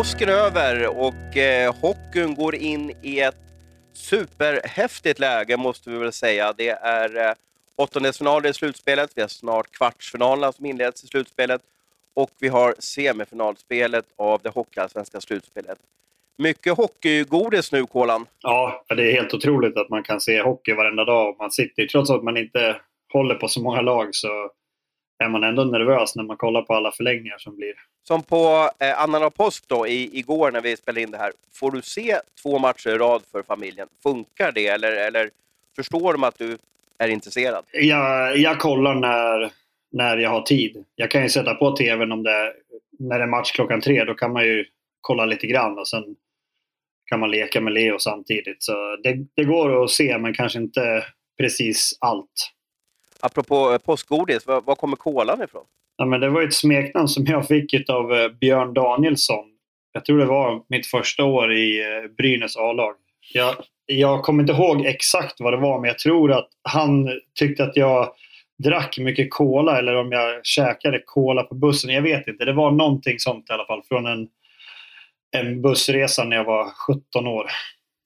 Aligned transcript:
påsken 0.00 0.28
över 0.28 0.86
och 0.86 1.36
eh, 1.36 1.74
hockeyn 1.74 2.34
går 2.34 2.54
in 2.54 2.92
i 3.02 3.20
ett 3.20 3.36
superhäftigt 3.92 5.18
läge 5.18 5.56
måste 5.56 5.90
vi 5.90 5.98
väl 5.98 6.12
säga. 6.12 6.52
Det 6.56 6.68
är 6.68 7.16
eh, 7.16 7.32
åttondelsfinaler 7.76 8.50
i 8.50 8.52
slutspelet, 8.52 9.10
vi 9.14 9.20
har 9.20 9.28
snart 9.28 9.70
kvartsfinalerna 9.70 10.52
som 10.52 10.66
inleds 10.66 11.04
i 11.04 11.06
slutspelet 11.06 11.60
och 12.14 12.30
vi 12.40 12.48
har 12.48 12.74
semifinalspelet 12.78 14.04
av 14.16 14.40
det 14.42 14.48
hockeyallsvenska 14.48 15.20
slutspelet. 15.20 15.78
Mycket 16.38 16.76
hockeygodis 16.76 17.72
nu, 17.72 17.86
Kolan. 17.86 18.26
Ja, 18.42 18.84
det 18.88 19.10
är 19.10 19.12
helt 19.12 19.34
otroligt 19.34 19.76
att 19.76 19.88
man 19.88 20.02
kan 20.02 20.20
se 20.20 20.42
hockey 20.42 20.72
varenda 20.72 21.04
dag. 21.04 21.36
Man 21.38 21.50
sitter, 21.50 21.86
trots 21.86 22.10
att 22.10 22.22
man 22.22 22.36
inte 22.36 22.76
håller 23.12 23.34
på 23.34 23.48
så 23.48 23.62
många 23.62 23.80
lag 23.80 24.08
så 24.12 24.50
är 25.18 25.28
man 25.28 25.44
ändå 25.44 25.64
nervös 25.64 26.16
när 26.16 26.24
man 26.24 26.36
kollar 26.36 26.62
på 26.62 26.74
alla 26.74 26.92
förlängningar 26.92 27.38
som 27.38 27.56
blir. 27.56 27.74
Som 28.02 28.22
på 28.22 28.70
eh, 28.78 29.02
annan 29.02 29.30
påsk 29.30 29.64
då, 29.68 29.86
i, 29.86 30.18
igår 30.18 30.50
när 30.50 30.60
vi 30.60 30.76
spelade 30.76 31.02
in 31.02 31.10
det 31.10 31.18
här. 31.18 31.32
Får 31.52 31.70
du 31.70 31.82
se 31.82 32.16
två 32.42 32.58
matcher 32.58 32.88
i 32.88 32.98
rad 32.98 33.22
för 33.32 33.42
familjen? 33.42 33.88
Funkar 34.02 34.52
det 34.52 34.66
eller, 34.66 34.92
eller 34.92 35.30
förstår 35.76 36.12
de 36.12 36.24
att 36.24 36.38
du 36.38 36.58
är 36.98 37.08
intresserad? 37.08 37.64
Jag, 37.72 38.36
jag 38.36 38.58
kollar 38.58 38.94
när, 38.94 39.50
när 39.92 40.16
jag 40.16 40.30
har 40.30 40.42
tid. 40.42 40.84
Jag 40.94 41.10
kan 41.10 41.22
ju 41.22 41.28
sätta 41.28 41.54
på 41.54 41.76
tvn 41.76 42.12
om 42.12 42.22
det 42.22 42.52
när 42.98 43.18
det 43.18 43.24
är 43.24 43.28
match 43.28 43.52
klockan 43.52 43.80
tre. 43.80 44.04
Då 44.04 44.14
kan 44.14 44.32
man 44.32 44.44
ju 44.44 44.64
kolla 45.00 45.24
lite 45.24 45.46
grann 45.46 45.78
och 45.78 45.88
sen 45.88 46.04
kan 47.06 47.20
man 47.20 47.30
leka 47.30 47.60
med 47.60 47.72
Leo 47.72 47.98
samtidigt. 47.98 48.62
Så 48.62 48.96
det, 49.02 49.26
det 49.34 49.44
går 49.44 49.84
att 49.84 49.90
se 49.90 50.18
men 50.18 50.34
kanske 50.34 50.58
inte 50.58 51.04
precis 51.38 51.98
allt. 52.00 52.52
Apropå 53.22 53.72
eh, 53.72 53.78
påskgodis, 53.78 54.46
var, 54.46 54.60
var 54.60 54.74
kommer 54.74 54.96
kolan 54.96 55.42
ifrån? 55.42 55.64
Ja, 55.96 56.04
men 56.04 56.20
det 56.20 56.28
var 56.28 56.42
ett 56.42 56.54
smeknamn 56.54 57.08
som 57.08 57.24
jag 57.26 57.46
fick 57.46 57.90
av 57.90 58.12
eh, 58.12 58.28
Björn 58.28 58.74
Danielsson. 58.74 59.44
Jag 59.92 60.04
tror 60.04 60.18
det 60.18 60.26
var 60.26 60.62
mitt 60.68 60.86
första 60.86 61.24
år 61.24 61.52
i 61.52 61.80
eh, 61.80 62.10
Brynäs 62.16 62.56
A-lag. 62.56 62.94
Jag, 63.32 63.54
jag 63.86 64.22
kommer 64.22 64.42
inte 64.42 64.52
ihåg 64.52 64.86
exakt 64.86 65.40
vad 65.40 65.52
det 65.52 65.56
var 65.56 65.80
men 65.80 65.88
jag 65.88 65.98
tror 65.98 66.32
att 66.32 66.48
han 66.62 67.20
tyckte 67.38 67.64
att 67.64 67.76
jag 67.76 68.12
drack 68.64 68.98
mycket 68.98 69.30
cola 69.30 69.78
eller 69.78 69.96
om 69.96 70.12
jag 70.12 70.46
käkade 70.46 71.02
cola 71.06 71.42
på 71.42 71.54
bussen. 71.54 71.90
Jag 71.90 72.02
vet 72.02 72.28
inte. 72.28 72.44
Det 72.44 72.52
var 72.52 72.70
någonting 72.70 73.18
sånt 73.18 73.50
i 73.50 73.52
alla 73.52 73.66
fall 73.66 73.82
från 73.88 74.06
en, 74.06 74.28
en 75.36 75.62
bussresa 75.62 76.24
när 76.24 76.36
jag 76.36 76.44
var 76.44 76.70
17 76.70 77.26
år. 77.26 77.46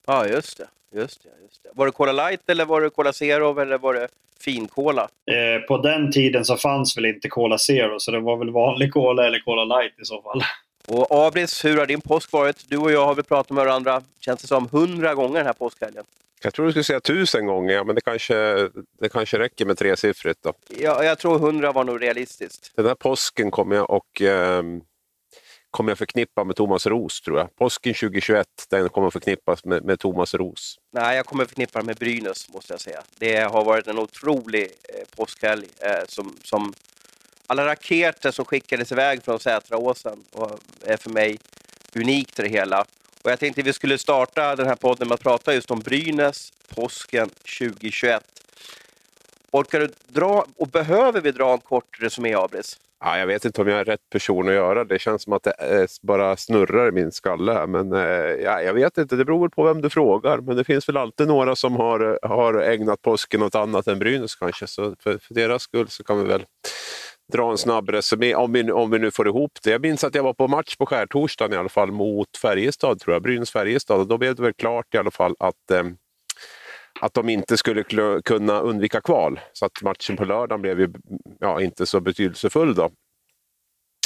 Ja, 0.06 0.26
just 0.26 0.58
det. 0.58 0.68
Just 1.00 1.22
det, 1.22 1.28
just 1.42 1.62
det. 1.62 1.68
Var 1.72 1.86
det 1.86 1.92
Cola 1.92 2.12
Light 2.12 2.50
eller 2.50 2.64
var 2.64 2.80
det 2.80 2.90
Cola 2.90 3.12
Zero 3.12 3.60
eller 3.60 3.78
var 3.78 3.94
det 3.94 4.08
finkola? 4.40 5.08
Eh, 5.30 5.66
på 5.66 5.78
den 5.78 6.12
tiden 6.12 6.44
så 6.44 6.56
fanns 6.56 6.96
väl 6.96 7.04
inte 7.04 7.28
Cola 7.28 7.58
Zero 7.58 8.00
så 8.00 8.10
det 8.10 8.20
var 8.20 8.36
väl 8.36 8.50
vanlig 8.50 8.92
Cola 8.92 9.26
eller 9.26 9.38
Cola 9.38 9.64
Light 9.64 10.00
i 10.00 10.04
så 10.04 10.22
fall. 10.22 10.42
Och 10.88 11.26
Abris, 11.26 11.64
hur 11.64 11.78
har 11.78 11.86
din 11.86 12.00
påsk 12.00 12.32
varit? 12.32 12.64
Du 12.68 12.76
och 12.76 12.92
jag 12.92 13.06
har 13.06 13.14
väl 13.14 13.24
pratat 13.24 13.50
med 13.50 13.64
varandra, 13.64 14.02
känns 14.20 14.40
det 14.40 14.46
som, 14.46 14.68
hundra 14.72 15.14
gånger 15.14 15.36
den 15.36 15.46
här 15.46 15.52
påskhelgen. 15.52 16.04
Jag 16.42 16.54
tror 16.54 16.66
du 16.66 16.72
skulle 16.72 16.84
säga 16.84 17.00
tusen 17.00 17.46
gånger, 17.46 17.84
men 17.84 17.94
det 17.94 18.00
kanske, 18.00 18.34
det 19.00 19.08
kanske 19.12 19.38
räcker 19.38 19.64
med 19.64 19.78
tresiffrigt 19.78 20.42
då. 20.42 20.52
Ja, 20.78 21.04
jag 21.04 21.18
tror 21.18 21.38
hundra 21.38 21.72
var 21.72 21.84
nog 21.84 22.02
realistiskt. 22.02 22.72
Den 22.76 22.86
här 22.86 22.94
påsken 22.94 23.50
kommer 23.50 23.76
jag 23.76 23.90
och 23.90 24.22
eh, 24.22 24.62
kommer 25.74 25.90
jag 25.90 25.98
förknippa 25.98 26.44
med 26.44 26.56
Thomas 26.56 26.86
Ros 26.86 27.20
tror 27.20 27.38
jag. 27.38 27.56
Påsken 27.56 27.94
2021, 27.94 28.46
den 28.70 28.88
kommer 28.88 29.10
förknippas 29.10 29.64
med, 29.64 29.84
med 29.84 30.00
Thomas 30.00 30.34
Ros. 30.34 30.78
Nej, 30.92 31.16
jag 31.16 31.26
kommer 31.26 31.44
förknippa 31.44 31.78
den 31.78 31.86
med 31.86 31.96
Brynäs 31.96 32.48
måste 32.48 32.72
jag 32.72 32.80
säga. 32.80 33.02
Det 33.18 33.36
har 33.36 33.64
varit 33.64 33.86
en 33.86 33.98
otrolig 33.98 34.62
eh, 34.62 35.16
påskhelg 35.16 35.66
eh, 35.80 36.04
som, 36.08 36.36
som 36.44 36.74
alla 37.46 37.66
raketer 37.66 38.30
som 38.30 38.44
skickades 38.44 38.92
iväg 38.92 39.22
från 39.22 39.40
Sätraåsen 39.40 40.24
och 40.32 40.58
är 40.84 40.96
för 40.96 41.10
mig 41.10 41.38
unikt 41.94 42.36
det 42.36 42.48
hela. 42.48 42.80
Och 43.22 43.30
jag 43.30 43.38
tänkte 43.38 43.62
vi 43.62 43.72
skulle 43.72 43.98
starta 43.98 44.56
den 44.56 44.66
här 44.66 44.76
podden 44.76 45.08
med 45.08 45.14
att 45.14 45.22
prata 45.22 45.54
just 45.54 45.70
om 45.70 45.80
Brynäs, 45.80 46.52
påsken 46.68 47.28
2021. 47.28 48.24
Orkar 49.50 49.80
du 49.80 49.88
dra, 50.06 50.46
och 50.56 50.68
behöver 50.68 51.20
vi 51.20 51.32
dra 51.32 51.52
en 51.52 51.58
kort 51.58 51.96
resumé, 52.00 52.34
Abris? 52.34 52.78
Ja, 53.00 53.18
jag 53.18 53.26
vet 53.26 53.44
inte 53.44 53.60
om 53.60 53.68
jag 53.68 53.80
är 53.80 53.84
rätt 53.84 54.10
person 54.12 54.48
att 54.48 54.54
göra 54.54 54.84
det. 54.84 54.98
känns 54.98 55.22
som 55.22 55.32
att 55.32 55.42
det 55.42 55.50
eh, 55.50 55.86
bara 56.02 56.36
snurrar 56.36 56.88
i 56.88 56.92
min 56.92 57.12
skalle. 57.12 57.52
Här. 57.52 57.66
Men 57.66 57.92
eh, 57.92 58.44
ja, 58.44 58.62
jag 58.62 58.74
vet 58.74 58.98
inte, 58.98 59.16
det 59.16 59.24
beror 59.24 59.48
på 59.48 59.64
vem 59.64 59.80
du 59.80 59.90
frågar. 59.90 60.38
Men 60.38 60.56
det 60.56 60.64
finns 60.64 60.88
väl 60.88 60.96
alltid 60.96 61.28
några 61.28 61.56
som 61.56 61.76
har, 61.76 62.18
har 62.22 62.54
ägnat 62.54 63.02
påsken 63.02 63.42
åt 63.42 63.54
annat 63.54 63.86
än 63.86 63.98
Brynäs 63.98 64.34
kanske. 64.34 64.66
Så 64.66 64.94
för, 65.02 65.18
för 65.18 65.34
deras 65.34 65.62
skull 65.62 65.88
så 65.88 66.04
kan 66.04 66.18
vi 66.18 66.24
väl 66.24 66.44
dra 67.32 67.50
en 67.50 67.58
snabb 67.58 67.88
resumé 67.88 68.34
om 68.34 68.52
vi, 68.52 68.72
om 68.72 68.90
vi 68.90 68.98
nu 68.98 69.10
får 69.10 69.28
ihop 69.28 69.52
det. 69.62 69.70
Jag 69.70 69.82
minns 69.82 70.04
att 70.04 70.14
jag 70.14 70.22
var 70.22 70.34
på 70.34 70.48
match 70.48 70.76
på 70.76 70.86
skärtorsdagen 70.86 71.52
i 71.52 71.56
alla 71.56 71.68
fall 71.68 71.92
mot 71.92 72.36
Färjestad, 72.42 73.00
tror 73.00 73.14
jag. 73.14 73.22
Brynäs-Färjestad. 73.22 74.00
Och 74.00 74.06
då 74.06 74.18
blev 74.18 74.34
det 74.34 74.42
väl 74.42 74.54
klart 74.54 74.94
i 74.94 74.98
alla 74.98 75.10
fall 75.10 75.34
att 75.38 75.70
eh, 75.70 75.82
att 77.00 77.14
de 77.14 77.28
inte 77.28 77.56
skulle 77.56 77.84
kunna 78.24 78.60
undvika 78.60 79.00
kval. 79.00 79.40
Så 79.52 79.66
att 79.66 79.82
matchen 79.82 80.16
på 80.16 80.24
lördagen 80.24 80.62
blev 80.62 80.80
ju 80.80 80.92
ja, 81.40 81.60
inte 81.60 81.86
så 81.86 82.00
betydelsefull. 82.00 82.74
Då. 82.74 82.90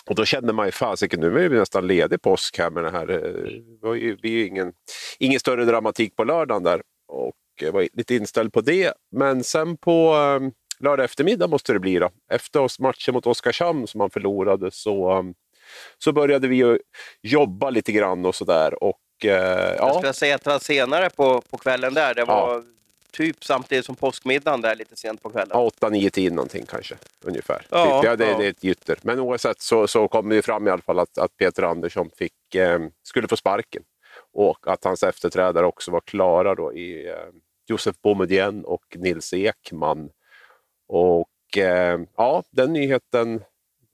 Och 0.08 0.14
då 0.14 0.24
kände 0.24 0.52
man 0.52 0.66
ju 0.66 0.72
fasiken, 0.72 1.20
nu 1.20 1.44
är 1.44 1.48
vi 1.48 1.58
nästan 1.58 1.86
ledig 1.86 2.22
påsk 2.22 2.58
här 2.58 2.70
med 2.70 2.84
det 2.84 2.90
här. 2.90 3.10
Eh, 3.10 4.00
det 4.00 4.20
blir 4.20 4.30
ju 4.30 4.46
ingen, 4.46 4.72
ingen 5.18 5.40
större 5.40 5.64
dramatik 5.64 6.16
på 6.16 6.24
lördagen 6.24 6.62
där. 6.62 6.82
Och 7.08 7.34
jag 7.60 7.72
var 7.72 7.88
lite 7.92 8.14
inställd 8.14 8.52
på 8.52 8.60
det. 8.60 8.92
Men 9.16 9.44
sen 9.44 9.76
på 9.76 10.14
eh, 10.14 10.50
lördag 10.84 11.04
eftermiddag 11.04 11.46
måste 11.46 11.72
det 11.72 11.80
bli 11.80 11.98
då. 11.98 12.10
Efter 12.32 12.82
matchen 12.82 13.14
mot 13.14 13.26
Oskarshamn 13.26 13.86
som 13.86 13.98
man 13.98 14.10
förlorade 14.10 14.70
så, 14.70 15.12
eh, 15.12 15.22
så 15.98 16.12
började 16.12 16.48
vi 16.48 16.56
ju 16.56 16.78
jobba 17.22 17.70
lite 17.70 17.92
grann 17.92 18.26
och 18.26 18.34
sådär 18.34 18.84
uh, 19.24 19.30
Jag 19.30 19.94
skulle 19.94 20.12
säga 20.12 20.34
att 20.34 20.44
det 20.44 20.50
var 20.50 20.58
senare 20.58 21.10
på, 21.10 21.40
på 21.50 21.56
kvällen 21.56 21.94
där. 21.94 22.14
Det 22.14 22.24
var 22.24 22.54
ja 22.54 22.62
typ 23.18 23.44
samtidigt 23.44 23.84
som 23.84 23.96
påskmiddagen 23.96 24.60
där 24.60 24.74
lite 24.74 24.96
sent 24.96 25.22
på 25.22 25.30
kvällen. 25.30 25.50
Ja, 25.52 25.60
8, 25.60 25.88
9, 25.88 26.10
10 26.10 26.30
någonting 26.30 26.66
kanske 26.66 26.96
ungefär. 27.24 27.66
Ja, 27.70 28.02
typ. 28.02 28.18
det, 28.18 28.26
ja. 28.26 28.36
det 28.38 28.44
är 28.44 28.50
ett 28.50 28.64
gytter. 28.64 28.98
Men 29.02 29.20
oavsett 29.20 29.60
så, 29.60 29.86
så 29.86 30.08
kom 30.08 30.28
det 30.28 30.42
fram 30.42 30.68
i 30.68 30.70
alla 30.70 30.82
fall 30.82 30.98
att, 30.98 31.18
att 31.18 31.36
Peter 31.36 31.62
Andersson 31.62 32.10
fick, 32.16 32.54
eh, 32.54 32.80
skulle 33.02 33.28
få 33.28 33.36
sparken. 33.36 33.82
Och 34.32 34.68
att 34.68 34.84
hans 34.84 35.02
efterträdare 35.02 35.66
också 35.66 35.90
var 35.90 36.00
klara 36.00 36.54
då 36.54 36.72
i 36.72 37.08
eh, 37.08 37.14
Josef 37.66 37.96
Boumedienne 38.02 38.62
och 38.62 38.84
Nils 38.96 39.34
Ekman. 39.34 40.10
Och 40.88 41.58
eh, 41.58 42.00
ja, 42.16 42.42
den 42.50 42.72
nyheten 42.72 43.42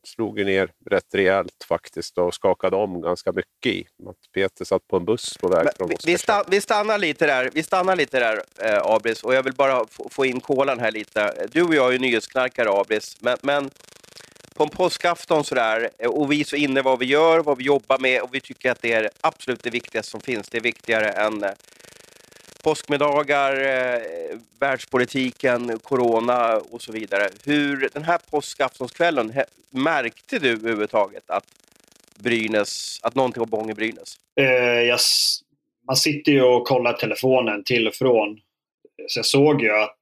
slog 0.05 0.39
ju 0.39 0.45
ner 0.45 0.71
rätt 0.91 1.15
rejält 1.15 1.65
faktiskt 1.69 2.19
och 2.19 2.35
skakade 2.35 2.77
om 2.77 3.01
ganska 3.01 3.33
mycket 3.33 3.67
i. 3.67 3.87
Att 4.07 4.33
Peter 4.35 4.65
satt 4.65 4.89
på 4.89 4.97
en 4.97 5.05
buss 5.05 5.37
på 5.41 5.49
väg 5.49 5.69
från 5.77 5.91
vi, 6.07 6.19
sta, 6.19 6.45
vi 6.49 6.61
stannar 6.61 6.99
lite 6.99 7.27
där, 7.27 7.51
vi 7.53 7.63
stannar 7.63 7.97
lite 7.97 8.21
där 8.21 8.43
eh, 8.61 8.81
Abris, 8.83 9.23
och 9.23 9.35
jag 9.35 9.43
vill 9.43 9.53
bara 9.53 9.85
få 10.11 10.27
in 10.27 10.41
kolan 10.41 10.81
här 10.81 10.91
lite. 10.91 11.47
Du 11.53 11.63
och 11.63 11.75
jag 11.75 11.89
är 11.89 11.93
ju 11.93 11.99
nyhetsknarkare 11.99 12.71
Abris, 12.71 13.17
men, 13.21 13.39
men 13.43 13.71
på 14.55 14.63
en 14.63 14.69
påskafton 14.69 15.45
sådär, 15.45 15.91
eh, 15.99 16.11
och 16.11 16.33
vi 16.33 16.41
är 16.41 16.45
så 16.45 16.57
inne 16.57 16.83
vad 16.83 16.99
vi 16.99 17.07
gör, 17.07 17.39
vad 17.39 17.59
vi 17.59 17.65
jobbar 17.65 17.99
med 17.99 18.23
och 18.23 18.35
vi 18.35 18.41
tycker 18.41 18.71
att 18.71 18.83
det 18.83 18.93
är 18.93 19.11
absolut 19.21 19.63
det 19.63 19.71
viktigaste 19.71 20.11
som 20.11 20.21
finns. 20.21 20.49
Det 20.49 20.59
är 20.59 20.63
viktigare 20.63 21.09
än 21.09 21.45
eh, 21.45 21.51
påskmiddagar, 22.65 23.53
eh, 23.61 24.39
världspolitiken, 24.61 25.79
corona 25.79 26.57
och 26.57 26.83
så 26.83 26.93
vidare. 26.93 27.29
Hur 27.45 27.89
den 27.93 28.05
här 28.05 28.19
påskaftonskvällen, 28.31 29.33
märkte 29.71 30.39
du 30.39 30.51
överhuvudtaget 30.51 31.31
att 31.31 31.45
Brynäs, 32.19 33.01
att 33.03 33.15
någonting 33.15 33.41
var 33.41 33.47
på 33.47 33.57
gång 33.57 33.71
i 33.71 33.75
Brynäs? 33.75 34.17
Eh, 34.41 34.85
yes. 34.85 35.39
Man 35.87 35.97
sitter 35.97 36.33
ju 36.33 36.43
och 36.43 36.67
kollar 36.67 36.93
telefonen 36.93 37.65
till 37.65 37.89
och 37.89 37.95
från. 37.95 38.41
Så 39.09 39.19
jag 39.19 39.27
såg 39.27 39.63
ju 39.63 39.71
att, 39.71 39.99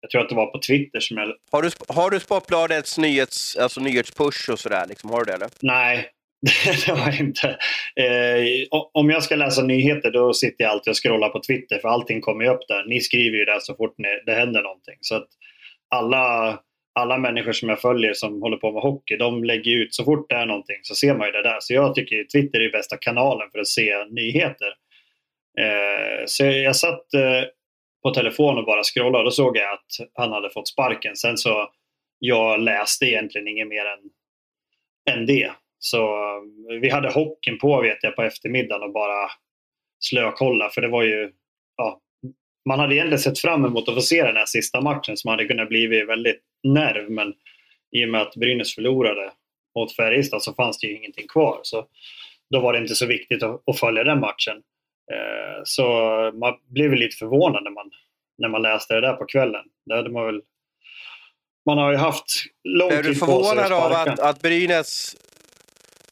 jag 0.00 0.10
tror 0.10 0.22
att 0.22 0.28
det 0.28 0.34
var 0.34 0.46
på 0.46 0.58
Twitter 0.58 1.00
som 1.00 1.16
jag... 1.16 1.34
Har 1.50 1.62
du, 1.62 1.70
har 1.88 2.10
du 2.10 2.20
Sportbladets 2.20 2.98
nyhets, 2.98 3.56
alltså 3.56 3.80
nyhetspush 3.80 4.50
och 4.50 4.58
sådär? 4.58 4.86
Liksom, 4.88 5.10
har 5.10 5.18
du 5.18 5.24
det 5.24 5.32
eller? 5.32 5.48
Nej, 5.60 6.10
det 6.86 6.92
har 6.92 7.10
jag 7.10 7.20
inte. 7.20 7.48
Eh, 7.96 8.68
om 8.92 9.10
jag 9.10 9.22
ska 9.22 9.36
läsa 9.36 9.62
nyheter 9.62 10.10
då 10.10 10.32
sitter 10.32 10.64
jag 10.64 10.70
alltid 10.70 10.90
och 10.90 11.02
scrollar 11.02 11.28
på 11.28 11.40
Twitter 11.46 11.78
för 11.78 11.88
allting 11.88 12.20
kommer 12.20 12.44
ju 12.44 12.50
upp 12.50 12.68
där. 12.68 12.84
Ni 12.84 13.00
skriver 13.00 13.38
ju 13.38 13.44
där 13.44 13.58
så 13.60 13.74
fort 13.74 13.94
det 14.26 14.32
händer 14.32 14.62
någonting. 14.62 14.96
Så 15.00 15.14
att 15.14 15.28
alla, 15.88 16.58
alla 16.94 17.18
människor 17.18 17.52
som 17.52 17.68
jag 17.68 17.80
följer 17.80 18.14
som 18.14 18.42
håller 18.42 18.56
på 18.56 18.72
med 18.72 18.82
hockey, 18.82 19.16
de 19.16 19.44
lägger 19.44 19.72
ut 19.72 19.94
så 19.94 20.04
fort 20.04 20.28
det 20.28 20.34
är 20.34 20.46
någonting 20.46 20.76
så 20.82 20.94
ser 20.94 21.14
man 21.14 21.26
ju 21.26 21.32
det 21.32 21.42
där. 21.42 21.58
Så 21.60 21.74
jag 21.74 21.94
tycker 21.94 22.24
Twitter 22.24 22.60
är 22.60 22.72
bästa 22.72 22.96
kanalen 22.96 23.50
för 23.52 23.58
att 23.58 23.68
se 23.68 24.04
nyheter. 24.10 24.74
Eh, 25.60 26.24
så 26.26 26.44
jag 26.44 26.76
satt 26.76 27.14
eh, 27.14 27.44
på 28.02 28.10
telefon 28.10 28.58
och 28.58 28.64
bara 28.64 28.82
scrollade 28.82 29.18
och 29.18 29.24
då 29.24 29.30
såg 29.30 29.56
jag 29.56 29.72
att 29.72 30.08
han 30.14 30.32
hade 30.32 30.50
fått 30.50 30.68
sparken. 30.68 31.16
Sen 31.16 31.36
så 31.36 31.70
jag 32.18 32.60
läste 32.60 33.04
egentligen 33.04 33.48
inget 33.48 33.68
mer 33.68 33.84
än, 33.86 34.10
än 35.14 35.26
det. 35.26 35.50
Så 35.82 36.18
vi 36.80 36.90
hade 36.90 37.12
hockeyn 37.12 37.58
på 37.58 37.80
vet 37.80 37.98
jag 38.02 38.16
på 38.16 38.22
eftermiddagen 38.22 38.82
och 38.82 38.92
bara 38.92 39.30
slökolla 40.00 40.70
för 40.70 40.80
det 40.80 40.88
var 40.88 41.02
ju 41.02 41.32
ja, 41.76 42.00
man 42.68 42.78
hade 42.78 42.94
egentligen 42.94 43.18
sett 43.18 43.38
fram 43.38 43.64
emot 43.64 43.88
att 43.88 43.94
få 43.94 44.00
se 44.00 44.22
den 44.22 44.36
här 44.36 44.46
sista 44.46 44.80
matchen 44.80 45.16
som 45.16 45.30
hade 45.30 45.44
kunnat 45.44 45.68
bli 45.68 46.04
väldigt 46.04 46.40
nerv 46.62 47.10
men 47.10 47.34
i 47.96 48.04
och 48.04 48.08
med 48.08 48.20
att 48.20 48.36
Brynäs 48.36 48.74
förlorade 48.74 49.32
mot 49.78 49.96
Färjestad 49.96 50.42
så 50.42 50.54
fanns 50.54 50.78
det 50.78 50.86
ju 50.86 50.96
ingenting 50.96 51.28
kvar. 51.28 51.60
Så 51.62 51.86
då 52.50 52.60
var 52.60 52.72
det 52.72 52.78
inte 52.78 52.94
så 52.94 53.06
viktigt 53.06 53.42
att, 53.42 53.62
att 53.66 53.78
följa 53.78 54.04
den 54.04 54.20
matchen. 54.20 54.56
Eh, 55.12 55.62
så 55.64 55.82
man 56.34 56.54
blev 56.68 56.94
lite 56.94 57.16
förvånad 57.16 57.64
när 57.64 57.70
man, 57.70 57.90
när 58.38 58.48
man 58.48 58.62
läste 58.62 58.94
det 58.94 59.00
där 59.00 59.16
på 59.16 59.26
kvällen. 59.26 59.64
Det 59.86 59.96
hade 59.96 60.10
man 60.10 60.26
väl 60.26 60.42
man 61.66 61.78
har 61.78 61.90
ju 61.90 61.96
haft 61.96 62.26
lång 62.64 62.90
Är 62.90 63.02
tid 63.02 63.12
du 63.12 63.18
på 63.20 63.26
sig 63.26 63.58
att 63.58 63.68
förvånad 63.68 63.72
av 63.72 63.92
att, 63.92 64.20
att 64.20 64.42
Brynäs... 64.42 65.16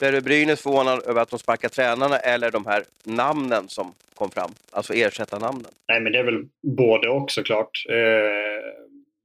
Är 0.02 0.12
du 0.12 0.20
Brynäs 0.20 0.62
förvånad 0.62 1.02
över 1.06 1.22
att 1.22 1.30
de 1.30 1.38
sparkar 1.38 1.68
tränarna 1.68 2.18
eller 2.18 2.50
de 2.50 2.66
här 2.66 2.82
namnen 3.04 3.68
som 3.68 3.94
kom 4.14 4.30
fram? 4.30 4.50
Alltså 4.70 4.94
ersättarnamnen. 4.94 5.70
Nej, 5.88 6.00
men 6.00 6.12
det 6.12 6.18
är 6.18 6.24
väl 6.24 6.44
både 6.62 7.08
och 7.08 7.30
såklart. 7.30 7.84
Eh, 7.88 7.94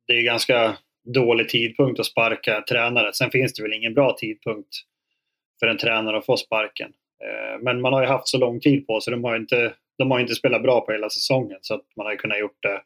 det 0.07 0.13
är 0.13 0.23
ganska 0.23 0.77
dålig 1.13 1.49
tidpunkt 1.49 1.99
att 1.99 2.05
sparka 2.05 2.61
tränare. 2.61 3.13
Sen 3.13 3.31
finns 3.31 3.53
det 3.53 3.63
väl 3.63 3.73
ingen 3.73 3.93
bra 3.93 4.15
tidpunkt 4.19 4.69
för 5.59 5.67
en 5.67 5.77
tränare 5.77 6.17
att 6.17 6.25
få 6.25 6.37
sparken. 6.37 6.91
Eh, 7.23 7.59
men 7.61 7.81
man 7.81 7.93
har 7.93 8.01
ju 8.01 8.07
haft 8.07 8.27
så 8.27 8.37
lång 8.37 8.59
tid 8.59 8.87
på 8.87 9.01
sig. 9.01 9.11
De 9.11 9.23
har 9.23 9.33
ju 9.33 9.39
inte, 9.39 9.73
de 9.97 10.11
har 10.11 10.17
ju 10.17 10.21
inte 10.21 10.35
spelat 10.35 10.63
bra 10.63 10.81
på 10.81 10.91
hela 10.91 11.09
säsongen 11.09 11.57
så 11.61 11.73
att 11.73 11.85
man 11.95 12.05
har 12.05 12.13
ju 12.13 12.17
kunnat 12.17 12.39
gjort 12.39 12.63
det 12.63 12.81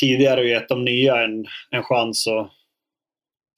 tidigare 0.00 0.40
och 0.40 0.46
gett 0.46 0.68
de 0.68 0.84
nya 0.84 1.22
en, 1.22 1.46
en 1.70 1.82
chans 1.82 2.26
att 2.26 2.50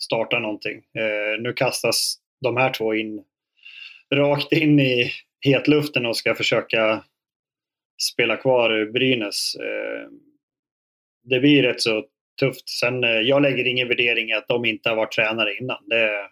starta 0.03 0.39
någonting. 0.39 0.77
Eh, 0.77 1.41
nu 1.41 1.53
kastas 1.53 2.17
de 2.41 2.57
här 2.57 2.73
två 2.73 2.95
in 2.95 3.25
rakt 4.15 4.53
in 4.53 4.81
i 4.81 5.11
hetluften 5.41 6.07
och 6.07 6.17
ska 6.17 6.35
försöka 6.35 7.05
spela 8.13 8.37
kvar 8.37 8.93
Brynäs. 8.93 9.55
Eh, 9.55 10.09
det 11.25 11.41
blir 11.41 11.63
rätt 11.63 11.81
så 11.81 12.05
tufft. 12.41 12.69
Sen, 12.69 13.05
eh, 13.05 13.11
jag 13.11 13.43
lägger 13.43 13.65
ingen 13.67 13.89
värdering 13.89 14.31
i 14.31 14.33
att 14.33 14.49
de 14.49 14.65
inte 14.65 14.89
har 14.89 14.97
varit 14.97 15.13
tränare 15.13 15.57
innan. 15.57 15.89
Det, 15.89 16.29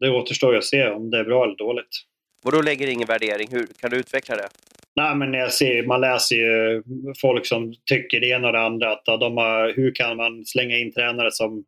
det 0.00 0.10
återstår 0.10 0.52
ju 0.52 0.58
att 0.58 0.64
se 0.64 0.88
om 0.88 1.10
det 1.10 1.18
är 1.18 1.24
bra 1.24 1.44
eller 1.44 1.56
dåligt. 1.56 2.02
Och 2.44 2.52
då 2.52 2.62
lägger 2.62 2.86
ingen 2.86 3.06
värdering. 3.06 3.48
Hur 3.50 3.66
Kan 3.80 3.90
du 3.90 3.96
utveckla 3.96 4.36
det? 4.36 4.48
Nej, 4.96 5.14
men 5.14 5.34
jag 5.34 5.52
ser, 5.52 5.86
man 5.86 6.00
läser 6.00 6.36
ju 6.36 6.82
folk 7.20 7.46
som 7.46 7.74
tycker 7.84 8.20
det 8.20 8.28
ena 8.28 8.46
och 8.46 8.52
det 8.52 8.60
andra. 8.60 8.92
Att 8.92 9.04
de 9.04 9.36
har, 9.36 9.72
hur 9.76 9.94
kan 9.94 10.16
man 10.16 10.44
slänga 10.44 10.76
in 10.78 10.92
tränare 10.92 11.32
som, 11.32 11.64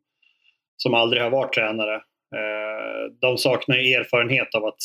som 0.76 0.94
aldrig 0.94 1.22
har 1.22 1.30
varit 1.30 1.54
tränare? 1.54 2.02
Eh, 2.36 3.12
de 3.20 3.38
saknar 3.38 3.76
ju 3.76 3.94
erfarenhet 3.94 4.54
av 4.54 4.64
att 4.64 4.78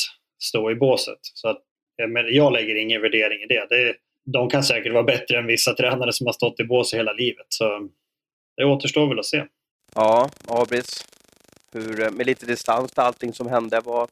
stå 0.43 0.71
i 0.71 0.75
båset. 0.75 1.19
Så 1.21 1.49
att, 1.49 1.61
men 2.09 2.33
jag 2.33 2.53
lägger 2.53 2.75
ingen 2.75 3.01
värdering 3.01 3.41
i 3.41 3.45
det. 3.45 3.67
det. 3.69 3.95
De 4.25 4.49
kan 4.49 4.63
säkert 4.63 4.93
vara 4.93 5.03
bättre 5.03 5.37
än 5.37 5.47
vissa 5.47 5.73
tränare 5.73 6.13
som 6.13 6.25
har 6.25 6.33
stått 6.33 6.59
i 6.59 6.63
båset 6.63 6.99
hela 6.99 7.13
livet. 7.13 7.45
Så 7.49 7.89
det 8.57 8.65
återstår 8.65 9.07
väl 9.07 9.19
att 9.19 9.25
se. 9.25 9.45
Ja, 9.95 10.29
Abris. 10.47 11.05
Hur, 11.71 12.01
eh, 12.01 12.11
med 12.11 12.25
lite 12.25 12.45
distans 12.45 12.91
till 12.91 13.01
allting 13.01 13.33
som 13.33 13.47
hände. 13.47 13.79
Var, 13.79 14.07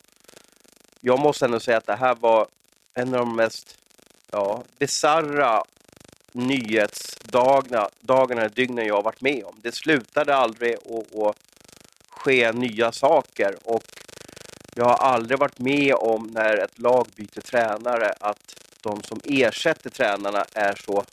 jag 1.02 1.20
måste 1.20 1.46
ändå 1.46 1.60
säga 1.60 1.78
att 1.78 1.88
det 1.88 1.96
här 1.96 2.16
var 2.16 2.48
en 2.94 3.14
av 3.14 3.20
de 3.20 3.36
mest 3.36 3.78
ja, 4.32 4.64
bisarra 4.80 5.64
nyhetsdagarna, 6.32 7.90
dagarna, 8.00 8.48
dygnen 8.48 8.86
jag 8.86 8.96
har 8.96 9.04
varit 9.04 9.22
med 9.22 9.44
om. 9.44 9.56
Det 9.62 9.76
slutade 9.76 10.36
aldrig 10.36 10.76
och, 10.86 11.06
och 11.14 11.36
ske 12.22 12.52
nya 12.52 12.92
saker 12.92 13.56
och 13.64 13.84
jag 14.76 14.86
har 14.86 14.96
aldrig 14.96 15.40
varit 15.40 15.60
med 15.60 15.94
om 15.96 16.28
när 16.28 16.58
ett 16.58 16.80
lag 16.80 17.08
byter 17.16 17.42
tränare 17.42 18.14
att 18.20 18.56
de 18.82 19.04
som 19.04 19.20
ersätter 19.24 19.90
tränarna 19.90 20.46
är 20.54 20.76
så, 20.86 21.04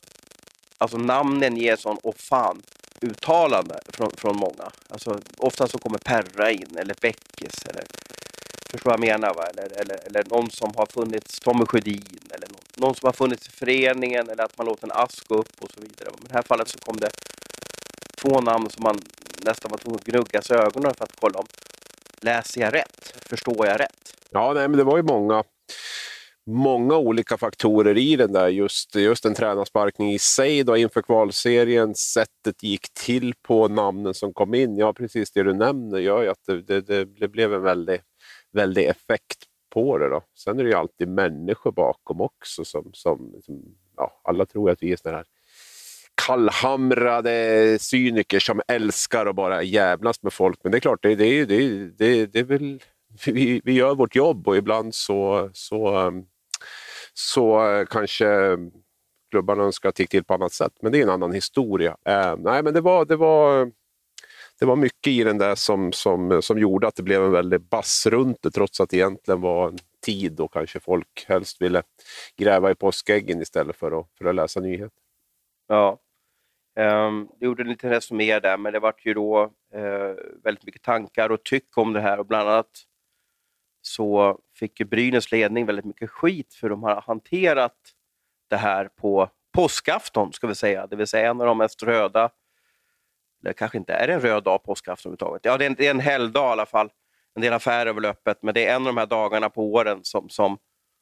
alltså 0.78 0.98
namnen 0.98 1.56
ger 1.56 1.76
sån 1.76 1.98
och 2.02 2.16
fan 2.16 2.62
uttalande 3.00 3.80
från, 3.86 4.10
från 4.16 4.36
många. 4.36 4.70
Alltså, 4.88 5.20
ofta 5.36 5.66
så 5.68 5.78
kommer 5.78 5.98
Perra 5.98 6.50
in 6.50 6.76
eller 6.76 6.94
Bäckis 7.00 7.64
eller 7.66 7.84
Förstår 8.70 8.90
vad 8.90 9.00
jag 9.00 9.00
menar? 9.00 9.34
Va? 9.34 9.46
Eller, 9.46 9.80
eller, 9.80 10.06
eller 10.06 10.24
någon 10.24 10.50
som 10.50 10.72
har 10.76 10.86
funnits, 10.86 11.40
Tommy 11.40 11.66
Sjödin, 11.66 12.18
eller 12.30 12.48
någon, 12.48 12.60
någon 12.76 12.94
som 12.94 13.06
har 13.06 13.12
funnits 13.12 13.48
i 13.48 13.50
föreningen, 13.50 14.28
eller 14.28 14.44
att 14.44 14.58
man 14.58 14.66
låter 14.66 14.84
en 14.84 14.92
ask 14.92 15.28
gå 15.28 15.34
upp 15.34 15.52
och 15.60 15.70
så 15.74 15.80
vidare. 15.80 16.08
Men 16.12 16.24
i 16.24 16.28
det 16.28 16.34
här 16.34 16.42
fallet 16.42 16.68
så 16.68 16.78
kom 16.78 16.96
det 16.96 17.10
två 18.16 18.40
namn 18.40 18.70
som 18.70 18.82
man 18.82 18.98
nästan 19.44 19.70
var 19.70 19.78
tvungen 19.78 19.98
att 19.98 20.04
gnugga 20.04 20.42
sig 20.42 20.56
i 20.56 20.60
ögonen 20.60 20.94
för 20.94 21.04
att 21.04 21.16
kolla 21.20 21.38
om 21.38 21.46
läser 22.20 22.60
jag 22.60 22.74
rätt? 22.74 23.14
Förstår 23.28 23.66
jag 23.66 23.80
rätt? 23.80 24.14
Ja, 24.30 24.52
nej, 24.52 24.68
men 24.68 24.78
det 24.78 24.84
var 24.84 24.96
ju 24.96 25.02
många, 25.02 25.44
många 26.46 26.96
olika 26.96 27.36
faktorer 27.36 27.98
i 27.98 28.16
den 28.16 28.32
där. 28.32 28.48
Just, 28.48 28.94
just 28.94 29.24
en 29.24 29.34
tränarsparkning 29.34 30.12
i 30.12 30.18
sig 30.18 30.64
då, 30.64 30.76
inför 30.76 31.02
kvalserien, 31.02 31.94
sättet 31.94 32.62
gick 32.62 32.94
till 32.94 33.34
på 33.42 33.68
namnen 33.68 34.14
som 34.14 34.32
kom 34.32 34.54
in. 34.54 34.76
Ja, 34.76 34.92
precis 34.92 35.30
det 35.30 35.42
du 35.42 35.54
nämner 35.54 35.98
gör 35.98 36.22
ju 36.22 36.28
att 36.28 36.44
det, 36.46 36.62
det, 36.62 36.80
det, 36.80 37.04
det 37.04 37.28
blev 37.28 37.54
en 37.54 37.62
väldig, 37.62 38.00
väldig 38.52 38.84
effekt 38.84 39.38
på 39.70 39.98
det. 39.98 40.08
Då. 40.08 40.22
Sen 40.34 40.58
är 40.58 40.64
det 40.64 40.70
ju 40.70 40.76
alltid 40.76 41.08
människor 41.08 41.72
bakom 41.72 42.20
också. 42.20 42.64
Som, 42.64 42.90
som, 42.92 43.34
som 43.44 43.62
ja, 43.96 44.20
alla 44.24 44.46
tror 44.46 44.70
att 44.70 44.82
vi 44.82 44.92
är 44.92 44.96
sådana 44.96 45.16
här 45.16 45.26
kallhamrade 46.26 47.78
cyniker 47.80 48.40
som 48.40 48.60
älskar 48.68 49.26
att 49.26 49.36
bara 49.36 49.62
jävlas 49.62 50.22
med 50.22 50.32
folk. 50.32 50.58
Men 50.62 50.72
det 50.72 50.78
är 50.78 50.80
klart, 50.80 51.02
det, 51.02 51.14
det, 51.14 51.44
det, 51.44 51.84
det, 51.98 52.26
det 52.26 52.38
är 52.38 52.44
väl, 52.44 52.82
vi, 53.26 53.60
vi 53.64 53.72
gör 53.72 53.94
vårt 53.94 54.16
jobb 54.16 54.48
och 54.48 54.56
ibland 54.56 54.94
så, 54.94 55.50
så, 55.52 55.98
um, 56.06 56.26
så 57.14 57.70
eh, 57.70 57.86
kanske 57.86 58.58
klubbarna 59.30 59.62
önskar 59.62 59.88
att 59.88 59.94
det 59.94 60.02
gick 60.02 60.10
till 60.10 60.24
på 60.24 60.34
annat 60.34 60.52
sätt. 60.52 60.72
Men 60.82 60.92
det 60.92 60.98
är 60.98 61.02
en 61.02 61.10
annan 61.10 61.32
historia. 61.32 61.96
Eh, 62.04 62.36
nej, 62.38 62.62
men 62.62 62.74
det 62.74 62.80
var, 62.80 63.04
det 63.04 63.16
var, 63.16 63.72
det 64.60 64.66
var 64.66 64.76
mycket 64.76 65.10
i 65.10 65.24
den 65.24 65.38
där 65.38 65.54
som, 65.54 65.92
som, 65.92 66.42
som 66.42 66.58
gjorde 66.58 66.88
att 66.88 66.96
det 66.96 67.02
blev 67.02 67.24
en 67.24 67.32
väldig 67.32 67.60
bass 67.60 68.06
runt 68.06 68.42
det, 68.42 68.50
trots 68.50 68.80
att 68.80 68.90
det 68.90 68.96
egentligen 68.96 69.40
var 69.40 69.68
en 69.68 69.78
tid 70.06 70.32
då 70.32 70.48
kanske 70.48 70.80
folk 70.80 71.24
helst 71.28 71.62
ville 71.62 71.82
gräva 72.36 72.70
i 72.70 72.74
påskäggen 72.74 73.42
istället 73.42 73.76
för 73.76 74.00
att, 74.00 74.06
för 74.18 74.24
att 74.24 74.34
läsa 74.34 74.60
nyheter. 74.60 75.02
Ja. 75.68 75.98
Um, 76.78 77.28
det 77.40 77.46
gjorde 77.46 77.62
en 77.62 77.68
liten 77.68 77.90
resumé 77.90 78.40
där, 78.40 78.56
men 78.56 78.72
det 78.72 78.78
vart 78.78 79.06
ju 79.06 79.14
då 79.14 79.44
uh, 79.74 80.14
väldigt 80.44 80.64
mycket 80.64 80.82
tankar 80.82 81.30
och 81.30 81.44
tyck 81.44 81.78
om 81.78 81.92
det 81.92 82.00
här 82.00 82.18
och 82.18 82.26
bland 82.26 82.48
annat 82.48 82.70
så 83.82 84.38
fick 84.54 84.80
ju 84.80 84.86
Brynäs 84.86 85.32
ledning 85.32 85.66
väldigt 85.66 85.84
mycket 85.84 86.10
skit 86.10 86.54
för 86.54 86.68
de 86.68 86.82
har 86.82 87.00
hanterat 87.06 87.76
det 88.50 88.56
här 88.56 88.88
på 88.96 89.30
påskafton, 89.52 90.32
ska 90.32 90.46
vi 90.46 90.54
säga. 90.54 90.86
Det 90.86 90.96
vill 90.96 91.06
säga 91.06 91.30
en 91.30 91.40
av 91.40 91.46
de 91.46 91.58
mest 91.58 91.82
röda, 91.82 92.30
eller 93.42 93.52
kanske 93.52 93.78
inte 93.78 93.92
är 93.92 94.06
det 94.06 94.14
en 94.14 94.20
röd 94.20 94.44
dag 94.44 94.62
påskafton 94.62 95.10
överhuvudtaget. 95.10 95.44
Ja, 95.44 95.56
det 95.56 95.64
är 95.64 95.70
en, 95.70 95.74
det 95.74 95.86
är 95.86 95.90
en 95.90 96.00
helgdag 96.00 96.48
i 96.48 96.52
alla 96.52 96.66
fall. 96.66 96.90
En 97.34 97.42
del 97.42 97.52
affärer 97.52 97.86
är 97.86 97.92
väl 97.92 98.04
öppet, 98.04 98.42
men 98.42 98.54
det 98.54 98.66
är 98.66 98.76
en 98.76 98.82
av 98.82 98.94
de 98.94 98.96
här 98.96 99.06
dagarna 99.06 99.50
på 99.50 99.72
åren 99.72 100.00
som, 100.02 100.28
som, 100.28 100.58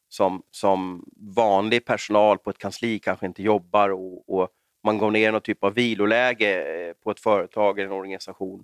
som, 0.09 0.43
som 0.51 1.05
vanlig 1.35 1.85
personal 1.85 2.37
på 2.37 2.49
ett 2.49 2.57
kansli 2.57 2.99
kanske 2.99 3.25
inte 3.25 3.43
jobbar 3.43 3.89
och, 3.89 4.29
och 4.29 4.49
man 4.87 4.97
går 4.97 5.11
ner 5.11 5.29
i 5.29 5.31
någon 5.31 5.41
typ 5.41 5.63
av 5.63 5.73
viloläge 5.73 6.87
eh, 6.87 6.93
på 7.03 7.11
ett 7.11 7.19
företag 7.19 7.79
eller 7.79 7.89
en 7.89 7.97
organisation. 7.97 8.63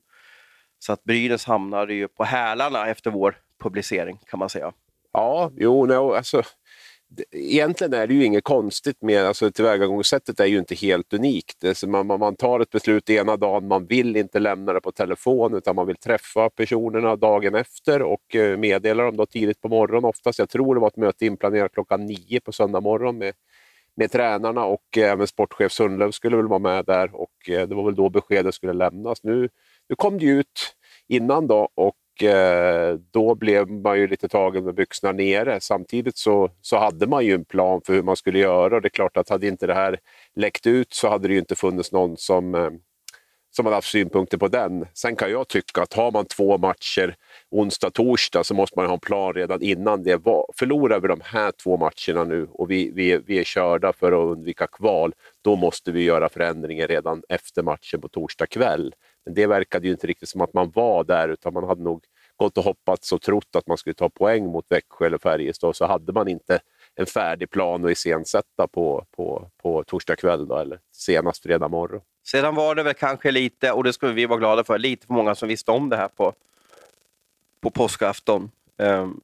Så 0.80 0.94
att 0.94 1.04
Brynäs 1.04 1.46
hamnade 1.46 1.94
ju 1.94 2.08
på 2.08 2.24
hälarna 2.24 2.88
efter 2.88 3.12
vår 3.12 3.36
publicering 3.60 4.20
kan 4.28 4.40
man 4.40 4.50
säga. 4.50 4.74
Ja, 5.14 5.52
jo, 5.56 5.86
no, 5.86 6.14
alltså, 6.14 6.44
egentligen 7.32 7.94
är 7.94 8.08
det 8.08 8.14
ju 8.14 8.26
inget 8.26 8.44
konstigt 8.44 9.02
med 9.02 9.26
alltså, 9.26 9.52
tillvägagångssättet 9.52 10.40
är 10.40 10.46
ju 10.46 10.58
inte 10.58 10.76
helt 10.76 11.14
unikt. 11.14 11.64
Alltså, 11.64 11.88
man, 11.88 12.08
man, 12.08 12.36
tar 12.36 12.60
ett 12.60 12.70
beslut 12.70 13.10
ena 13.10 13.38
dagen, 13.38 13.68
man 13.68 13.86
vill 13.86 14.16
inte 14.16 14.40
lämna 14.40 14.74
det 14.74 14.82
på 14.82 14.92
telefon 14.92 15.54
utan 15.54 15.76
man 15.76 15.88
vill 15.88 15.96
träffa 15.96 16.50
personerna 16.50 17.16
dagen 17.16 17.56
efter 17.56 18.02
och 18.02 18.36
eh, 18.36 18.58
meddela 18.58 19.04
dem 19.04 19.18
då 19.18 19.26
tidigt 19.26 19.62
på 19.62 19.70
morgonen 19.70 20.06
oftast. 20.06 20.40
Jag 20.40 20.50
tror 20.50 20.76
det 20.76 20.82
var 20.82 20.88
ett 20.88 20.98
möte 20.98 21.26
inplanerat 21.26 21.74
klockan 21.74 22.06
nio 22.06 22.40
på 22.40 22.52
söndag 22.52 22.82
morgon 22.82 23.18
med 23.18 23.34
med 23.96 24.12
tränarna 24.12 24.66
och 24.66 24.98
eh, 24.98 25.12
även 25.12 25.28
sportchef 25.28 25.72
Sundlöv 25.72 26.12
skulle 26.12 26.38
väl 26.38 26.48
vara 26.48 26.60
med 26.60 26.86
där 26.86 27.16
och 27.16 27.50
eh, 27.50 27.68
det 27.68 27.76
var 27.76 27.86
väl 27.86 27.96
då 27.96 28.10
beskedet 28.10 28.56
skulle 28.56 28.74
lämnas. 28.74 29.24
Nu, 29.24 29.50
nu 29.90 29.96
kom 29.96 30.18
det 30.18 30.26
ju 30.26 30.40
ut 30.40 30.76
innan 31.08 31.48
då 31.48 31.70
och 31.76 32.24
eh, 32.24 32.96
då 33.12 33.36
blev 33.36 33.72
man 33.72 34.00
ju 34.00 34.08
lite 34.08 34.28
tagen 34.28 34.66
med 34.66 34.76
byxorna 34.76 35.12
nere. 35.14 35.60
Samtidigt 35.62 36.18
så, 36.18 36.50
så 36.62 36.78
hade 36.78 37.08
man 37.08 37.26
ju 37.26 37.34
en 37.34 37.46
plan 37.46 37.82
för 37.86 37.94
hur 37.94 38.04
man 38.04 38.16
skulle 38.16 38.40
göra 38.40 38.76
och 38.76 38.82
det 38.82 38.88
är 38.88 38.90
klart 38.90 39.18
att 39.18 39.30
hade 39.30 39.48
inte 39.48 39.68
det 39.68 39.74
här 39.74 40.00
läckt 40.36 40.68
ut 40.68 40.94
så 40.94 41.10
hade 41.10 41.28
det 41.28 41.34
ju 41.34 41.40
inte 41.40 41.56
funnits 41.56 41.92
någon 41.92 42.18
som 42.18 42.56
som 43.56 43.66
hade 43.66 43.76
haft 43.76 43.92
synpunkter 43.92 44.38
på 44.38 44.48
den. 44.48 44.86
Sen 44.94 45.16
kan 45.16 45.32
jag 45.32 45.48
tycka 45.48 45.82
att 45.82 45.94
har 45.94 46.12
man 46.12 46.26
två 46.26 46.58
matcher 46.58 47.16
onsdag, 47.52 47.90
torsdag 47.90 48.44
så 48.44 48.54
måste 48.54 48.80
man 48.80 48.86
ha 48.86 48.94
en 48.94 49.00
plan 49.00 49.34
redan 49.34 49.62
innan 49.62 50.04
det. 50.04 50.16
Var. 50.16 50.46
Förlorar 50.56 51.00
vi 51.00 51.08
de 51.08 51.22
här 51.24 51.52
två 51.52 51.78
matcherna 51.78 52.24
nu 52.24 52.48
och 52.52 52.72
vi, 52.72 52.92
vi, 52.92 53.18
vi 53.18 53.40
är 53.40 53.44
körda 53.44 53.94
för 53.94 54.12
att 54.12 54.32
undvika 54.32 54.68
kval, 54.68 55.14
då 55.42 55.56
måste 55.56 55.92
vi 55.92 56.04
göra 56.04 56.30
förändringar 56.30 56.88
redan 56.88 57.24
efter 57.30 57.64
matchen 57.64 58.02
på 58.02 58.08
torsdag 58.08 58.48
kväll. 58.48 58.96
Men 59.26 59.34
det 59.34 59.48
verkade 59.48 59.88
ju 59.88 59.94
inte 59.94 60.08
riktigt 60.08 60.30
som 60.30 60.42
att 60.42 60.54
man 60.54 60.72
var 60.76 61.04
där 61.04 61.30
utan 61.30 61.54
man 61.54 61.64
hade 61.64 61.84
nog 61.84 62.04
gått 62.36 62.58
och 62.58 62.64
hoppats 62.64 63.12
och 63.12 63.22
trott 63.22 63.56
att 63.56 63.68
man 63.68 63.78
skulle 63.78 63.94
ta 63.94 64.10
poäng 64.10 64.46
mot 64.46 64.66
Växjö 64.70 65.06
eller 65.06 65.18
Färjestad 65.18 65.76
så 65.76 65.86
hade 65.86 66.14
man 66.14 66.28
inte 66.28 66.60
en 66.96 67.06
färdig 67.06 67.50
plan 67.50 67.86
att 67.86 67.92
iscensätta 67.92 68.68
på, 68.68 69.06
på, 69.16 69.50
på 69.64 69.84
torsdag 69.84 70.16
kväll 70.16 70.48
då, 70.48 70.58
eller 70.58 70.80
senast 70.92 71.44
fredag 71.44 71.68
morgon. 71.68 72.02
Sedan 72.24 72.56
var 72.56 72.76
det 72.76 72.84
väl 72.84 72.94
kanske 72.94 73.32
lite, 73.32 73.72
och 73.72 73.84
det 73.84 73.94
ska 73.94 74.08
vi 74.08 74.26
vara 74.26 74.40
glada 74.40 74.64
för, 74.64 74.78
lite 74.78 75.08
för 75.08 75.14
många 75.14 75.36
som 75.36 75.48
visste 75.48 75.72
om 75.72 75.90
det 75.90 75.98
här 75.98 76.08
på, 76.08 76.34
på 77.62 77.70
påskafton. 77.70 78.52
Um, 78.78 79.22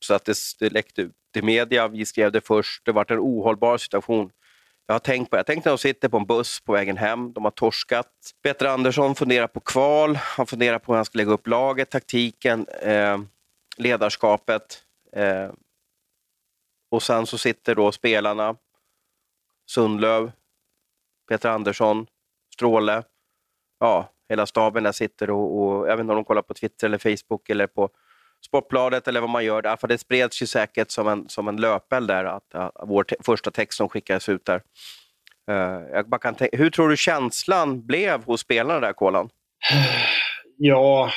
så 0.00 0.14
att 0.14 0.24
det, 0.24 0.36
det 0.58 0.70
läckte 0.70 1.02
ut 1.02 1.12
i 1.36 1.42
media. 1.42 1.88
Vi 1.88 2.06
skrev 2.06 2.32
det 2.32 2.40
först. 2.40 2.84
Det 2.84 2.92
var 2.92 3.12
en 3.12 3.18
ohållbar 3.18 3.78
situation. 3.78 4.30
Jag 4.86 4.94
har 4.94 5.00
tänkt 5.00 5.30
på 5.30 5.36
Jag 5.36 5.46
tänkte 5.46 5.68
när 5.68 5.76
de 5.76 5.78
sitter 5.78 6.08
på 6.08 6.16
en 6.16 6.26
buss 6.26 6.60
på 6.60 6.72
vägen 6.72 6.96
hem. 6.96 7.32
De 7.32 7.44
har 7.44 7.50
torskat. 7.50 8.12
Peter 8.42 8.66
Andersson 8.66 9.14
funderar 9.14 9.46
på 9.46 9.60
kval. 9.60 10.16
Han 10.16 10.46
funderar 10.46 10.78
på 10.78 10.92
hur 10.92 10.96
han 10.96 11.04
ska 11.04 11.18
lägga 11.18 11.30
upp 11.30 11.46
laget, 11.46 11.90
taktiken, 11.90 12.66
eh, 12.68 13.18
ledarskapet. 13.76 14.82
Eh, 15.12 15.50
och 16.90 17.02
sen 17.02 17.26
så 17.26 17.38
sitter 17.38 17.74
då 17.74 17.92
spelarna, 17.92 18.56
Sundlöv, 19.66 20.32
Peter 21.28 21.48
Andersson, 21.48 22.06
Stråle, 22.58 23.02
ja, 23.80 24.12
hela 24.28 24.46
staben 24.46 24.82
där 24.82 24.92
sitter 24.92 25.30
och, 25.30 25.58
och 25.58 25.88
jag 25.88 25.96
vet 25.96 26.00
inte 26.00 26.12
om 26.12 26.16
de 26.16 26.24
kollar 26.24 26.42
på 26.42 26.54
Twitter 26.54 26.86
eller 26.86 26.98
Facebook 26.98 27.50
eller 27.50 27.66
på 27.66 27.90
Sportbladet 28.46 29.08
eller 29.08 29.20
vad 29.20 29.30
man 29.30 29.44
gör 29.44 29.62
där, 29.62 29.76
för 29.76 29.88
det 29.88 29.98
spreds 29.98 30.42
ju 30.42 30.46
säkert 30.46 30.90
som 30.90 31.08
en, 31.08 31.28
som 31.28 31.48
en 31.48 31.56
löpeld 31.56 32.08
där, 32.08 32.24
att, 32.24 32.54
att, 32.54 32.72
vår 32.82 33.04
te 33.04 33.16
första 33.24 33.50
text 33.50 33.76
som 33.76 33.88
skickades 33.88 34.28
ut 34.28 34.44
där. 34.44 34.62
Uh, 35.50 35.88
jag 35.92 36.08
bara 36.08 36.18
kan 36.18 36.36
hur 36.52 36.70
tror 36.70 36.88
du 36.88 36.96
känslan 36.96 37.86
blev 37.86 38.24
hos 38.24 38.40
spelarna 38.40 38.80
där, 38.80 38.92
Kolan? 38.92 39.30
Ja, 40.60 41.10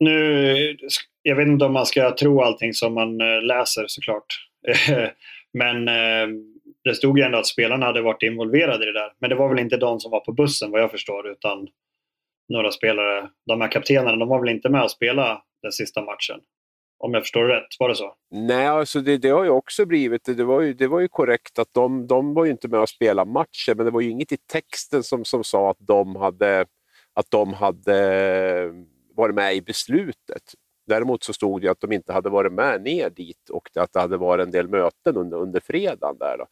nu, 0.00 0.76
jag 1.22 1.36
vet 1.36 1.46
inte 1.46 1.64
om 1.64 1.72
man 1.72 1.86
ska 1.86 2.10
tro 2.10 2.42
allting 2.42 2.74
som 2.74 2.94
man 2.94 3.20
eh, 3.20 3.42
läser 3.42 3.84
såklart. 3.88 4.26
Men 5.52 5.88
eh, 5.88 6.28
det 6.86 6.94
stod 6.94 7.18
ju 7.18 7.24
ändå 7.24 7.38
att 7.38 7.46
spelarna 7.46 7.86
hade 7.86 8.02
varit 8.02 8.22
involverade 8.22 8.84
i 8.84 8.86
det 8.86 8.92
där. 8.92 9.12
Men 9.18 9.30
det 9.30 9.36
var 9.36 9.48
väl 9.48 9.58
inte 9.58 9.76
de 9.76 10.00
som 10.00 10.10
var 10.10 10.20
på 10.20 10.32
bussen 10.32 10.70
vad 10.70 10.80
jag 10.80 10.90
förstår 10.90 11.28
utan 11.28 11.68
några 12.48 12.70
spelare. 12.70 13.28
De 13.46 13.60
här 13.60 13.70
kaptenerna, 13.70 14.16
de 14.16 14.28
var 14.28 14.40
väl 14.40 14.48
inte 14.48 14.68
med 14.68 14.82
och 14.82 14.90
spela 14.90 15.42
den 15.62 15.72
sista 15.72 16.00
matchen? 16.00 16.40
Om 16.98 17.14
jag 17.14 17.22
förstår 17.22 17.44
rätt, 17.44 17.66
var 17.78 17.88
det 17.88 17.94
så? 17.94 18.14
Nej, 18.30 18.66
alltså 18.66 19.00
det, 19.00 19.18
det 19.18 19.28
har 19.28 19.44
ju 19.44 19.50
också 19.50 19.86
blivit, 19.86 20.24
det 20.24 20.44
var 20.44 20.60
ju, 20.60 20.74
det 20.74 20.86
var 20.86 21.00
ju 21.00 21.08
korrekt 21.08 21.58
att 21.58 21.74
de, 21.74 22.06
de 22.06 22.34
var 22.34 22.44
ju 22.44 22.50
inte 22.50 22.68
med 22.68 22.80
och 22.80 22.88
spela 22.88 23.24
matchen, 23.24 23.76
men 23.76 23.86
det 23.86 23.90
var 23.90 24.00
ju 24.00 24.10
inget 24.10 24.32
i 24.32 24.36
texten 24.36 25.02
som, 25.02 25.24
som 25.24 25.44
sa 25.44 25.70
att 25.70 25.76
de 25.80 26.16
hade, 26.16 26.66
att 27.14 27.30
de 27.30 27.52
hade 27.52 28.72
varit 29.16 29.34
med 29.34 29.54
i 29.54 29.62
beslutet. 29.62 30.42
Däremot 30.86 31.24
så 31.24 31.32
stod 31.32 31.62
det 31.62 31.68
att 31.68 31.80
de 31.80 31.92
inte 31.92 32.12
hade 32.12 32.30
varit 32.30 32.52
med 32.52 32.82
ner 32.82 33.10
dit 33.10 33.50
och 33.50 33.68
att 33.74 33.92
det 33.92 34.00
hade 34.00 34.16
varit 34.16 34.46
en 34.46 34.52
del 34.52 34.68
möten 34.68 35.16
under, 35.16 35.36
under 35.36 35.60
fredagen. 35.60 36.18
Där 36.18 36.38
då. 36.38 36.46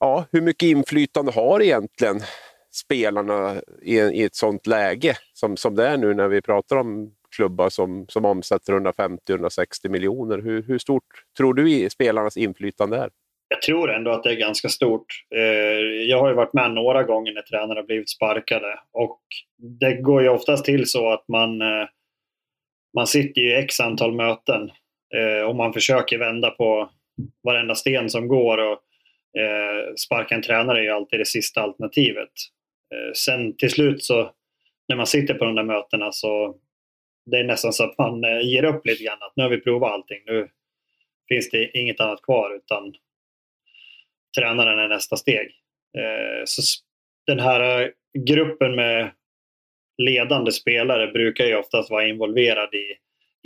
Ja, 0.00 0.24
hur 0.32 0.40
mycket 0.40 0.66
inflytande 0.66 1.32
har 1.32 1.62
egentligen 1.62 2.20
spelarna 2.72 3.62
i, 3.82 3.98
i 3.98 4.22
ett 4.22 4.34
sånt 4.34 4.66
läge 4.66 5.16
som, 5.32 5.56
som 5.56 5.74
det 5.74 5.86
är 5.86 5.96
nu 5.96 6.14
när 6.14 6.28
vi 6.28 6.42
pratar 6.42 6.76
om 6.76 7.14
klubbar 7.36 7.68
som, 7.68 8.06
som 8.08 8.24
omsätter 8.24 8.72
150-160 8.72 9.88
miljoner. 9.88 10.38
Hur, 10.38 10.62
hur 10.62 10.78
stort 10.78 11.04
tror 11.36 11.54
du 11.54 11.90
spelarnas 11.90 12.36
inflytande 12.36 12.96
är? 12.96 13.10
Jag 13.48 13.62
tror 13.62 13.90
ändå 13.90 14.10
att 14.10 14.22
det 14.22 14.30
är 14.30 14.36
ganska 14.36 14.68
stort. 14.68 15.06
Eh, 15.34 15.80
jag 16.08 16.20
har 16.20 16.28
ju 16.28 16.34
varit 16.34 16.52
med 16.52 16.70
några 16.70 17.02
gånger 17.02 17.32
när 17.32 17.42
tränare 17.42 17.78
har 17.78 17.86
blivit 17.86 18.10
sparkade 18.10 18.78
och 18.92 19.20
det 19.80 19.94
går 19.94 20.22
ju 20.22 20.28
oftast 20.28 20.64
till 20.64 20.86
så 20.86 21.12
att 21.12 21.24
man, 21.28 21.62
eh, 21.62 21.88
man 22.96 23.06
sitter 23.06 23.40
i 23.40 23.54
x 23.54 23.80
antal 23.80 24.14
möten 24.14 24.70
eh, 25.14 25.48
och 25.48 25.56
man 25.56 25.72
försöker 25.72 26.18
vända 26.18 26.50
på 26.50 26.90
varenda 27.44 27.74
sten 27.74 28.10
som 28.10 28.28
går 28.28 28.58
och 28.58 28.80
Eh, 29.38 29.94
sparka 29.94 30.34
en 30.34 30.42
tränare 30.42 30.78
är 30.78 30.82
ju 30.82 30.90
alltid 30.90 31.20
det 31.20 31.26
sista 31.26 31.60
alternativet. 31.60 32.32
Eh, 32.94 33.12
sen 33.14 33.56
till 33.56 33.70
slut 33.70 34.04
så 34.04 34.32
när 34.88 34.96
man 34.96 35.06
sitter 35.06 35.34
på 35.34 35.44
de 35.44 35.54
där 35.54 35.62
mötena 35.62 36.12
så 36.12 36.56
det 37.30 37.38
är 37.38 37.44
nästan 37.44 37.72
så 37.72 37.84
att 37.84 37.98
man 37.98 38.24
eh, 38.24 38.40
ger 38.40 38.64
upp 38.64 38.86
lite 38.86 39.04
grann. 39.04 39.18
Att 39.20 39.36
nu 39.36 39.42
har 39.42 39.50
vi 39.50 39.60
provat 39.60 39.92
allting. 39.92 40.18
Nu 40.26 40.48
finns 41.28 41.50
det 41.50 41.78
inget 41.78 42.00
annat 42.00 42.22
kvar 42.22 42.56
utan 42.56 42.94
tränaren 44.38 44.78
är 44.78 44.88
nästa 44.88 45.16
steg. 45.16 45.46
Eh, 45.98 46.42
så 46.44 46.62
den 47.26 47.40
här 47.40 47.82
eh, 47.82 47.88
gruppen 48.18 48.74
med 48.74 49.10
ledande 49.98 50.52
spelare 50.52 51.06
brukar 51.06 51.44
ju 51.44 51.56
oftast 51.56 51.90
vara 51.90 52.08
involverad 52.08 52.74
i, 52.74 52.96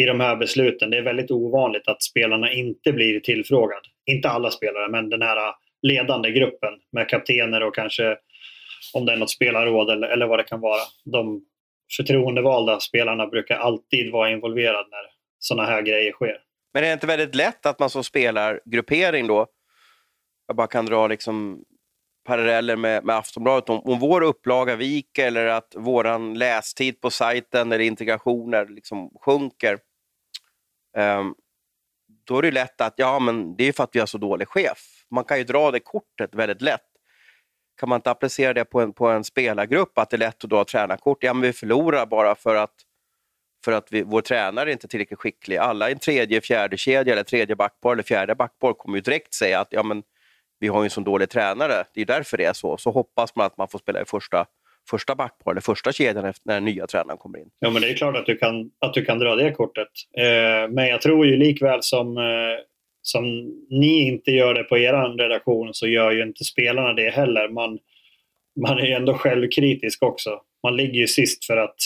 i 0.02 0.06
de 0.06 0.20
här 0.20 0.36
besluten. 0.36 0.90
Det 0.90 0.96
är 0.96 1.02
väldigt 1.02 1.30
ovanligt 1.30 1.88
att 1.88 2.02
spelarna 2.02 2.52
inte 2.52 2.92
blir 2.92 3.20
tillfrågade. 3.20 3.88
Inte 4.10 4.28
alla 4.28 4.50
spelare, 4.50 4.88
men 4.88 5.10
den 5.10 5.22
här 5.22 5.54
ledande 5.82 6.30
gruppen 6.30 6.72
med 6.92 7.08
kaptener 7.08 7.62
och 7.62 7.74
kanske 7.74 8.16
om 8.94 9.06
det 9.06 9.12
är 9.12 9.16
något 9.16 9.30
spelarråd 9.30 9.90
eller, 9.90 10.08
eller 10.08 10.26
vad 10.26 10.38
det 10.38 10.44
kan 10.44 10.60
vara. 10.60 10.80
De 11.04 11.44
förtroendevalda 11.96 12.80
spelarna 12.80 13.26
brukar 13.26 13.56
alltid 13.56 14.12
vara 14.12 14.30
involverade 14.30 14.88
när 14.90 15.06
sådana 15.38 15.68
här 15.68 15.82
grejer 15.82 16.12
sker. 16.12 16.38
Men 16.74 16.84
är 16.84 16.88
det 16.88 16.92
inte 16.92 17.06
väldigt 17.06 17.34
lätt 17.34 17.66
att 17.66 17.78
man 17.78 17.90
som 17.90 18.04
spelargruppering 18.04 19.26
då, 19.26 19.46
jag 20.46 20.56
bara 20.56 20.66
kan 20.66 20.86
dra 20.86 21.06
liksom 21.06 21.64
paralleller 22.24 22.76
med, 22.76 23.04
med 23.04 23.16
Aftonbladet, 23.16 23.70
om, 23.70 23.80
om 23.80 23.98
vår 23.98 24.22
upplaga 24.22 24.76
viker 24.76 25.26
eller 25.26 25.46
att 25.46 25.74
vår 25.76 26.34
lästid 26.34 27.00
på 27.00 27.10
sajten 27.10 27.72
eller 27.72 27.84
integrationer 27.84 28.66
liksom 28.66 29.10
sjunker, 29.20 29.78
um, 30.96 31.34
då 32.24 32.38
är 32.38 32.42
det 32.42 32.50
lätt 32.50 32.80
att 32.80 32.94
ja, 32.96 33.18
men 33.18 33.56
det 33.56 33.64
är 33.64 33.72
för 33.72 33.84
att 33.84 33.90
vi 33.92 34.00
har 34.00 34.06
så 34.06 34.18
dålig 34.18 34.48
chef. 34.48 34.78
Man 35.10 35.24
kan 35.24 35.38
ju 35.38 35.44
dra 35.44 35.70
det 35.70 35.80
kortet 35.80 36.34
väldigt 36.34 36.62
lätt 36.62 36.92
kan 37.82 37.88
man 37.88 37.96
inte 37.96 38.10
applicera 38.10 38.52
det 38.52 38.64
på 38.64 38.80
en, 38.80 38.92
på 38.92 39.08
en 39.08 39.24
spelargrupp, 39.24 39.98
att 39.98 40.10
det 40.10 40.16
är 40.16 40.18
lätt 40.18 40.44
att 40.44 40.50
dra 40.50 40.64
tränarkort? 40.64 41.24
Ja, 41.24 41.34
men 41.34 41.42
vi 41.42 41.52
förlorar 41.52 42.06
bara 42.06 42.34
för 42.34 42.54
att, 42.54 42.74
för 43.64 43.72
att 43.72 43.92
vi, 43.92 44.02
vår 44.02 44.20
tränare 44.20 44.70
är 44.70 44.72
inte 44.72 44.88
tillräckligt 44.88 45.18
skicklig. 45.18 45.56
Alla 45.56 45.88
i 45.88 45.92
en 45.92 45.98
tredje, 45.98 46.40
fjärde 46.40 46.76
kedja 46.76 47.12
eller 47.12 47.22
tredje 47.22 47.56
backpar 47.56 47.92
eller 47.92 48.02
fjärde 48.02 48.34
backpar 48.34 48.72
kommer 48.72 48.96
ju 48.96 49.02
direkt 49.02 49.34
säga 49.34 49.60
att 49.60 49.68
ja, 49.70 49.82
men 49.82 50.02
vi 50.58 50.68
har 50.68 50.82
ju 50.82 50.84
en 50.84 50.90
så 50.90 51.00
dålig 51.00 51.30
tränare. 51.30 51.84
Det 51.94 52.00
är 52.00 52.06
därför 52.06 52.36
det 52.36 52.44
är 52.44 52.52
så. 52.52 52.76
Så 52.76 52.90
hoppas 52.90 53.36
man 53.36 53.46
att 53.46 53.56
man 53.56 53.68
får 53.68 53.78
spela 53.78 54.02
i 54.02 54.04
första, 54.04 54.46
första 54.92 55.14
backpar 55.14 55.50
eller 55.50 55.60
första 55.60 55.92
kedjan 55.92 56.24
när 56.24 56.54
den 56.54 56.64
nya 56.64 56.86
tränaren 56.86 57.18
kommer 57.18 57.38
in. 57.38 57.50
Ja, 57.58 57.70
men 57.70 57.82
det 57.82 57.90
är 57.90 57.94
klart 57.94 58.16
att 58.16 58.26
du 58.26 58.36
kan, 58.36 58.70
att 58.78 58.94
du 58.94 59.04
kan 59.04 59.18
dra 59.18 59.34
det 59.34 59.52
kortet. 59.52 59.88
Eh, 60.18 60.70
men 60.70 60.88
jag 60.88 61.00
tror 61.00 61.26
ju 61.26 61.36
likväl 61.36 61.82
som 61.82 62.18
eh, 62.18 62.58
som 63.02 63.24
ni 63.70 64.02
inte 64.08 64.30
gör 64.30 64.54
det 64.54 64.64
på 64.64 64.78
er 64.78 65.18
redaktion 65.18 65.74
så 65.74 65.86
gör 65.86 66.10
ju 66.10 66.22
inte 66.22 66.44
spelarna 66.44 66.92
det 66.92 67.10
heller. 67.10 67.48
Man, 67.48 67.78
man 68.60 68.78
är 68.78 68.86
ju 68.86 68.92
ändå 68.92 69.14
självkritisk 69.14 70.02
också. 70.02 70.40
Man 70.62 70.76
ligger 70.76 71.00
ju 71.00 71.06
sist 71.06 71.44
för 71.44 71.56
att 71.56 71.76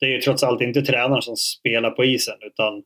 det 0.00 0.06
är 0.06 0.10
ju 0.10 0.20
trots 0.20 0.42
allt 0.42 0.60
inte 0.60 0.82
tränaren 0.82 1.22
som 1.22 1.36
spelar 1.36 1.90
på 1.90 2.04
isen 2.04 2.38
utan 2.40 2.82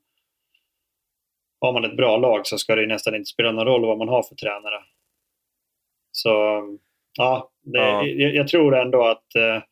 har 1.61 1.73
man 1.73 1.85
ett 1.85 1.97
bra 1.97 2.17
lag 2.17 2.47
så 2.47 2.59
ska 2.59 2.75
det 2.75 2.87
nästan 2.87 3.15
inte 3.15 3.31
spela 3.31 3.53
någon 3.53 3.67
roll 3.67 3.87
vad 3.87 3.99
man 3.99 4.09
har 4.09 4.23
för 4.23 4.35
tränare. 4.35 4.81
Så 6.13 6.63
ja, 7.19 7.51
det, 7.73 7.79
ja. 7.79 8.07
Jag, 8.07 8.35
jag, 8.35 8.49
tror 8.49 8.77
ändå 8.77 9.05
att 9.05 9.35
eh, 9.35 9.63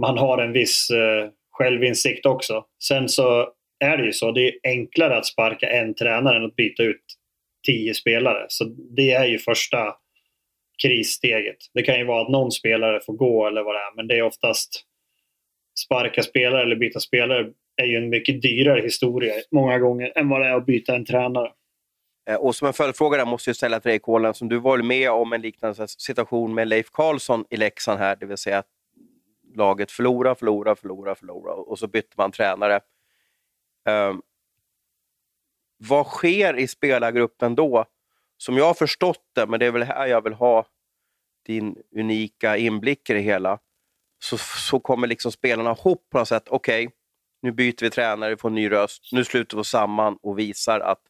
man 0.00 0.18
har 0.18 0.38
en 0.38 0.52
viss 0.52 0.90
eh, 0.90 1.30
självinsikt 1.50 2.26
också. 2.26 2.64
Sen 2.82 3.08
så 3.08 3.52
är 3.78 3.96
det 3.96 4.04
ju 4.04 4.12
så. 4.12 4.32
Det 4.32 4.48
är 4.48 4.54
enklare 4.62 5.16
att 5.16 5.26
sparka 5.26 5.70
en 5.70 5.94
tränare 5.94 6.36
än 6.36 6.44
att 6.44 6.56
byta 6.56 6.82
ut 6.82 7.04
tio 7.66 7.94
spelare. 7.94 8.46
Så 8.48 8.64
det 8.96 9.12
är 9.12 9.24
ju 9.24 9.38
första 9.38 9.94
krissteget. 10.82 11.56
Det 11.74 11.82
kan 11.82 11.98
ju 11.98 12.04
vara 12.04 12.22
att 12.22 12.30
någon 12.30 12.52
spelare 12.52 13.00
får 13.00 13.12
gå 13.12 13.46
eller 13.46 13.62
vad 13.62 13.74
det 13.74 13.78
är, 13.78 13.96
men 13.96 14.08
det 14.08 14.18
är 14.18 14.22
oftast 14.22 14.84
sparka 15.84 16.22
spelare 16.22 16.62
eller 16.62 16.76
byta 16.76 17.00
spelare 17.00 17.46
är 17.76 17.86
ju 17.86 17.96
en 17.96 18.08
mycket 18.08 18.42
dyrare 18.42 18.80
historia 18.80 19.34
många 19.50 19.78
gånger 19.78 20.12
än 20.16 20.28
vad 20.28 20.40
det 20.40 20.46
är 20.46 20.54
att 20.54 20.66
byta 20.66 20.94
en 20.94 21.04
tränare. 21.04 21.50
Eh, 22.28 22.36
och 22.36 22.56
som 22.56 22.66
en 22.66 22.74
följdfråga 22.74 23.18
där 23.18 23.24
måste 23.24 23.50
jag 23.50 23.56
ställa 23.56 23.80
till 23.80 23.88
dig 23.88 23.98
Kolen, 23.98 24.34
som 24.34 24.48
du 24.48 24.58
var 24.58 24.78
med 24.78 25.10
om 25.10 25.32
en 25.32 25.40
liknande 25.40 25.88
situation 25.88 26.54
med 26.54 26.68
Leif 26.68 26.90
Karlsson 26.90 27.44
i 27.50 27.56
Leksand 27.56 27.98
här, 27.98 28.16
det 28.16 28.26
vill 28.26 28.36
säga 28.36 28.58
att 28.58 28.68
laget 29.54 29.90
förlorar, 29.90 30.34
förlorar, 30.34 30.74
förlorar, 30.74 31.14
förlorar 31.14 31.68
och 31.68 31.78
så 31.78 31.86
bytte 31.86 32.14
man 32.16 32.32
tränare. 32.32 32.80
Um, 33.88 34.22
vad 35.76 36.06
sker 36.06 36.56
i 36.58 36.68
spelargruppen 36.68 37.54
då? 37.54 37.84
Som 38.36 38.56
jag 38.56 38.64
har 38.64 38.74
förstått 38.74 39.24
det, 39.34 39.46
men 39.46 39.60
det 39.60 39.66
är 39.66 39.70
väl 39.70 39.82
här 39.82 40.06
jag 40.06 40.24
vill 40.24 40.32
ha 40.32 40.66
din 41.46 41.76
unika 41.96 42.56
inblick 42.56 43.10
i 43.10 43.14
det 43.14 43.20
hela, 43.20 43.58
så, 44.18 44.38
så 44.38 44.80
kommer 44.80 45.06
liksom 45.06 45.32
spelarna 45.32 45.70
ihop 45.70 46.06
på 46.10 46.18
något 46.18 46.28
sätt. 46.28 46.48
Okej, 46.48 46.86
okay, 46.86 46.96
nu 47.42 47.52
byter 47.52 47.82
vi 47.82 47.90
tränare, 47.90 48.30
vi 48.30 48.36
får 48.36 48.48
en 48.48 48.54
ny 48.54 48.70
röst, 48.70 49.12
nu 49.12 49.24
sluter 49.24 49.56
vi 49.56 49.60
oss 49.60 49.70
samman 49.70 50.18
och 50.22 50.38
visar 50.38 50.80
att 50.80 51.07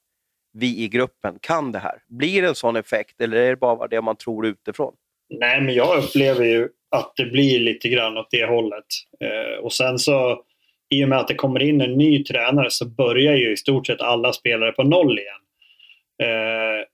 vi 0.58 0.84
i 0.84 0.88
gruppen 0.88 1.38
kan 1.40 1.72
det 1.72 1.78
här. 1.78 1.98
Blir 2.08 2.42
det 2.42 2.48
en 2.48 2.54
sån 2.54 2.76
effekt 2.76 3.20
eller 3.20 3.36
är 3.36 3.50
det 3.50 3.56
bara 3.56 3.88
det 3.88 4.00
man 4.00 4.16
tror 4.16 4.46
utifrån? 4.46 4.94
Nej, 5.30 5.60
men 5.60 5.74
jag 5.74 5.98
upplever 5.98 6.44
ju 6.44 6.68
att 6.90 7.12
det 7.16 7.24
blir 7.24 7.60
lite 7.60 7.88
grann 7.88 8.18
åt 8.18 8.28
det 8.30 8.46
hållet. 8.46 8.84
Eh, 9.20 9.64
och 9.64 9.72
sen 9.72 9.98
så 9.98 10.42
i 10.94 11.04
och 11.04 11.08
med 11.08 11.18
att 11.18 11.28
det 11.28 11.34
kommer 11.34 11.62
in 11.62 11.80
en 11.80 11.98
ny 11.98 12.24
tränare 12.24 12.70
så 12.70 12.88
börjar 12.88 13.34
ju 13.34 13.52
i 13.52 13.56
stort 13.56 13.86
sett 13.86 14.00
alla 14.00 14.32
spelare 14.32 14.72
på 14.72 14.82
noll 14.82 15.18
igen. 15.18 15.40
Eh, 16.22 16.84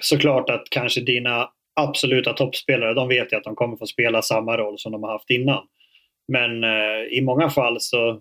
såklart 0.00 0.50
att 0.50 0.70
kanske 0.70 1.00
dina 1.00 1.48
absoluta 1.80 2.32
toppspelare, 2.32 2.94
de 2.94 3.08
vet 3.08 3.32
ju 3.32 3.36
att 3.36 3.44
de 3.44 3.54
kommer 3.54 3.76
få 3.76 3.86
spela 3.86 4.22
samma 4.22 4.56
roll 4.56 4.78
som 4.78 4.92
de 4.92 5.02
har 5.02 5.12
haft 5.12 5.30
innan. 5.30 5.64
Men 6.32 6.64
eh, 6.64 7.02
i 7.10 7.20
många 7.22 7.50
fall 7.50 7.80
så 7.80 8.20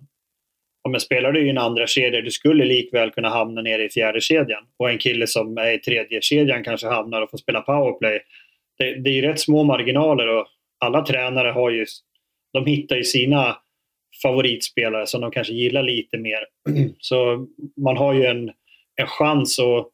men 0.89 1.00
spelar 1.00 1.32
du 1.32 1.48
i 1.48 1.50
en 1.50 1.58
andra 1.58 1.88
kedja, 1.88 2.22
du 2.22 2.32
skulle 2.32 2.65
likväl 2.65 3.12
kunna 3.12 3.29
hamna 3.29 3.62
nere 3.62 3.84
i 3.84 3.89
fjärde 3.89 4.22
kedjan. 4.22 4.63
Och 4.77 4.89
en 4.89 4.98
kille 4.98 5.27
som 5.27 5.58
är 5.58 5.74
i 5.74 5.79
tredje 5.79 6.22
kedjan 6.22 6.63
kanske 6.63 6.88
hamnar 6.88 7.22
och 7.22 7.29
får 7.29 7.38
spela 7.38 7.62
powerplay. 7.62 8.20
Det, 8.77 8.96
det 8.96 9.10
är 9.10 9.13
ju 9.13 9.22
rätt 9.22 9.39
små 9.39 9.63
marginaler 9.63 10.27
och 10.27 10.48
alla 10.79 11.01
tränare 11.01 11.50
har 11.50 11.70
ju, 11.70 11.86
de 12.53 12.65
hittar 12.65 12.96
ju 12.96 13.03
sina 13.03 13.58
favoritspelare 14.22 15.08
som 15.08 15.22
de 15.22 15.32
kanske 15.32 15.53
gillar 15.53 15.84
lite 15.84 16.17
mer. 16.17 16.39
Så 17.00 17.48
man 17.82 17.98
har 17.98 18.13
ju 18.13 18.25
en, 18.25 18.51
en 18.96 19.08
chans 19.08 19.60
att, 19.60 19.88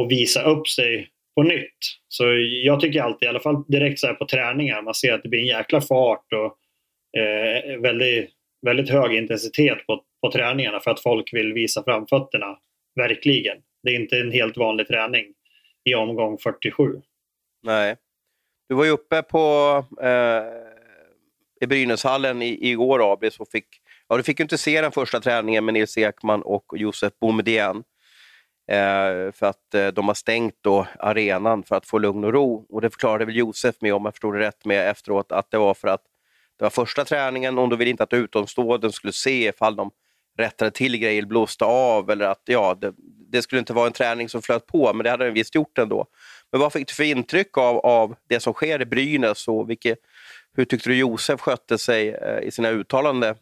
att 0.00 0.10
visa 0.10 0.42
upp 0.42 0.68
sig 0.68 1.08
på 1.34 1.42
nytt. 1.42 1.78
Så 2.08 2.24
jag 2.62 2.80
tycker 2.80 3.02
alltid, 3.02 3.26
i 3.26 3.28
alla 3.28 3.40
fall 3.40 3.64
direkt 3.68 3.98
så 3.98 4.14
på 4.14 4.26
träningar, 4.26 4.82
man 4.82 4.94
ser 4.94 5.12
att 5.12 5.22
det 5.22 5.28
blir 5.28 5.40
en 5.40 5.46
jäkla 5.46 5.80
fart 5.80 6.26
och 6.32 6.58
eh, 7.20 7.80
väldigt, 7.80 8.30
väldigt 8.66 8.90
hög 8.90 9.14
intensitet 9.14 9.86
på, 9.86 10.02
på 10.20 10.32
träningarna 10.32 10.80
för 10.80 10.90
att 10.90 11.02
folk 11.02 11.34
vill 11.34 11.52
visa 11.52 11.84
framfötterna. 11.84 12.58
Verkligen. 12.94 13.56
Det 13.82 13.90
är 13.90 14.00
inte 14.00 14.18
en 14.18 14.32
helt 14.32 14.56
vanlig 14.56 14.88
träning 14.88 15.24
i 15.84 15.94
omgång 15.94 16.38
47. 16.38 17.00
Nej. 17.62 17.96
Du 18.68 18.74
var 18.74 18.84
ju 18.84 18.90
uppe 18.90 19.22
på 19.22 19.84
eh, 20.02 20.42
i 21.60 21.66
Brynäshallen 21.66 22.42
i, 22.42 22.70
igår, 22.70 23.12
Abris, 23.12 23.40
och 23.40 23.48
fick, 23.48 23.66
ja, 24.08 24.16
du 24.16 24.22
fick 24.22 24.40
ju 24.40 24.42
inte 24.42 24.58
se 24.58 24.80
den 24.80 24.92
första 24.92 25.20
träningen 25.20 25.64
med 25.64 25.74
Nils 25.74 25.98
Ekman 25.98 26.42
och 26.42 26.64
Josef 26.76 27.12
Boumedienne. 27.20 27.82
Eh, 28.70 29.32
för 29.32 29.46
att 29.46 29.74
eh, 29.74 29.86
de 29.86 30.08
har 30.08 30.14
stängt 30.14 30.56
då 30.60 30.86
arenan 30.98 31.62
för 31.62 31.76
att 31.76 31.86
få 31.86 31.98
lugn 31.98 32.24
och 32.24 32.32
ro. 32.32 32.66
Och 32.68 32.80
det 32.80 32.90
förklarade 32.90 33.24
väl 33.24 33.36
Josef 33.36 33.74
med, 33.80 33.94
om 33.94 34.04
jag 34.04 34.14
förstod 34.14 34.34
det 34.34 34.40
rätt, 34.40 34.64
med 34.64 34.90
efteråt 34.90 35.32
att 35.32 35.50
det 35.50 35.58
var 35.58 35.74
för 35.74 35.88
att 35.88 36.02
det 36.58 36.64
var 36.64 36.70
första 36.70 37.04
träningen 37.04 37.58
och 37.58 37.68
de 37.68 37.78
ville 37.78 37.90
inte 37.90 38.02
att 38.02 38.12
utomstående 38.12 38.92
skulle 38.92 39.12
se 39.12 39.48
ifall 39.48 39.76
de 39.76 39.90
rättade 40.38 40.70
till 40.70 40.96
grejer, 40.96 41.22
blåste 41.22 41.64
av 41.64 42.10
eller 42.10 42.24
att 42.24 42.42
ja, 42.44 42.76
det, 42.80 42.94
det, 43.30 43.42
skulle 43.42 43.58
inte 43.58 43.72
vara 43.72 43.86
en 43.86 43.92
träning 43.92 44.28
som 44.28 44.42
flöt 44.42 44.66
på, 44.66 44.92
men 44.92 45.04
det 45.04 45.10
hade 45.10 45.24
den 45.24 45.34
visst 45.34 45.54
gjort 45.54 45.78
ändå. 45.78 46.06
Men 46.52 46.60
vad 46.60 46.72
fick 46.72 46.88
du 46.88 46.94
för 46.94 47.04
intryck 47.04 47.58
av, 47.58 47.76
av 47.76 48.16
det 48.28 48.40
som 48.40 48.52
sker 48.52 48.82
i 48.82 48.86
Brynäs 48.86 49.48
och 49.48 49.70
vilket, 49.70 49.98
hur 50.56 50.64
tyckte 50.64 50.88
du 50.88 50.96
Josef 50.96 51.40
skötte 51.40 51.78
sig 51.78 52.08
eh, 52.08 52.48
i 52.48 52.50
sina 52.50 52.70
uttalanden 52.70 53.34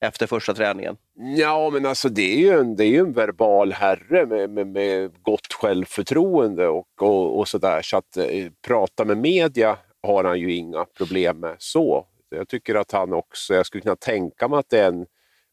efter 0.00 0.26
första 0.26 0.54
träningen? 0.54 0.96
Ja, 1.36 1.70
men 1.70 1.86
alltså 1.86 2.08
det 2.08 2.34
är 2.34 2.38
ju 2.38 2.50
en, 2.50 2.76
det 2.76 2.84
är 2.84 2.90
ju 2.90 2.98
en 2.98 3.12
verbal 3.12 3.72
herre 3.72 4.26
med, 4.26 4.50
med, 4.50 4.66
med 4.66 5.22
gott 5.22 5.52
självförtroende 5.52 6.68
och, 6.68 7.02
och, 7.02 7.38
och 7.38 7.48
sådär. 7.48 7.82
Så 7.82 7.96
att 7.96 8.16
eh, 8.16 8.26
prata 8.66 9.04
med 9.04 9.18
media 9.18 9.78
har 10.02 10.24
han 10.24 10.40
ju 10.40 10.54
inga 10.54 10.84
problem 10.84 11.40
med 11.40 11.56
så. 11.58 12.06
Jag 12.30 12.48
tycker 12.48 12.74
att 12.74 12.92
han 12.92 13.12
också, 13.12 13.54
jag 13.54 13.66
skulle 13.66 13.82
kunna 13.82 13.96
tänka 13.96 14.48
mig 14.48 14.58
att 14.58 14.70
det 14.70 14.80
är 14.80 14.88
en 14.88 15.06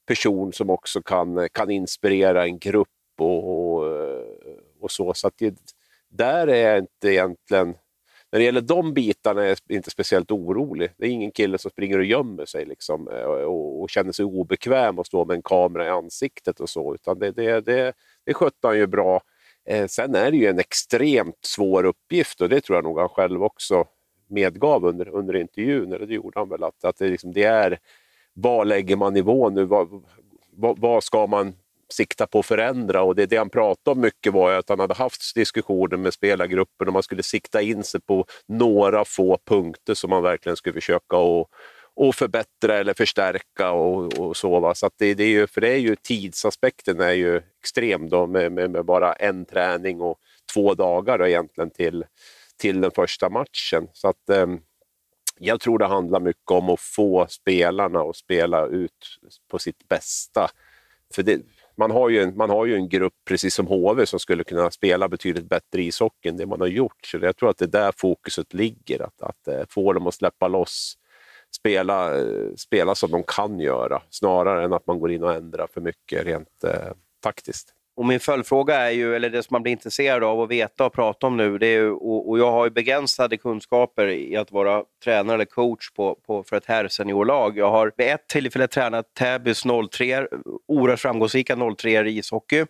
person 0.07 0.53
som 0.53 0.69
också 0.69 1.01
kan, 1.01 1.49
kan 1.51 1.69
inspirera 1.69 2.45
en 2.45 2.59
grupp 2.59 2.87
och, 3.19 3.77
och, 3.77 3.85
och 4.79 4.91
så. 4.91 5.13
Så 5.13 5.27
att 5.27 5.37
det, 5.37 5.55
där 6.09 6.47
är 6.47 6.69
jag 6.69 6.77
inte 6.77 7.07
egentligen 7.07 7.75
när 8.35 8.39
det 8.39 8.45
gäller 8.45 8.61
de 8.61 8.93
bitarna 8.93 9.43
är 9.43 9.47
jag 9.47 9.57
inte 9.69 9.89
speciellt 9.89 10.31
orolig. 10.31 10.91
Det 10.97 11.05
är 11.05 11.09
ingen 11.09 11.31
kille 11.31 11.57
som 11.57 11.71
springer 11.71 11.97
och 11.97 12.05
gömmer 12.05 12.45
sig 12.45 12.65
liksom, 12.65 13.07
eh, 13.07 13.23
och, 13.23 13.81
och 13.81 13.89
känner 13.89 14.11
sig 14.11 14.25
obekväm 14.25 14.99
att 14.99 15.07
stå 15.07 15.25
med 15.25 15.35
en 15.35 15.41
kamera 15.41 15.85
i 15.85 15.89
ansiktet 15.89 16.59
och 16.59 16.69
så, 16.69 16.95
utan 16.95 17.19
det, 17.19 17.31
det, 17.31 17.61
det, 17.61 17.93
det 18.25 18.33
skötte 18.33 18.67
han 18.67 18.77
ju 18.77 18.87
bra. 18.87 19.21
Eh, 19.65 19.87
sen 19.87 20.15
är 20.15 20.31
det 20.31 20.37
ju 20.37 20.47
en 20.47 20.59
extremt 20.59 21.45
svår 21.45 21.83
uppgift 21.83 22.41
och 22.41 22.49
det 22.49 22.61
tror 22.61 22.77
jag 22.77 22.83
nog 22.83 22.99
han 22.99 23.09
själv 23.09 23.43
också 23.43 23.85
medgav 24.27 24.85
under, 24.85 25.07
under 25.09 25.35
intervjun, 25.35 25.93
eller 25.93 26.05
det 26.05 26.13
gjorde 26.13 26.39
han 26.39 26.49
väl, 26.49 26.63
att, 26.63 26.85
att 26.85 26.97
det, 26.97 27.09
liksom, 27.09 27.33
det 27.33 27.43
är 27.43 27.79
var 28.33 28.65
lägger 28.65 28.95
man 28.95 29.13
nivån 29.13 29.53
nu? 29.53 29.65
Vad, 29.65 30.03
vad, 30.51 30.79
vad 30.79 31.03
ska 31.03 31.27
man 31.27 31.53
sikta 31.89 32.27
på 32.27 32.39
att 32.39 32.45
förändra 32.45 33.03
och 33.03 33.15
det, 33.15 33.25
det 33.25 33.37
han 33.37 33.49
pratade 33.49 33.95
om 33.95 34.01
mycket 34.01 34.33
var 34.33 34.51
att 34.51 34.69
han 34.69 34.79
hade 34.79 34.93
haft 34.93 35.35
diskussioner 35.35 35.97
med 35.97 36.13
spelargruppen 36.13 36.87
och 36.87 36.93
man 36.93 37.03
skulle 37.03 37.23
sikta 37.23 37.61
in 37.61 37.83
sig 37.83 38.01
på 38.01 38.25
några 38.45 39.05
få 39.05 39.37
punkter 39.45 39.93
som 39.93 40.09
man 40.09 40.23
verkligen 40.23 40.55
skulle 40.55 40.73
försöka 40.73 41.17
att 41.17 41.47
och 41.95 42.15
förbättra 42.15 42.77
eller 42.77 42.93
förstärka 42.93 43.71
och, 43.71 44.19
och 44.19 44.37
så. 44.37 44.59
Va? 44.59 44.75
så 44.75 44.89
det, 44.97 45.13
det, 45.13 45.23
är 45.23 45.27
ju, 45.27 45.47
för 45.47 45.61
det 45.61 45.69
är 45.69 45.77
ju 45.77 45.95
tidsaspekten 45.95 46.99
är 46.99 47.11
ju 47.11 47.41
extrem 47.59 48.09
då 48.09 48.27
med, 48.27 48.51
med, 48.51 48.71
med, 48.71 48.85
bara 48.85 49.13
en 49.13 49.45
träning 49.45 50.01
och 50.01 50.19
två 50.53 50.73
dagar 50.73 51.17
då 51.17 51.27
egentligen 51.27 51.69
till, 51.69 52.05
till 52.57 52.81
den 52.81 52.91
första 52.91 53.29
matchen. 53.29 53.87
Så 53.93 54.07
att, 54.07 54.29
eh, 54.29 54.47
jag 55.39 55.59
tror 55.59 55.79
det 55.79 55.85
handlar 55.85 56.19
mycket 56.19 56.51
om 56.51 56.69
att 56.69 56.79
få 56.79 57.25
spelarna 57.29 57.99
att 57.99 58.15
spela 58.15 58.65
ut 58.65 59.19
på 59.51 59.59
sitt 59.59 59.87
bästa. 59.87 60.49
För 61.13 61.23
det, 61.23 61.41
man 61.77 61.91
har, 61.91 62.09
ju 62.09 62.21
en, 62.21 62.37
man 62.37 62.49
har 62.49 62.65
ju 62.65 62.75
en 62.75 62.89
grupp, 62.89 63.13
precis 63.25 63.55
som 63.55 63.67
HV, 63.67 64.05
som 64.05 64.19
skulle 64.19 64.43
kunna 64.43 64.71
spela 64.71 65.09
betydligt 65.09 65.49
bättre 65.49 65.83
ishockey 65.83 66.29
än 66.29 66.37
det 66.37 66.45
man 66.45 66.61
har 66.61 66.67
gjort. 66.67 67.05
Så 67.05 67.17
jag 67.17 67.37
tror 67.37 67.49
att 67.49 67.57
det 67.57 67.65
är 67.65 67.69
där 67.69 67.93
fokuset 67.97 68.53
ligger, 68.53 69.01
att, 69.01 69.21
att 69.21 69.47
eh, 69.47 69.63
få 69.69 69.93
dem 69.93 70.07
att 70.07 70.13
släppa 70.13 70.47
loss, 70.47 70.97
spela, 71.55 72.19
eh, 72.19 72.53
spela 72.57 72.95
som 72.95 73.11
de 73.11 73.23
kan 73.23 73.59
göra, 73.59 74.01
snarare 74.09 74.63
än 74.63 74.73
att 74.73 74.87
man 74.87 74.99
går 74.99 75.11
in 75.11 75.23
och 75.23 75.33
ändrar 75.33 75.67
för 75.67 75.81
mycket 75.81 76.25
rent 76.25 76.63
eh, 76.63 76.91
taktiskt. 77.19 77.73
Och 77.97 78.05
min 78.05 78.19
följdfråga 78.19 78.75
är 78.75 78.91
ju, 78.91 79.15
eller 79.15 79.29
det 79.29 79.43
som 79.43 79.53
man 79.53 79.63
blir 79.63 79.71
intresserad 79.71 80.23
av 80.23 80.41
att 80.41 80.49
veta 80.49 80.85
och 80.85 80.93
prata 80.93 81.27
om 81.27 81.37
nu, 81.37 81.57
det 81.57 81.67
är 81.67 81.79
ju, 81.79 81.91
och, 81.91 82.29
och 82.29 82.39
jag 82.39 82.51
har 82.51 82.65
ju 82.65 82.71
begränsade 82.71 83.37
kunskaper 83.37 84.07
i 84.07 84.35
att 84.37 84.51
vara 84.51 84.83
tränare 85.03 85.35
eller 85.35 85.45
coach 85.45 85.91
på, 85.91 86.15
på, 86.15 86.43
för 86.43 86.55
ett 86.57 86.65
herrseniorlag. 86.65 87.57
Jag 87.57 87.71
har 87.71 87.91
vid 87.97 88.07
ett 88.07 88.27
tillfälle 88.27 88.67
tränat 88.67 89.13
Täbys 89.13 89.63
03, 89.91 90.27
oerhört 90.67 90.99
framgångsrika 90.99 91.57
03 91.77 92.07
i 92.07 92.17
ishockey. 92.17 92.65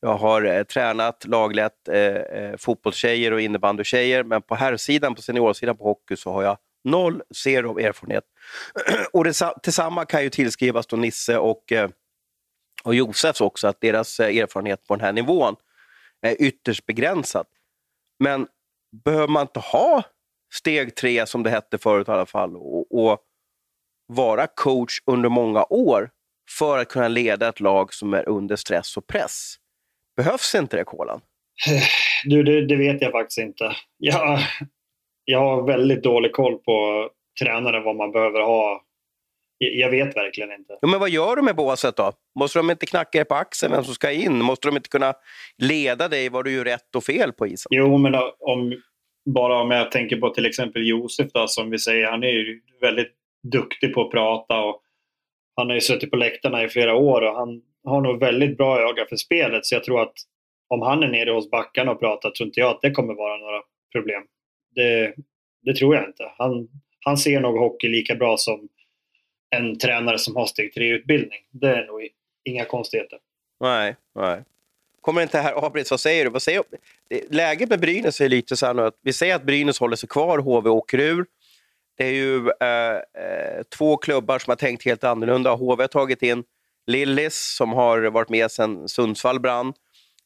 Jag 0.00 0.14
har 0.14 0.42
eh, 0.42 0.62
tränat 0.62 1.24
laglett 1.26 1.88
eh, 1.88 1.98
eh, 1.98 2.56
fotbollstjejer 2.58 3.32
och 3.32 3.40
innebandytjejer. 3.40 4.24
men 4.24 4.42
på 4.42 4.54
herrsidan, 4.54 5.14
på 5.14 5.22
seniorsidan 5.22 5.76
på 5.76 5.84
hockey, 5.84 6.16
så 6.16 6.32
har 6.32 6.42
jag 6.42 6.58
noll, 6.84 7.22
zero 7.34 7.78
erfarenhet. 7.78 8.24
och 9.12 9.24
det, 9.24 9.34
tillsammans 9.62 10.06
kan 10.08 10.22
ju 10.22 10.30
tillskrivas 10.30 10.86
då 10.86 10.96
Nisse 10.96 11.38
och 11.38 11.72
eh, 11.72 11.88
och 12.86 12.94
Josefs 12.94 13.40
också, 13.40 13.68
att 13.68 13.80
deras 13.80 14.20
eh, 14.20 14.36
erfarenhet 14.36 14.86
på 14.86 14.96
den 14.96 15.04
här 15.04 15.12
nivån 15.12 15.56
är 16.22 16.42
ytterst 16.42 16.86
begränsad. 16.86 17.46
Men 18.18 18.46
behöver 19.04 19.28
man 19.28 19.42
inte 19.42 19.60
ha 19.60 20.02
steg 20.54 20.94
tre, 20.94 21.26
som 21.26 21.42
det 21.42 21.50
hette 21.50 21.78
förut 21.78 22.08
i 22.08 22.10
alla 22.10 22.26
fall, 22.26 22.56
och, 22.56 22.94
och 23.10 23.20
vara 24.06 24.46
coach 24.46 24.98
under 25.06 25.28
många 25.28 25.64
år 25.64 26.10
för 26.58 26.78
att 26.78 26.88
kunna 26.88 27.08
leda 27.08 27.48
ett 27.48 27.60
lag 27.60 27.94
som 27.94 28.14
är 28.14 28.28
under 28.28 28.56
stress 28.56 28.96
och 28.96 29.06
press? 29.06 29.54
Behövs 30.16 30.54
inte 30.54 30.76
det, 30.76 30.84
Kolan? 30.84 31.20
Du, 32.24 32.42
det, 32.42 32.66
det, 32.66 32.76
vet 32.76 33.02
jag 33.02 33.12
faktiskt 33.12 33.38
inte. 33.38 33.76
Jag, 33.98 34.38
jag 35.24 35.40
har 35.40 35.66
väldigt 35.66 36.02
dålig 36.02 36.32
koll 36.32 36.58
på 36.58 37.08
tränare, 37.40 37.80
vad 37.80 37.96
man 37.96 38.12
behöver 38.12 38.40
ha 38.40 38.85
jag 39.58 39.90
vet 39.90 40.16
verkligen 40.16 40.52
inte. 40.52 40.78
Ja, 40.80 40.88
men 40.88 41.00
vad 41.00 41.10
gör 41.10 41.36
du 41.36 41.42
med 41.42 41.56
båset 41.56 41.96
då? 41.96 42.12
Måste 42.38 42.58
de 42.58 42.70
inte 42.70 42.86
knacka 42.86 43.18
dig 43.18 43.24
på 43.24 43.34
axeln 43.34 43.72
vem 43.72 43.84
som 43.84 43.94
ska 43.94 44.10
in? 44.10 44.42
Måste 44.42 44.68
de 44.68 44.76
inte 44.76 44.88
kunna 44.88 45.14
leda 45.58 46.08
dig 46.08 46.28
vad 46.28 46.44
du 46.44 46.52
gör 46.52 46.64
rätt 46.64 46.96
och 46.96 47.04
fel 47.04 47.32
på 47.32 47.46
isen? 47.46 47.68
Jo, 47.70 47.98
men 47.98 48.14
om, 48.38 48.80
bara 49.34 49.60
om 49.60 49.70
jag 49.70 49.90
tänker 49.90 50.16
på 50.16 50.30
till 50.30 50.46
exempel 50.46 50.88
Josef 50.88 51.32
då, 51.32 51.48
som 51.48 51.70
vi 51.70 51.78
säger, 51.78 52.06
han 52.06 52.22
är 52.22 52.28
ju 52.28 52.60
väldigt 52.80 53.12
duktig 53.52 53.94
på 53.94 54.02
att 54.02 54.10
prata 54.10 54.60
och 54.60 54.82
han 55.56 55.66
har 55.66 55.74
ju 55.74 55.80
suttit 55.80 56.10
på 56.10 56.16
läktarna 56.16 56.64
i 56.64 56.68
flera 56.68 56.94
år 56.94 57.22
och 57.22 57.34
han 57.34 57.62
har 57.84 58.00
nog 58.00 58.20
väldigt 58.20 58.56
bra 58.56 58.80
öga 58.80 59.06
för 59.08 59.16
spelet 59.16 59.66
så 59.66 59.74
jag 59.74 59.84
tror 59.84 60.02
att 60.02 60.14
om 60.68 60.82
han 60.82 61.02
är 61.02 61.08
nere 61.08 61.30
hos 61.30 61.50
backarna 61.50 61.92
och 61.92 62.00
pratar 62.00 62.30
tror 62.30 62.46
inte 62.46 62.60
jag 62.60 62.70
att 62.70 62.82
det 62.82 62.90
kommer 62.90 63.14
vara 63.14 63.36
några 63.36 63.60
problem. 63.92 64.22
Det, 64.74 65.14
det 65.62 65.74
tror 65.74 65.94
jag 65.94 66.04
inte. 66.04 66.32
Han, 66.38 66.68
han 67.04 67.16
ser 67.16 67.40
nog 67.40 67.58
hockey 67.58 67.88
lika 67.88 68.14
bra 68.14 68.36
som 68.36 68.68
en 69.56 69.78
tränare 69.78 70.18
som 70.18 70.36
har 70.36 70.46
steg 70.46 70.72
3-utbildning. 70.76 71.40
Det 71.50 71.68
är 71.68 71.86
nog 71.86 72.08
inga 72.44 72.64
konstigheter. 72.64 73.18
Nej, 73.60 73.96
nej. 74.14 74.44
Kommer 75.00 75.22
inte 75.22 75.38
här 75.38 75.66
Abris, 75.66 75.90
vad 75.90 76.00
säger 76.00 76.24
du? 76.24 76.30
Vad 76.30 76.42
säger 76.42 76.62
Läget 77.30 77.68
med 77.68 77.80
Brynäs 77.80 78.20
är 78.20 78.28
lite 78.28 78.56
så 78.56 78.66
här 78.66 78.74
nu 78.74 78.82
att 78.82 78.98
vi 79.02 79.12
säger 79.12 79.34
att 79.34 79.42
Brynäs 79.42 79.80
håller 79.80 79.96
sig 79.96 80.08
kvar, 80.08 80.38
HV 80.38 80.70
åker 80.70 80.98
ur. 80.98 81.26
Det 81.96 82.04
är 82.04 82.12
ju 82.12 82.36
eh, 82.36 82.96
eh, 82.96 83.62
två 83.78 83.96
klubbar 83.96 84.38
som 84.38 84.50
har 84.50 84.56
tänkt 84.56 84.84
helt 84.84 85.04
annorlunda. 85.04 85.54
HV 85.54 85.82
har 85.82 85.88
tagit 85.88 86.22
in 86.22 86.44
Lillis 86.86 87.56
som 87.56 87.72
har 87.72 88.02
varit 88.02 88.28
med 88.28 88.50
sedan 88.50 88.88
Sundsvall 88.88 89.40
brann. 89.40 89.72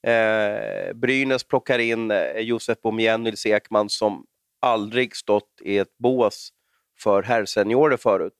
Eh, 0.06 0.92
Brynäs 0.94 1.44
plockar 1.44 1.78
in 1.78 2.10
eh, 2.10 2.38
Josef 2.38 2.80
Boumien, 2.82 3.22
Nils 3.22 3.46
Ekman 3.46 3.88
som 3.88 4.26
aldrig 4.60 5.16
stått 5.16 5.60
i 5.64 5.78
ett 5.78 5.98
bås 5.98 6.50
för 6.98 7.22
herrseniorer 7.22 7.96
förut 7.96 8.32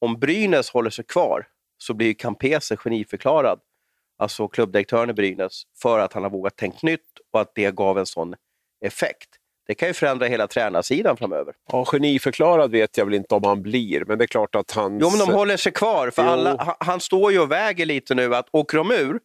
om 0.00 0.18
Brynäs 0.18 0.70
håller 0.70 0.90
sig 0.90 1.04
kvar 1.04 1.46
så 1.78 1.94
blir 1.94 2.14
Campese 2.14 2.76
geniförklarad, 2.76 3.60
alltså 4.18 4.48
klubbdirektören 4.48 5.10
i 5.10 5.12
Brynäs, 5.12 5.62
för 5.82 5.98
att 5.98 6.12
han 6.12 6.22
har 6.22 6.30
vågat 6.30 6.56
tänka 6.56 6.78
nytt 6.82 7.00
och 7.32 7.40
att 7.40 7.54
det 7.54 7.74
gav 7.74 7.98
en 7.98 8.06
sån 8.06 8.34
effekt. 8.84 9.28
det 9.66 9.74
kan 9.74 9.88
ju 9.88 9.94
förändra 9.94 10.26
hela 10.26 10.46
tränarsidan 10.46 11.16
framöver. 11.16 11.54
Ja, 11.72 11.84
geniförklarad 11.84 12.70
vet 12.70 12.98
jag 12.98 13.04
väl 13.04 13.14
inte 13.14 13.34
om 13.34 13.44
han 13.44 13.62
blir, 13.62 14.04
men 14.04 14.18
det 14.18 14.24
är 14.24 14.26
klart 14.26 14.54
att 14.54 14.70
han... 14.70 14.98
Jo, 15.00 15.10
men 15.10 15.18
de 15.18 15.32
håller 15.32 15.56
sig 15.56 15.72
kvar. 15.72 16.10
För 16.10 16.22
alla, 16.22 16.76
han, 16.80 17.00
står 17.00 17.32
ju 17.32 17.40
och 17.40 17.52
väger 17.52 17.86
lite 17.86 18.14
nu 18.14 18.34
att 18.34 18.48
åker 18.52 18.78
de 18.78 18.90
ur 18.90 19.20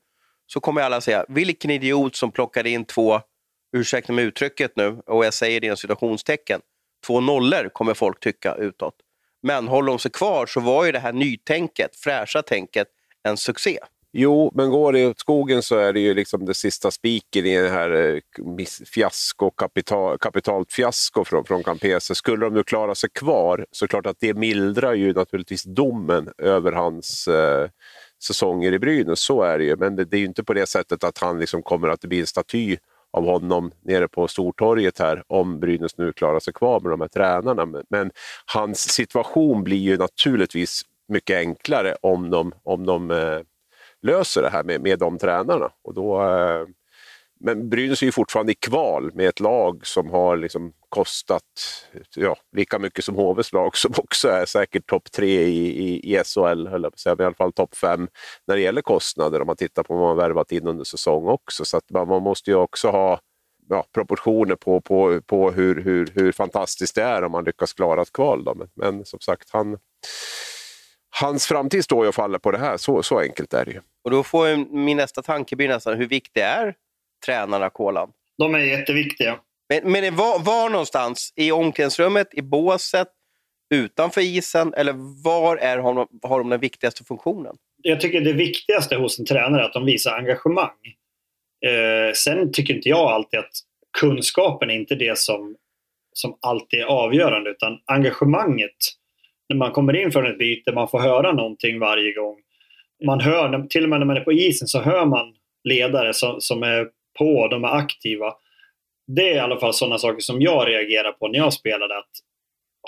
så 0.48 0.60
kommer 0.60 0.82
alla 0.82 1.02
säga, 1.02 1.26
vilken 1.28 1.72
idiot 1.72 2.16
som 2.16 2.32
plockade 2.32 2.70
in 2.70 2.86
två, 2.86 3.22
ursäkta 3.78 4.14
mig 4.14 4.26
uttrycket 4.26 4.76
nu, 4.76 5.02
och 5.06 5.26
jag 5.26 5.34
säger 5.34 5.60
det 5.62 5.68
i 5.68 5.78
situationstecken, 5.78 6.62
två 7.08 7.20
nollor 7.20 7.70
kommer 7.74 7.94
folk 7.94 8.20
tycka 8.20 8.56
utåt. 8.56 8.96
Men 9.42 9.68
håller 9.68 9.88
de 9.88 10.00
sig 10.00 10.12
kvar 10.12 10.46
så 10.46 10.60
var 10.60 10.86
ju 10.86 10.92
det 10.92 11.00
här 11.00 11.14
nytänket, 11.14 11.96
fräscha 11.96 12.42
tänket, 12.42 12.88
en 13.24 13.38
succé. 13.38 13.80
Jo, 14.14 14.52
men 14.56 14.70
går 14.70 14.94
det 14.94 15.08
åt 15.08 15.20
skogen 15.20 15.64
så 15.64 15.78
är 15.78 15.94
det 15.94 16.00
ju 16.00 16.14
liksom 16.14 16.46
det 16.46 16.54
sista 16.54 16.92
spiken 16.92 17.46
i 17.46 17.62
det 17.62 17.70
här 17.70 17.92
eh, 17.92 18.66
fiasko, 18.94 19.52
kapital, 19.52 20.18
kapitalt 20.18 20.74
fiasko 20.74 21.26
från, 21.26 21.46
från 21.46 21.64
Campese. 21.64 22.16
Skulle 22.16 22.46
de 22.46 22.54
nu 22.54 22.64
klara 22.64 22.96
sig 22.96 23.10
kvar 23.10 23.66
så 23.72 23.86
är 23.86 23.88
det 23.88 23.92
klart 23.92 24.06
att 24.06 24.20
det 24.20 24.34
mildrar 24.34 24.94
ju 24.94 25.14
naturligtvis 25.14 25.64
domen 25.64 26.30
över 26.38 26.72
hans 26.72 27.28
eh, 27.28 27.70
säsonger 28.24 28.74
i 28.74 28.80
Brynäs. 28.80 29.20
Så 29.20 29.42
är 29.42 29.58
det 29.58 29.64
ju, 29.64 29.76
men 29.76 29.96
det, 29.96 30.06
det 30.06 30.18
är 30.18 30.20
ju 30.20 30.26
inte 30.26 30.44
på 30.44 30.54
det 30.54 30.66
sättet 30.66 31.04
att 31.04 31.18
han 31.18 31.40
liksom 31.40 31.64
kommer 31.64 31.88
att 31.88 32.02
bli 32.02 32.20
en 32.20 32.28
staty 32.28 32.78
av 33.14 33.26
honom 33.26 33.72
nere 33.82 34.08
på 34.08 34.28
Stortorget 34.28 35.00
här 35.00 35.24
om 35.28 35.60
Brynäs 35.60 35.98
nu 35.98 36.14
klarar 36.14 36.40
sig 36.40 36.54
kvar 36.54 36.80
med 36.80 36.92
de 36.92 37.02
här 37.02 37.08
tränarna. 37.08 37.66
Men, 37.66 37.84
men 37.90 38.12
hans 38.54 38.80
situation 38.80 39.64
blir 39.64 39.78
ju 39.78 39.98
naturligtvis 39.98 40.82
mycket 41.08 41.38
enklare 41.38 41.96
om 42.02 42.30
de, 42.30 42.52
om 42.64 42.86
de 42.86 43.12
eh, 43.12 43.40
löser 44.02 44.42
det 44.42 44.50
här 44.50 44.64
med, 44.64 44.82
med 44.82 45.00
de 45.00 45.18
tränarna. 45.18 45.72
Och 45.84 45.94
då, 45.94 46.22
eh, 46.22 46.66
men 47.44 47.70
Brynäs 47.70 48.02
är 48.02 48.06
ju 48.06 48.12
fortfarande 48.12 48.52
i 48.52 48.56
kval 48.56 49.12
med 49.14 49.30
ett 49.30 49.40
lag 49.40 49.88
som 49.88 50.10
har 50.10 50.38
liksom 50.38 50.74
kostat 50.90 51.44
ja, 52.16 52.36
lika 52.56 52.80
mycket 52.80 53.06
som 53.06 53.16
HVs 53.16 53.54
lag 53.54 53.78
som 53.78 53.94
också 53.98 54.28
är 54.28 54.46
säkert 54.46 54.88
topp 54.88 55.12
tre 55.12 55.42
i, 55.42 55.68
i, 55.68 56.16
i 56.16 56.24
SHL, 56.24 56.68
höll 56.68 56.84
jag 56.84 56.92
på 56.92 56.98
säga, 56.98 57.16
i 57.20 57.24
alla 57.24 57.36
fall 57.36 57.54
topp 57.54 57.76
fem 57.76 58.08
när 58.48 58.56
det 58.56 58.62
gäller 58.62 58.82
kostnader 58.82 59.42
om 59.42 59.48
man 59.48 59.56
tittar 59.56 59.84
på 59.84 59.94
vad 59.94 60.08
man 60.08 60.18
värvat 60.18 60.52
in 60.52 60.68
under 60.68 60.84
säsong 60.84 61.28
också. 61.28 61.66
Så 61.66 61.78
att 61.78 61.90
man, 61.90 62.08
man 62.08 62.22
måste 62.22 62.52
ju 62.52 62.56
också 62.56 62.90
ha 62.90 63.20
ja, 63.70 63.86
proportioner 63.94 64.56
på, 64.56 64.82
på, 64.82 65.22
på 65.22 65.52
hur, 65.52 65.82
hur, 65.82 66.12
hur 66.16 66.32
fantastiskt 66.32 66.96
det 66.96 67.04
är 67.04 67.24
om 67.24 67.32
man 67.32 67.44
lyckas 67.44 67.74
klara 67.74 68.02
ett 68.02 68.14
kval. 68.14 68.44
Då. 68.44 68.56
Men, 68.56 68.70
men 68.76 69.06
som 69.06 69.20
sagt, 69.20 69.50
han, 69.52 69.78
hans 71.20 71.46
framtid 71.46 71.84
står 71.84 72.06
ju 72.06 72.10
och 72.10 72.16
faller 72.16 72.40
på 72.40 72.52
det 72.52 72.58
här. 72.58 72.78
Så, 72.78 73.04
så 73.04 73.20
enkelt 73.20 73.54
är 73.54 73.66
det 73.66 73.72
ju. 73.72 73.82
Och 74.04 74.12
då 74.12 74.24
får 74.24 74.74
min 74.76 74.98
nästa 74.98 75.22
tanke 75.22 75.56
bli 75.56 75.68
nästan, 75.68 75.98
hur 75.98 76.08
viktig 76.08 76.42
är 76.42 76.76
tränarna 77.26 77.70
Kolan? 77.70 78.12
De 78.38 78.56
är 78.56 78.60
jätteviktiga. 78.60 79.40
Men, 79.70 79.92
men 79.92 80.16
var, 80.16 80.40
var 80.40 80.70
någonstans? 80.70 81.34
I 81.36 81.52
omklädningsrummet, 81.52 82.28
i 82.34 82.42
båset, 82.42 83.08
utanför 83.74 84.22
isen? 84.22 84.74
Eller 84.74 85.24
var 85.24 85.58
är, 85.58 85.78
har, 85.78 85.94
de, 85.94 86.08
har 86.24 86.40
de 86.40 86.50
den 86.50 86.60
viktigaste 86.60 87.04
funktionen? 87.04 87.56
Jag 87.84 88.02
tycker 88.02 88.22
det 88.22 88.34
viktigaste 88.34 88.96
hos 88.96 89.20
en 89.20 89.26
tränare 89.26 89.62
är 89.62 89.66
att 89.66 89.74
de 89.74 89.86
visar 89.86 90.12
engagemang. 90.12 90.78
Eh, 91.66 92.14
sen 92.14 92.52
tycker 92.52 92.74
inte 92.74 92.90
jag 92.90 93.12
alltid 93.12 93.40
att 93.40 93.52
kunskapen 94.00 94.70
är 94.70 94.76
inte 94.76 94.96
det 94.96 95.18
som, 95.18 95.56
som 96.14 96.38
alltid 96.42 96.80
är 96.80 96.86
avgörande 96.86 97.50
utan 97.50 97.80
engagemanget. 97.86 98.78
När 99.50 99.58
man 99.58 99.72
kommer 99.72 99.96
in 99.96 100.12
från 100.12 100.26
ett 100.26 100.38
byte, 100.38 100.72
man 100.72 100.88
får 100.88 101.00
höra 101.00 101.32
någonting 101.32 101.80
varje 101.80 102.14
gång. 102.14 102.38
Man 103.06 103.20
hör, 103.20 103.68
till 103.68 103.84
och 103.84 103.90
med 103.90 104.00
när 104.00 104.08
man 104.08 104.18
är 104.18 104.22
på 104.22 104.34
isen 104.34 104.68
så 104.68 104.82
hör 104.82 105.06
man 105.06 105.34
ledare 105.64 106.14
som, 106.14 106.42
som 106.42 106.64
är 106.64 106.88
på, 107.20 107.48
de 107.48 107.64
är 107.64 107.78
aktiva. 107.78 108.34
Det 109.08 109.30
är 109.30 109.36
i 109.36 109.40
alla 109.40 109.60
fall 109.60 109.74
sådana 109.74 109.98
saker 109.98 110.20
som 110.20 110.42
jag 110.42 110.68
reagerar 110.68 111.12
på 111.12 111.28
när 111.28 111.40
jag 111.40 111.54
spelade. 111.54 111.98
Att 111.98 112.10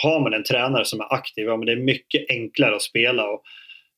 har 0.03 0.19
man 0.19 0.33
en 0.33 0.43
tränare 0.43 0.85
som 0.85 0.99
är 0.99 1.13
aktiv, 1.13 1.45
ja, 1.45 1.57
men 1.57 1.65
det 1.65 1.71
är 1.71 1.77
mycket 1.77 2.29
enklare 2.29 2.75
att 2.75 2.81
spela. 2.81 3.29
Och 3.29 3.43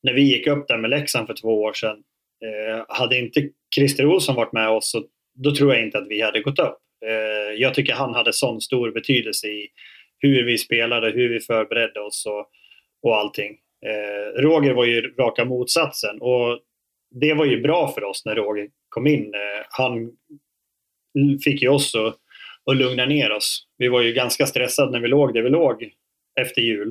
när 0.03 0.13
vi 0.13 0.21
gick 0.21 0.47
upp 0.47 0.67
där 0.67 0.77
med 0.77 0.89
Leksand 0.89 1.27
för 1.27 1.33
två 1.33 1.61
år 1.61 1.73
sedan, 1.73 1.97
eh, 2.45 2.85
hade 2.87 3.17
inte 3.17 3.49
Christer 3.75 4.05
Olsson 4.05 4.35
varit 4.35 4.53
med 4.53 4.69
oss 4.69 4.91
så 4.91 5.03
då 5.35 5.55
tror 5.55 5.73
jag 5.73 5.83
inte 5.83 5.97
att 5.97 6.07
vi 6.09 6.21
hade 6.21 6.41
gått 6.41 6.59
upp. 6.59 6.77
Eh, 7.05 7.53
jag 7.57 7.73
tycker 7.73 7.93
han 7.93 8.13
hade 8.13 8.33
sån 8.33 8.61
stor 8.61 8.91
betydelse 8.91 9.47
i 9.47 9.67
hur 10.17 10.45
vi 10.45 10.57
spelade, 10.57 11.11
hur 11.11 11.29
vi 11.29 11.39
förberedde 11.39 11.99
oss 11.99 12.25
och, 12.25 12.49
och 13.01 13.17
allting. 13.17 13.57
Eh, 13.85 14.41
Roger 14.41 14.73
var 14.73 14.85
ju 14.85 15.13
raka 15.19 15.45
motsatsen 15.45 16.21
och 16.21 16.59
det 17.21 17.33
var 17.33 17.45
ju 17.45 17.61
bra 17.61 17.91
för 17.91 18.03
oss 18.03 18.25
när 18.25 18.35
Roger 18.35 18.69
kom 18.95 19.07
in. 19.07 19.33
Eh, 19.33 19.65
han 19.69 20.11
fick 21.43 21.61
ju 21.61 21.69
oss 21.69 21.95
att, 21.95 22.15
att 22.71 22.77
lugna 22.77 23.05
ner 23.05 23.31
oss. 23.31 23.67
Vi 23.77 23.87
var 23.87 24.01
ju 24.01 24.13
ganska 24.13 24.45
stressade 24.45 24.91
när 24.91 24.99
vi 24.99 25.07
låg 25.07 25.33
där 25.33 25.41
vi 25.41 25.49
låg 25.49 25.89
efter 26.41 26.61
jul. 26.61 26.87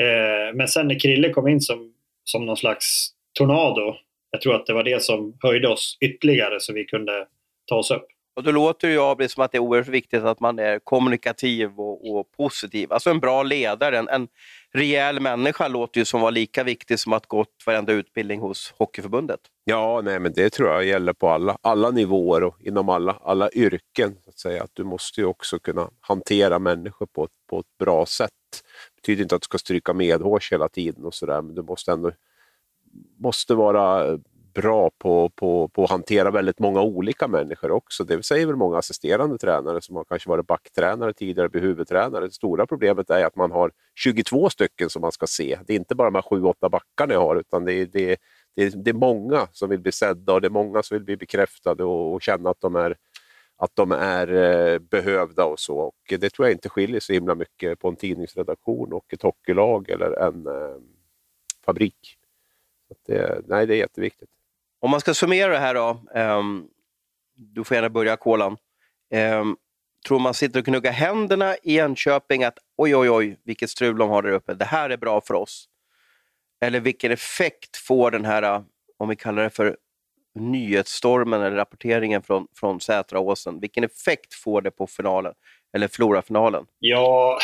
Eh, 0.00 0.54
men 0.54 0.68
sen 0.68 0.88
när 0.88 0.98
Krille 0.98 1.30
kom 1.30 1.48
in 1.48 1.60
som, 1.60 1.94
som 2.24 2.46
någon 2.46 2.56
slags 2.56 3.10
tornado, 3.38 3.96
jag 4.30 4.40
tror 4.40 4.54
att 4.54 4.66
det 4.66 4.72
var 4.72 4.84
det 4.84 5.02
som 5.02 5.36
höjde 5.42 5.68
oss 5.68 5.98
ytterligare 6.00 6.60
så 6.60 6.72
vi 6.72 6.84
kunde 6.84 7.26
ta 7.66 7.76
oss 7.76 7.90
upp. 7.90 8.06
Och 8.34 8.42
då 8.42 8.50
låter 8.50 8.88
det 8.88 9.22
ju 9.22 9.28
som 9.28 9.44
att 9.44 9.52
det 9.52 9.58
är 9.58 9.62
oerhört 9.62 9.88
viktigt 9.88 10.22
att 10.22 10.40
man 10.40 10.58
är 10.58 10.78
kommunikativ 10.78 11.80
och, 11.80 12.10
och 12.10 12.32
positiv. 12.36 12.92
Alltså 12.92 13.10
en 13.10 13.20
bra 13.20 13.42
ledare, 13.42 13.98
en, 13.98 14.08
en 14.08 14.28
rejäl 14.72 15.20
människa 15.20 15.68
låter 15.68 16.00
ju 16.00 16.04
som 16.04 16.20
vara 16.20 16.30
lika 16.30 16.64
viktig 16.64 16.98
som 16.98 17.12
att 17.12 17.26
gått 17.26 17.62
varenda 17.66 17.92
utbildning 17.92 18.40
hos 18.40 18.74
Hockeyförbundet. 18.78 19.40
Ja, 19.64 20.00
nej, 20.04 20.20
men 20.20 20.32
det 20.32 20.50
tror 20.50 20.68
jag 20.68 20.84
gäller 20.84 21.12
på 21.12 21.28
alla, 21.28 21.58
alla 21.60 21.90
nivåer 21.90 22.44
och 22.44 22.56
inom 22.60 22.88
alla, 22.88 23.18
alla 23.22 23.50
yrken. 23.52 24.16
Så 24.24 24.30
att, 24.30 24.38
säga. 24.38 24.62
att 24.62 24.70
Du 24.72 24.84
måste 24.84 25.20
ju 25.20 25.26
också 25.26 25.58
kunna 25.58 25.90
hantera 26.00 26.58
människor 26.58 27.06
på 27.06 27.24
ett, 27.24 27.30
på 27.50 27.60
ett 27.60 27.78
bra 27.78 28.06
sätt. 28.06 28.30
Det 28.94 29.00
betyder 29.02 29.22
inte 29.22 29.34
att 29.34 29.42
du 29.42 29.44
ska 29.44 29.58
stryka 29.58 29.92
medhårs 29.92 30.52
hela 30.52 30.68
tiden 30.68 31.04
och 31.04 31.14
sådär, 31.14 31.42
men 31.42 31.54
du 31.54 31.62
måste 31.62 31.92
ändå 31.92 32.12
måste 33.18 33.54
vara 33.54 34.18
bra 34.54 34.90
på, 34.98 35.28
på, 35.28 35.68
på 35.68 35.84
att 35.84 35.90
hantera 35.90 36.30
väldigt 36.30 36.58
många 36.58 36.82
olika 36.82 37.28
människor 37.28 37.70
också. 37.70 38.04
Det 38.04 38.22
säger 38.22 38.46
väl 38.46 38.56
många 38.56 38.78
assisterande 38.78 39.38
tränare 39.38 39.82
som 39.82 39.96
har 39.96 40.04
kanske 40.04 40.28
varit 40.28 40.46
backtränare 40.46 41.12
tidigare, 41.12 41.48
blir 41.48 41.62
huvudtränare. 41.62 42.26
Det 42.26 42.32
stora 42.32 42.66
problemet 42.66 43.10
är 43.10 43.24
att 43.24 43.36
man 43.36 43.50
har 43.50 43.72
22 43.94 44.50
stycken 44.50 44.90
som 44.90 45.02
man 45.02 45.12
ska 45.12 45.26
se. 45.26 45.58
Det 45.66 45.72
är 45.72 45.76
inte 45.76 45.94
bara 45.94 46.10
de 46.10 46.14
här 46.14 46.22
7-8 46.22 46.70
backarna 46.70 47.14
jag 47.14 47.20
har, 47.20 47.36
utan 47.36 47.64
det 47.64 47.72
är, 47.72 47.86
det, 47.86 48.16
det, 48.56 48.62
är, 48.62 48.70
det 48.70 48.90
är 48.90 48.94
många 48.94 49.48
som 49.52 49.70
vill 49.70 49.80
bli 49.80 49.92
sedda 49.92 50.32
och 50.32 50.40
det 50.40 50.48
är 50.48 50.50
många 50.50 50.82
som 50.82 50.94
vill 50.94 51.04
bli 51.04 51.16
bekräftade 51.16 51.84
och, 51.84 52.14
och 52.14 52.22
känna 52.22 52.50
att 52.50 52.60
de 52.60 52.76
är 52.76 52.96
att 53.62 53.76
de 53.76 53.92
är 53.92 54.34
eh, 54.34 54.78
behövda 54.78 55.44
och 55.44 55.60
så. 55.60 55.78
Och 55.78 55.96
det 56.08 56.30
tror 56.30 56.48
jag 56.48 56.54
inte 56.54 56.68
skiljer 56.68 57.00
så 57.00 57.12
himla 57.12 57.34
mycket 57.34 57.78
på 57.78 57.88
en 57.88 57.96
tidningsredaktion 57.96 58.92
och 58.92 59.14
ett 59.14 59.22
hockeylag 59.22 59.90
eller 59.90 60.12
en 60.12 60.46
eh, 60.46 60.76
fabrik. 61.64 62.16
Det, 63.06 63.42
nej, 63.46 63.66
det 63.66 63.74
är 63.74 63.78
jätteviktigt. 63.78 64.30
Om 64.80 64.90
man 64.90 65.00
ska 65.00 65.14
summera 65.14 65.52
det 65.52 65.58
här 65.58 65.74
då, 65.74 66.02
um, 66.14 66.68
du 67.34 67.64
får 67.64 67.74
gärna 67.74 67.90
börja 67.90 68.16
Kolan. 68.16 68.56
Um, 69.14 69.56
tror 70.06 70.18
man 70.18 70.34
sitter 70.34 70.58
och 70.58 70.64
knuggar 70.64 70.92
händerna 70.92 71.56
i 71.62 71.78
Enköping 71.78 72.44
att 72.44 72.58
oj, 72.76 72.96
oj, 72.96 73.10
oj, 73.10 73.36
vilket 73.44 73.70
strul 73.70 73.98
de 73.98 74.10
har 74.10 74.22
där 74.22 74.30
uppe. 74.30 74.54
Det 74.54 74.64
här 74.64 74.90
är 74.90 74.96
bra 74.96 75.20
för 75.20 75.34
oss. 75.34 75.68
Eller 76.60 76.80
vilken 76.80 77.12
effekt 77.12 77.76
får 77.76 78.10
den 78.10 78.24
här, 78.24 78.64
om 78.98 79.08
vi 79.08 79.16
kallar 79.16 79.42
det 79.42 79.50
för 79.50 79.76
nyhetsstormen 80.34 81.42
eller 81.42 81.56
rapporteringen 81.56 82.22
från, 82.22 82.46
från 82.56 82.80
Sätraåsen, 82.80 83.60
vilken 83.60 83.84
effekt 83.84 84.34
får 84.34 84.62
det 84.62 84.70
på 84.70 84.86
finalen, 84.86 85.34
eller 85.76 85.88
Flora-finalen? 85.88 86.66
Ja, 86.78 87.38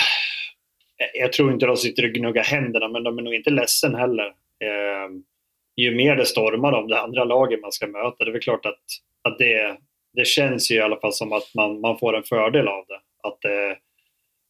jag 1.14 1.32
tror 1.32 1.52
inte 1.52 1.66
de 1.66 1.76
sitter 1.76 2.04
och 2.04 2.10
gnuggar 2.10 2.44
händerna, 2.44 2.88
men 2.88 3.04
de 3.04 3.18
är 3.18 3.22
nog 3.22 3.34
inte 3.34 3.50
ledsen 3.50 3.94
heller. 3.94 4.26
Eh, 4.64 5.10
ju 5.76 5.94
mer 5.94 6.16
det 6.16 6.26
stormar 6.26 6.72
om 6.72 6.88
det 6.88 7.00
andra 7.00 7.24
laget 7.24 7.60
man 7.60 7.72
ska 7.72 7.86
möta, 7.86 8.24
det 8.24 8.30
är 8.30 8.32
väl 8.32 8.42
klart 8.42 8.66
att, 8.66 8.84
att 9.28 9.38
det, 9.38 9.76
det 10.14 10.26
känns 10.26 10.70
ju 10.70 10.74
i 10.74 10.80
alla 10.80 11.00
fall 11.00 11.12
som 11.12 11.32
att 11.32 11.54
man, 11.54 11.80
man 11.80 11.98
får 11.98 12.16
en 12.16 12.22
fördel 12.22 12.68
av 12.68 12.84
det. 12.88 13.28
Att 13.28 13.38
det 13.40 13.52
är 13.52 13.78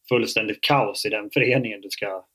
fullständigt 0.09 0.61
kaos 0.61 1.05
i 1.05 1.09
den 1.09 1.29
föreningen 1.33 1.81
du 1.81 1.89
ska, 1.89 2.25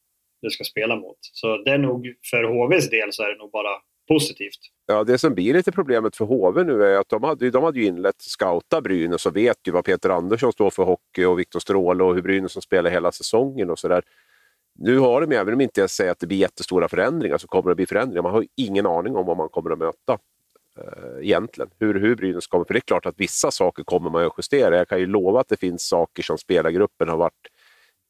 du 0.43 0.51
ska 0.51 0.65
spela 0.65 0.97
mot. 0.97 1.19
Så 1.21 1.57
det 1.57 1.71
är 1.71 1.79
nog, 1.79 2.15
för 2.31 2.45
HVs 2.45 2.91
del 2.91 3.13
så 3.13 3.23
är 3.23 3.29
det 3.29 3.39
nog 3.39 3.51
bara 3.51 3.71
positivt. 4.09 4.59
Ja, 4.87 5.05
det 5.05 5.19
som 5.19 5.35
blir 5.35 5.55
lite 5.55 5.73
problemet 5.73 6.17
för 6.17 6.25
HV 6.25 6.65
nu 6.65 6.85
är 6.85 6.97
att 6.97 7.09
de 7.09 7.23
hade, 7.23 7.51
de 7.51 7.63
hade 7.65 7.81
ju 7.81 7.87
inlett 7.87 8.23
scouta 8.23 8.81
Brynäs 8.81 9.27
och 9.27 9.37
vet 9.37 9.57
ju 9.67 9.73
vad 9.73 9.85
Peter 9.85 10.11
Andersson 10.11 10.53
står 10.53 10.71
för 10.71 10.83
hockey 10.83 11.25
och 11.25 11.39
Viktor 11.39 11.61
Stråle 11.61 12.05
och 12.05 12.15
hur 12.15 12.23
Brynäs 12.23 12.63
spelar 12.63 12.91
hela 12.91 13.13
säsongen 13.13 13.71
och 13.71 13.79
sådär. 13.79 14.03
Nu 14.79 14.99
har 14.99 15.27
de, 15.27 15.37
även 15.37 15.55
om 15.55 15.61
inte 15.61 15.81
jag 15.81 15.91
säger 15.91 16.13
att 16.13 16.19
det 16.19 16.27
blir 16.27 16.39
jättestora 16.39 16.89
förändringar, 16.89 17.39
så 17.39 17.47
kommer 17.47 17.71
det 17.71 17.75
bli 17.75 17.87
förändringar. 17.87 18.23
Man 18.23 18.33
har 18.33 18.47
ingen 18.57 18.87
aning 18.87 19.17
om 19.17 19.27
vad 19.27 19.37
man 19.37 19.49
kommer 19.49 19.71
att 19.71 19.79
möta 19.79 20.19
eh, 20.79 21.19
egentligen. 21.21 21.71
Hur, 21.79 21.95
hur 21.95 22.17
Brynäs 22.17 22.47
kommer, 22.47 22.65
för 22.65 22.75
det 22.75 22.79
är 22.79 22.81
klart 22.81 23.07
att 23.07 23.15
vissa 23.21 23.51
saker 23.51 23.85
kommer 23.85 24.11
man 24.11 24.27
att 24.27 24.33
justera. 24.39 24.77
Jag 24.77 24.89
kan 24.89 24.99
ju 24.99 25.07
lova 25.07 25.41
att 25.41 25.49
det 25.49 25.57
finns 25.57 25.89
saker 25.89 26.23
som 26.23 26.39
spelargruppen 26.39 27.09
har 27.09 27.17
varit 27.17 27.49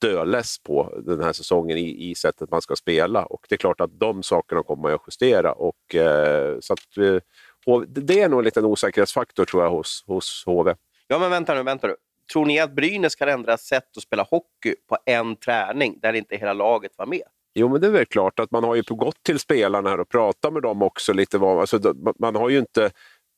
döless 0.01 0.59
på 0.59 1.03
den 1.07 1.23
här 1.23 1.33
säsongen 1.33 1.79
i, 1.79 2.11
i 2.11 2.15
sättet 2.15 2.51
man 2.51 2.63
ska 2.63 2.77
spela. 2.77 3.25
Och 3.25 3.47
det 3.49 3.55
är 3.55 3.57
klart 3.57 3.81
att 3.81 4.01
de 4.01 4.23
sakerna 4.23 4.63
kommer 4.63 4.83
man 4.83 4.95
att 4.95 5.03
justera. 5.07 5.53
Och, 5.53 5.95
eh, 5.95 6.57
så 6.61 6.73
att, 6.73 6.97
eh, 6.97 7.81
det 7.87 8.21
är 8.21 8.29
nog 8.29 8.41
en 8.41 8.45
liten 8.45 8.65
osäkerhetsfaktor 8.65 9.45
tror 9.45 9.63
jag 9.63 9.71
hos, 9.71 10.05
hos 10.07 10.43
HV. 10.47 10.75
Ja, 11.07 11.19
men 11.19 11.31
vänta 11.31 11.55
nu, 11.55 11.63
vänta 11.63 11.87
nu 11.87 11.97
tror 12.33 12.47
ni 12.47 12.61
att 12.61 12.73
Brynäs 12.73 13.15
kan 13.15 13.29
ändra 13.29 13.59
sätt 13.59 13.97
att 13.97 14.03
spela 14.03 14.23
hockey 14.23 14.75
på 14.89 14.99
en 15.07 15.37
träning 15.37 15.99
där 16.03 16.13
inte 16.13 16.37
hela 16.37 16.53
laget 16.53 16.93
var 16.97 17.07
med? 17.07 17.23
Jo, 17.55 17.69
men 17.69 17.81
det 17.81 17.87
är 17.87 17.91
väl 17.91 18.07
klart 18.07 18.41
att 18.41 18.51
man 18.51 18.65
har 18.65 18.75
ju 18.75 18.83
gått 18.83 19.23
till 19.23 19.39
spelarna 19.39 19.91
här 19.91 20.01
och 20.01 20.09
pratat 20.09 20.53
med 20.53 20.63
dem 20.63 20.83
också 20.83 21.13
lite. 21.13 21.39
Vad, 21.39 21.61
alltså, 21.61 21.95
man 22.19 22.37
har 22.37 22.49
ju 22.49 22.59
inte 22.59 22.91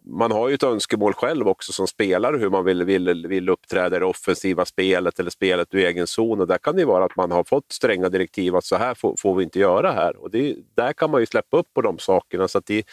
man 0.07 0.33
har 0.33 0.49
ju 0.49 0.55
ett 0.55 0.63
önskemål 0.63 1.13
själv 1.13 1.49
också 1.49 1.73
som 1.73 1.87
spelare 1.87 2.37
hur 2.37 2.51
man 2.51 2.65
vill, 2.65 2.85
vill, 2.85 3.27
vill 3.27 3.49
uppträda 3.49 3.97
i 3.97 3.99
det 3.99 4.07
offensiva 4.07 4.65
spelet 4.65 5.21
eller 5.21 5.31
spelet 5.31 5.75
ur 5.75 5.79
egen 5.79 6.07
zon. 6.07 6.41
Och 6.41 6.47
där 6.47 6.59
kan 6.59 6.75
det 6.75 6.81
ju 6.81 6.87
vara 6.87 7.05
att 7.05 7.17
man 7.17 7.31
har 7.31 7.45
fått 7.45 7.73
stränga 7.73 8.09
direktiv 8.09 8.57
att 8.57 8.65
så 8.65 8.77
här 8.77 8.95
får, 8.95 9.17
får 9.19 9.35
vi 9.35 9.45
inte 9.45 9.59
göra 9.59 9.93
här. 9.93 10.17
Och 10.17 10.31
det, 10.31 10.57
där 10.75 10.93
kan 10.93 11.11
man 11.11 11.21
ju 11.21 11.27
släppa 11.27 11.57
upp 11.57 11.75
på 11.75 11.83
de 11.83 11.99
sakerna. 11.99 12.49
Så 12.49 12.61
det, 12.67 12.85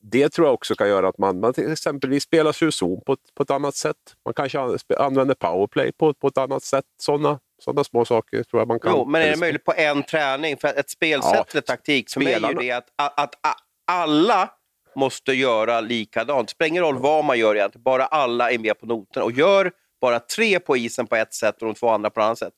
det 0.00 0.28
tror 0.28 0.46
jag 0.46 0.54
också 0.54 0.74
kan 0.74 0.88
göra 0.88 1.08
att 1.08 1.18
man, 1.18 1.40
man 1.40 1.52
till 1.52 1.72
exempelvis 1.72 2.22
spelar 2.22 2.52
sig 2.52 2.66
ur 2.68 2.70
zon 2.70 3.00
på, 3.06 3.16
på 3.34 3.42
ett 3.42 3.50
annat 3.50 3.74
sätt. 3.74 3.96
Man 4.24 4.34
kanske 4.34 4.58
använder 4.98 5.34
powerplay 5.34 5.92
på, 5.92 6.14
på 6.14 6.28
ett 6.28 6.38
annat 6.38 6.62
sätt. 6.62 6.84
Sådana 7.02 7.38
sådana 7.62 7.84
små 7.84 8.04
saker 8.04 8.42
tror 8.42 8.60
jag 8.60 8.68
man 8.68 8.80
kan. 8.80 8.92
Jo, 8.92 9.04
men 9.04 9.22
är 9.22 9.30
det 9.30 9.36
möjligt 9.36 9.64
på 9.64 9.74
en 9.76 10.02
träning? 10.02 10.56
För 10.56 10.68
ett 10.68 10.90
spelsätt 10.90 11.32
ja, 11.34 11.44
eller 11.50 11.60
taktik 11.60 12.10
för 12.10 12.20
mig 12.20 12.32
är 12.32 12.48
ju 12.48 12.54
det 12.54 12.70
att, 12.70 12.88
att, 12.96 13.18
att 13.18 13.56
alla 13.86 14.50
måste 14.96 15.32
göra 15.32 15.80
likadant. 15.80 16.48
Det 16.48 16.52
spelar 16.52 16.68
ingen 16.68 16.82
roll 16.82 16.98
vad 16.98 17.24
man 17.24 17.38
gör 17.38 17.54
egentligen, 17.54 17.82
bara 17.82 18.06
alla 18.06 18.50
är 18.50 18.58
med 18.58 18.80
på 18.80 18.86
noterna. 18.86 19.24
Och 19.24 19.32
gör 19.32 19.72
bara 20.00 20.20
tre 20.20 20.60
på 20.60 20.76
isen 20.76 21.06
på 21.06 21.16
ett 21.16 21.34
sätt 21.34 21.62
och 21.62 21.66
de 21.66 21.74
två 21.74 21.88
andra 21.88 22.10
på 22.10 22.20
ett 22.20 22.24
annat 22.24 22.38
sätt, 22.38 22.52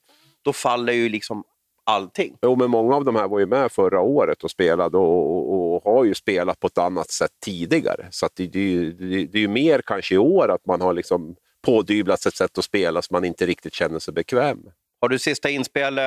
då 0.45 0.53
faller 0.53 0.93
ju 0.93 1.09
liksom 1.09 1.45
allting. 1.85 2.37
Jo, 2.43 2.57
men 2.57 2.71
många 2.71 2.97
av 2.97 3.05
de 3.05 3.17
här 3.17 3.29
var 3.29 3.39
ju 3.39 3.47
med 3.47 3.73
förra 3.73 4.01
året 4.01 4.45
och 4.45 4.51
spelade 4.51 4.99
och, 4.99 5.37
och, 5.37 5.53
och 5.53 5.58
har 5.99 6.05
ju 6.05 6.15
spelat 6.15 6.61
på 6.61 6.67
ett 6.67 6.79
annat 6.79 7.11
sätt 7.11 7.31
tidigare. 7.45 8.07
Så 8.11 8.29
det, 8.37 8.47
det, 8.47 8.91
det, 8.91 9.25
det 9.25 9.39
är 9.39 9.43
ju 9.43 9.49
mer 9.49 9.83
kanske 9.87 10.15
i 10.15 10.19
år 10.19 10.51
att 10.51 10.67
man 10.67 10.81
har 10.81 10.95
liksom 10.95 11.37
pådyvlats 11.67 12.27
ett 12.27 12.37
sätt 12.37 12.59
att 12.59 12.65
spela 12.65 13.03
som 13.03 13.15
man 13.15 13.25
inte 13.25 13.47
riktigt 13.47 13.75
känner 13.75 13.99
sig 13.99 14.15
bekväm 14.15 14.59
med. 14.59 14.73
Har 15.01 15.09
du 15.09 15.19
sista 15.19 15.51
inspel, 15.51 15.99
eh, 15.99 16.07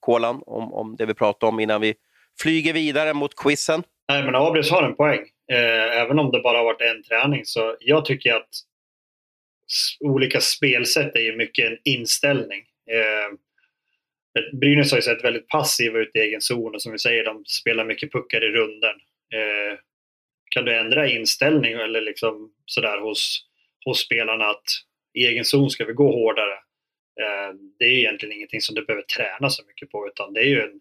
Kolan, 0.00 0.42
om, 0.46 0.72
om 0.72 0.96
det 0.96 1.06
vi 1.06 1.14
pratade 1.14 1.48
om 1.52 1.60
innan 1.60 1.80
vi 1.80 1.94
flyger 2.40 2.72
vidare 2.72 3.14
mot 3.14 3.34
quizen? 3.34 3.82
Nej, 4.08 4.24
men 4.24 4.34
Abris 4.34 4.70
har 4.70 4.82
en 4.82 4.96
poäng. 4.96 5.20
Eh, 5.52 6.00
även 6.00 6.18
om 6.18 6.30
det 6.30 6.40
bara 6.40 6.58
har 6.58 6.64
varit 6.64 6.80
en 6.80 7.02
träning. 7.02 7.44
Så 7.44 7.76
jag 7.80 8.04
tycker 8.04 8.34
att 8.34 8.48
olika 10.00 10.40
spelsätt 10.40 11.16
är 11.16 11.20
ju 11.20 11.36
mycket 11.36 11.66
en 11.66 11.78
inställning. 11.84 12.64
Eh, 12.90 13.38
Brynäs 14.60 14.90
har 14.90 14.98
ju 14.98 15.02
sett 15.02 15.24
väldigt 15.24 15.48
passiva 15.48 15.98
ut 15.98 16.16
i 16.16 16.18
egen 16.18 16.40
zon 16.40 16.74
och 16.74 16.82
som 16.82 16.92
vi 16.92 16.98
säger, 16.98 17.24
de 17.24 17.44
spelar 17.44 17.84
mycket 17.84 18.12
puckar 18.12 18.44
i 18.44 18.48
runden. 18.48 18.94
Eh, 19.34 19.78
kan 20.50 20.64
du 20.64 20.78
ändra 20.78 21.08
inställning 21.08 21.72
eller 21.72 22.00
liksom 22.00 22.52
sådär 22.64 23.00
hos, 23.00 23.46
hos 23.84 23.98
spelarna 23.98 24.44
att 24.44 24.64
i 25.14 25.26
egen 25.26 25.44
zon 25.44 25.70
ska 25.70 25.84
vi 25.84 25.92
gå 25.92 26.12
hårdare? 26.12 26.54
Eh, 27.20 27.54
det 27.78 27.84
är 27.84 27.92
egentligen 27.92 28.36
ingenting 28.36 28.60
som 28.60 28.74
du 28.74 28.84
behöver 28.84 29.02
träna 29.02 29.50
så 29.50 29.62
mycket 29.66 29.90
på 29.90 30.08
utan 30.08 30.32
det 30.32 30.40
är 30.40 30.48
ju 30.48 30.60
en, 30.60 30.80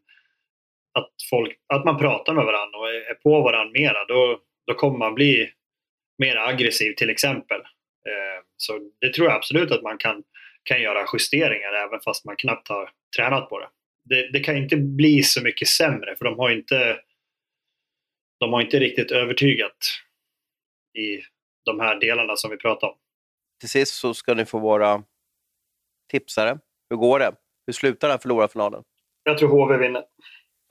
att, 0.93 1.11
folk, 1.29 1.57
att 1.73 1.85
man 1.85 1.97
pratar 1.97 2.33
med 2.33 2.45
varandra 2.45 2.79
och 2.79 2.89
är 2.89 3.13
på 3.13 3.41
varandra 3.41 3.79
mera. 3.79 4.05
Då, 4.05 4.41
då 4.67 4.73
kommer 4.73 4.97
man 4.97 5.15
bli 5.15 5.51
mer 6.17 6.35
aggressiv 6.35 6.93
till 6.93 7.09
exempel. 7.09 7.61
Eh, 8.07 8.43
så 8.57 8.91
det 9.01 9.13
tror 9.13 9.27
jag 9.27 9.35
absolut 9.35 9.71
att 9.71 9.83
man 9.83 9.97
kan, 9.97 10.23
kan 10.67 10.81
göra 10.81 11.05
justeringar 11.13 11.73
även 11.73 11.99
fast 11.99 12.25
man 12.25 12.35
knappt 12.35 12.67
har 12.67 12.91
tränat 13.17 13.49
på 13.49 13.59
det. 13.59 13.69
det. 14.03 14.31
Det 14.31 14.39
kan 14.39 14.57
inte 14.57 14.77
bli 14.77 15.23
så 15.23 15.43
mycket 15.43 15.67
sämre 15.67 16.15
för 16.15 16.25
de 16.25 16.39
har 16.39 16.49
inte 16.49 16.99
de 18.39 18.53
har 18.53 18.61
inte 18.61 18.79
riktigt 18.79 19.11
övertygat 19.11 19.77
i 20.97 21.21
de 21.65 21.79
här 21.79 21.99
delarna 21.99 22.35
som 22.35 22.51
vi 22.51 22.57
pratar 22.57 22.87
om. 22.87 22.95
Till 23.59 23.69
sist 23.69 23.93
så 23.93 24.13
ska 24.13 24.33
ni 24.33 24.45
få 24.45 24.59
vara 24.59 25.03
tipsare. 26.11 26.59
Hur 26.89 26.97
går 26.97 27.19
det? 27.19 27.35
Hur 27.65 27.73
slutar 27.73 28.07
den 28.07 28.13
här 28.13 28.19
förlorarfinalen? 28.19 28.83
Jag 29.23 29.37
tror 29.37 29.49
HV 29.49 29.77
vinner. 29.77 30.03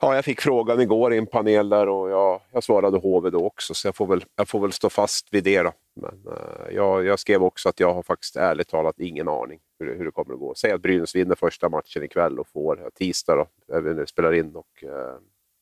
Ja, 0.01 0.15
jag 0.15 0.25
fick 0.25 0.41
frågan 0.41 0.81
igår 0.81 1.13
i 1.13 1.17
en 1.17 1.27
panel 1.27 1.69
där 1.69 1.89
och 1.89 2.09
jag, 2.09 2.41
jag 2.51 2.63
svarade 2.63 2.97
HV 2.97 3.29
då 3.29 3.45
också, 3.45 3.73
så 3.73 3.87
jag 3.87 3.95
får 3.95 4.07
väl, 4.07 4.25
jag 4.35 4.49
får 4.49 4.59
väl 4.59 4.71
stå 4.71 4.89
fast 4.89 5.27
vid 5.31 5.43
det. 5.43 5.61
Då. 5.61 5.71
Men 5.95 6.23
uh, 6.27 6.75
jag, 6.75 7.05
jag, 7.05 7.19
skrev 7.19 7.43
också 7.43 7.69
att 7.69 7.79
jag 7.79 7.93
har 7.93 8.03
faktiskt 8.03 8.35
ärligt 8.35 8.67
talat 8.67 8.99
ingen 8.99 9.27
aning 9.27 9.59
hur, 9.79 9.97
hur 9.97 10.05
det 10.05 10.11
kommer 10.11 10.33
att 10.33 10.39
gå. 10.39 10.55
Säg 10.55 10.71
att 10.71 10.81
Brynäs 10.81 11.15
vinner 11.15 11.35
första 11.35 11.69
matchen 11.69 12.03
ikväll 12.03 12.39
och 12.39 12.47
får 12.47 12.89
tisdag, 12.95 13.35
då, 13.35 13.47
när 13.67 13.81
vi 13.81 14.07
spelar 14.07 14.33
in, 14.33 14.55
och 14.55 14.83
uh, 14.83 14.89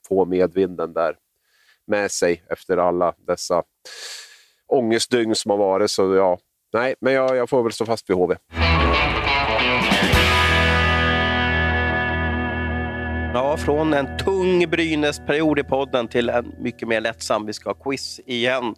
får 0.08 0.26
medvinden 0.26 0.94
där 0.94 1.18
med 1.88 2.12
sig 2.12 2.44
efter 2.50 2.78
alla 2.78 3.14
dessa 3.18 3.64
ångestdygn 4.68 5.36
som 5.36 5.52
har 5.52 5.58
varit. 5.58 5.92
Så 5.92 6.16
ja, 6.16 6.38
nej, 6.74 6.96
men 7.00 7.14
jag, 7.14 7.36
jag 7.36 7.50
får 7.50 7.64
väl 7.64 7.72
stå 7.72 7.86
fast 7.86 8.10
vid 8.10 8.18
HV. 8.18 8.36
Ja, 13.36 13.58
från 13.58 13.94
en 13.94 14.18
tung 14.18 14.70
Brynäs-period 14.70 15.60
i 15.60 15.64
podden 15.64 16.08
till 16.08 16.30
en 16.30 16.56
mycket 16.60 16.88
mer 16.88 17.02
lättsam. 17.02 17.46
Vi 17.46 17.54
ska 17.54 17.70
ha 17.70 17.74
quiz 17.74 18.20
igen. 18.26 18.76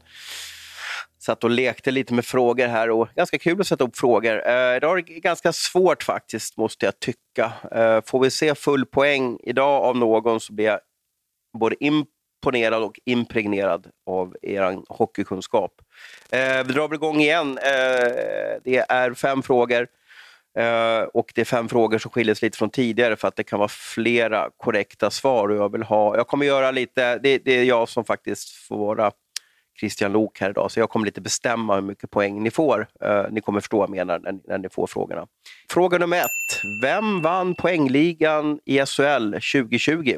Satt 1.20 1.44
och 1.44 1.50
lekte 1.50 1.92
lite 1.92 2.14
med 2.14 2.26
frågor 2.26 2.68
här 2.68 2.90
och 2.90 3.08
ganska 3.16 3.38
kul 3.38 3.62
att 3.62 3.68
sätta 3.68 3.84
upp 3.84 3.98
frågor. 3.98 4.48
Eh, 4.48 4.76
idag 4.76 5.00
är 5.00 5.04
det 5.04 5.20
ganska 5.20 5.54
svårt 5.54 6.04
faktiskt, 6.04 6.58
måste 6.58 6.86
jag 6.86 7.00
tycka. 7.00 7.52
Eh, 7.72 8.02
får 8.06 8.20
vi 8.20 8.32
se 8.32 8.56
full 8.56 8.86
poäng 8.86 9.40
idag 9.44 9.84
av 9.84 9.98
någon 9.98 10.40
så 10.40 10.54
blir 10.54 10.66
jag 10.66 10.80
både 11.60 11.76
imponerad 11.80 12.84
och 12.84 13.00
impregnerad 13.06 13.88
av 14.06 14.36
er 14.42 14.80
hockeykunskap. 14.90 15.72
Eh, 16.32 16.64
vi 16.68 16.74
drar 16.74 16.94
igång 16.94 17.22
igen. 17.22 17.58
Eh, 17.58 18.62
det 18.64 18.86
är 18.90 19.14
fem 19.14 19.44
frågor. 19.44 19.88
Eh, 20.58 21.04
och 21.14 21.32
det 21.36 21.42
är 21.42 21.46
fem 21.46 21.70
frågor 21.70 21.98
som 21.98 22.12
skiljer 22.12 22.36
sig 22.36 22.48
lite 22.48 22.58
från 22.58 22.70
tidigare 22.70 23.16
för 23.16 23.28
att 23.28 23.36
det 23.36 23.44
kan 23.44 23.60
vara 23.60 23.70
flera 23.70 24.50
korrekta 24.58 25.12
svar. 25.12 25.50
Och 25.50 25.56
jag, 25.56 25.72
vill 25.72 25.84
ha, 25.84 26.18
jag 26.18 26.28
kommer 26.28 26.46
göra 26.46 26.72
lite, 26.72 27.18
det, 27.18 27.38
det 27.38 27.52
är 27.52 27.64
jag 27.64 27.90
som 27.90 28.06
faktiskt 28.06 28.50
får 28.50 28.78
vara 28.78 29.12
Christian 29.80 30.12
Lok 30.12 30.40
här 30.42 30.50
idag, 30.50 30.72
så 30.72 30.80
jag 30.80 30.90
kommer 30.90 31.06
lite 31.06 31.22
bestämma 31.22 31.76
hur 31.76 31.82
mycket 31.82 32.10
poäng 32.10 32.44
ni 32.44 32.52
får. 32.52 32.88
Eh, 33.02 33.26
ni 33.32 33.42
kommer 33.42 33.60
förstå 33.60 33.78
vad 33.78 33.90
jag 33.90 33.96
menar 33.96 34.20
när, 34.20 34.40
när 34.48 34.58
ni 34.58 34.70
får 34.70 34.88
frågorna. 34.88 35.28
Fråga 35.70 35.98
nummer 35.98 36.18
ett. 36.18 36.62
Vem 36.82 37.22
vann 37.22 37.56
poängligan 37.56 38.60
i 38.66 38.86
SHL 38.86 39.34
2020? 39.34 40.18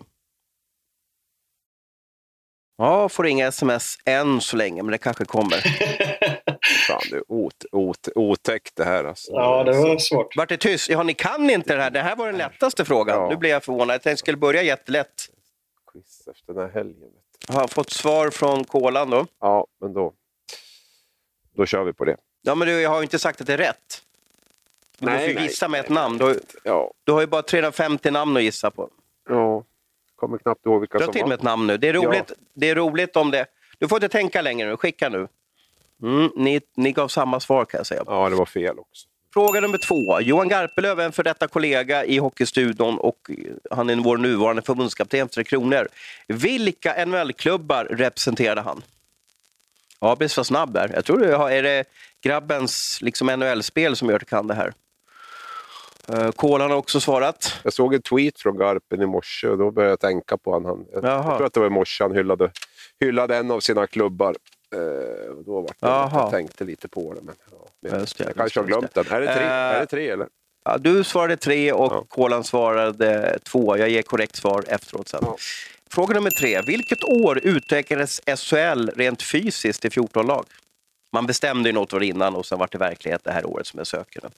Ja, 2.78 3.10
får 3.10 3.28
inga 3.28 3.48
sms 3.48 3.98
än 4.06 4.42
så 4.42 4.58
länge, 4.58 4.84
men 4.84 4.92
det 4.92 4.98
kanske 4.98 5.26
kommer. 5.26 5.58
Ot, 7.28 7.66
ot, 7.72 8.10
otäckt 8.16 8.76
det 8.76 8.84
här. 8.84 9.04
Alltså. 9.04 9.32
Ja, 9.32 9.64
det 9.64 9.72
var 9.72 9.98
svårt. 9.98 10.38
Vart 10.38 10.50
det 10.50 10.58
tyst? 10.58 10.90
Ja, 10.90 11.04
ni 11.04 11.14
kan 11.14 11.50
inte 11.50 11.76
det 11.76 11.82
här. 11.82 11.92
Det 11.92 12.02
här 12.02 12.16
var 12.16 12.28
den 12.28 12.38
lättaste 12.38 12.86
frågan. 12.86 13.18
Ja. 13.18 13.30
Nu 13.30 13.36
blev 13.36 13.52
jag 13.52 13.64
förvånad. 13.64 13.94
Jag 13.94 14.02
tänkte 14.02 14.20
skulle 14.20 14.38
börja 14.38 14.64
jättelätt. 14.64 15.30
Quiz 15.92 16.28
efter 16.28 16.54
den 16.54 16.64
här 16.64 16.70
helgen. 16.74 17.10
Jag 17.48 17.54
har 17.54 17.68
fått 17.68 17.90
svar 17.90 18.30
från 18.30 18.64
Kolan 18.64 19.10
då. 19.10 19.26
Ja, 19.40 19.68
men 19.82 19.94
då, 19.94 20.14
då 21.56 21.66
kör 21.66 21.84
vi 21.84 21.94
på 21.94 22.06
det. 22.06 22.18
Ja, 22.42 22.56
men 22.56 22.68
du, 22.68 22.82
jag 22.82 22.90
har 22.90 22.98
ju 22.98 23.04
inte 23.04 23.20
sagt 23.20 23.42
att 23.42 23.48
det 23.48 23.54
är 23.54 23.58
rätt. 23.58 24.04
Du 25.00 25.06
nej, 25.06 25.16
måste 25.16 25.32
ju 25.32 25.48
gissa 25.48 25.68
nej, 25.68 25.72
med 25.72 25.80
ett 25.86 25.90
namn. 25.90 26.18
Du 26.18 26.26
har, 26.26 26.36
ja. 26.64 26.92
du 27.04 27.12
har 27.12 27.22
ju 27.22 27.28
bara 27.28 27.42
350 27.42 28.12
namn 28.12 28.38
att 28.38 28.44
gissa 28.44 28.72
på. 28.72 28.90
Ja, 29.30 29.64
kommer 30.16 30.38
knappt 30.38 30.66
ihåg 30.66 30.80
vilka 30.80 30.98
Dra 30.98 31.06
som 31.06 31.14
till 31.14 31.26
med 31.26 31.36
ett 31.36 31.44
namn 31.44 31.68
nu. 31.68 31.78
Det 31.78 31.90
är, 31.90 31.94
roligt, 31.94 32.24
ja. 32.28 32.36
det 32.54 32.70
är 32.70 32.76
roligt 32.76 33.16
om 33.16 33.32
det... 33.32 33.46
Du 33.78 33.88
får 33.88 33.96
inte 33.98 34.10
tänka 34.10 34.42
längre 34.42 34.70
nu. 34.70 34.78
Skicka 34.78 35.10
nu. 35.10 35.28
Mm, 36.04 36.32
ni, 36.36 36.62
ni 36.76 36.92
gav 36.92 37.08
samma 37.08 37.40
svar 37.40 37.66
kan 37.66 37.78
jag 37.78 37.88
säga. 37.88 38.04
Ja, 38.06 38.30
det 38.30 38.36
var 38.36 38.46
fel 38.46 38.80
också. 38.80 39.08
Fråga 39.34 39.62
nummer 39.62 39.78
två. 39.78 40.22
Johan 40.22 40.48
Garpelöv 40.48 41.00
är 41.00 41.06
en 41.06 41.12
för 41.12 41.24
detta 41.24 41.48
kollega 41.48 42.06
i 42.06 42.18
Hockeystudion 42.18 42.98
och 42.98 43.32
han 43.72 43.90
är 43.90 43.96
vår 43.96 44.18
nuvarande 44.18 44.62
förbundskapten 44.62 45.28
för 45.28 45.34
Tre 45.34 45.44
Kronor. 45.44 45.88
Vilka 46.28 47.06
NHL-klubbar 47.06 47.86
representerade 47.86 48.62
han? 48.62 48.82
Ja, 50.00 50.16
blir 50.16 50.28
så 50.28 50.44
snabb 50.44 50.74
där. 50.74 50.92
Jag 50.94 51.06
tror 51.06 51.20
det 51.20 51.58
är 51.58 51.64
det 51.64 51.84
grabbens 52.24 53.00
liksom 53.02 53.28
NHL-spel 53.28 53.96
som 53.96 54.10
gör 54.10 54.16
att 54.16 54.22
du 54.22 54.26
kan 54.26 54.48
det 54.48 54.54
här. 54.54 54.74
Uh, 56.14 56.32
Kolan 56.32 56.70
har 56.70 56.78
också 56.78 57.00
svarat. 57.00 57.60
Jag 57.64 57.74
såg 57.74 57.94
en 57.94 58.02
tweet 58.02 58.40
från 58.40 58.58
Garpen 58.58 59.02
i 59.02 59.06
morse 59.06 59.48
och 59.48 59.58
då 59.58 59.72
började 59.72 59.92
jag 59.92 60.00
tänka 60.00 60.38
på 60.38 60.52
honom. 60.52 60.86
Jag, 60.94 61.04
jag 61.04 61.24
tror 61.24 61.46
att 61.46 61.54
det 61.54 61.60
var 61.60 61.68
i 61.68 61.70
morse 61.70 62.04
han 62.04 62.16
hyllade, 62.16 62.52
hyllade 63.00 63.38
en 63.38 63.52
av 63.52 63.60
sina 63.60 63.88
klubbar. 63.88 64.36
Uh, 64.76 65.44
då 65.46 65.62
var 65.62 65.70
det 65.80 66.18
jag 66.18 66.32
tänkte 66.32 66.64
lite 66.64 66.88
på 66.88 67.14
det. 67.14 67.22
Men, 67.22 67.36
ja, 67.82 68.00
just 68.00 68.18
det, 68.18 68.24
jag 68.24 68.36
kanske 68.36 68.60
har 68.60 68.68
glömt 68.68 68.94
det. 68.94 69.04
den. 69.04 69.14
Är 69.14 69.22
det 69.22 69.34
tre, 69.34 69.44
är 69.44 69.80
det 69.80 69.86
tre 69.86 70.10
eller? 70.10 70.28
Ja, 70.66 70.78
du 70.78 71.04
svarade 71.04 71.38
tre 71.38 71.72
och 71.72 71.94
ja. 71.94 72.06
Kolan 72.08 72.44
svarade 72.44 73.40
två. 73.44 73.78
Jag 73.78 73.90
ger 73.90 74.02
korrekt 74.02 74.36
svar 74.36 74.64
efteråt 74.68 75.08
sen. 75.08 75.20
Ja. 75.26 75.36
Fråga 75.90 76.14
nummer 76.14 76.30
tre. 76.32 76.62
Vilket 76.62 77.04
år 77.04 77.40
utvecklades 77.44 78.22
SHL 78.38 78.90
rent 78.96 79.22
fysiskt 79.22 79.86
i 79.86 79.90
14 79.90 80.28
lag? 80.28 80.46
Man 81.12 81.26
bestämde 81.26 81.70
ju 81.70 81.74
något 81.74 81.94
år 81.94 82.04
innan 82.04 82.36
och 82.36 82.46
sen 82.46 82.60
var 82.60 82.68
det 82.72 82.78
verklighet 82.78 83.24
det 83.24 83.32
här 83.32 83.46
året 83.46 83.68
som 83.68 83.78
jag 83.78 83.88
söker. 83.88 84.22
Det 84.22 84.30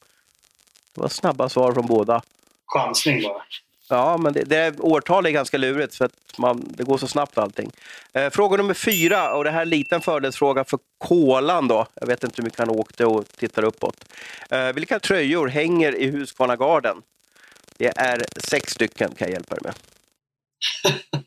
var 1.01 1.07
snabba 1.07 1.49
svar 1.49 1.73
från 1.73 1.85
båda. 1.85 2.21
Chansning 2.65 3.23
bara. 3.23 3.43
Ja, 3.95 4.17
men 4.17 4.33
det, 4.33 4.43
det 4.43 4.79
årtal 4.79 5.25
är 5.25 5.31
ganska 5.31 5.57
lurigt 5.57 5.95
för 5.95 6.05
att 6.05 6.37
man, 6.37 6.63
det 6.67 6.83
går 6.83 6.97
så 6.97 7.07
snabbt 7.07 7.37
allting. 7.37 7.71
Eh, 8.13 8.29
fråga 8.29 8.57
nummer 8.57 8.73
fyra, 8.73 9.33
och 9.33 9.43
det 9.43 9.49
här 9.49 9.57
är 9.57 9.63
en 9.63 9.69
liten 9.69 10.01
fördelsfråga 10.01 10.63
för 10.63 10.79
kolan 10.97 11.67
då. 11.67 11.87
Jag 11.93 12.07
vet 12.07 12.23
inte 12.23 12.35
hur 12.37 12.43
mycket 12.43 12.59
han 12.59 12.69
åkte 12.69 13.05
och 13.05 13.27
tittar 13.27 13.63
uppåt. 13.63 14.05
Eh, 14.49 14.73
vilka 14.73 14.99
tröjor 14.99 15.47
hänger 15.47 15.95
i 15.95 16.07
Husqvarna-garden? 16.11 17.01
Det 17.77 17.97
är 17.97 18.25
sex 18.37 18.71
stycken 18.73 19.15
kan 19.15 19.27
jag 19.27 19.33
hjälpa 19.33 19.55
dig 19.55 19.63
med. 19.63 19.73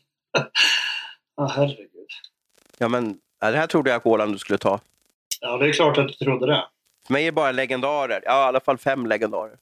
Ja, 1.37 1.47
herregud. 1.55 2.07
Ja, 2.77 2.87
men 2.87 3.17
det 3.39 3.57
här 3.57 3.67
trodde 3.67 3.89
jag 3.91 4.03
kolan 4.03 4.31
du 4.31 4.37
skulle 4.37 4.57
ta. 4.57 4.79
Ja, 5.41 5.57
det 5.57 5.69
är 5.69 5.73
klart 5.73 5.97
att 5.97 6.07
du 6.07 6.13
trodde 6.13 6.45
det. 6.45 6.67
För 7.05 7.13
mig 7.13 7.23
är 7.23 7.25
det 7.25 7.31
bara 7.31 7.51
legendarer. 7.51 8.21
Ja, 8.25 8.45
i 8.45 8.47
alla 8.47 8.59
fall 8.59 8.77
fem 8.77 9.05
legendarer. 9.05 9.57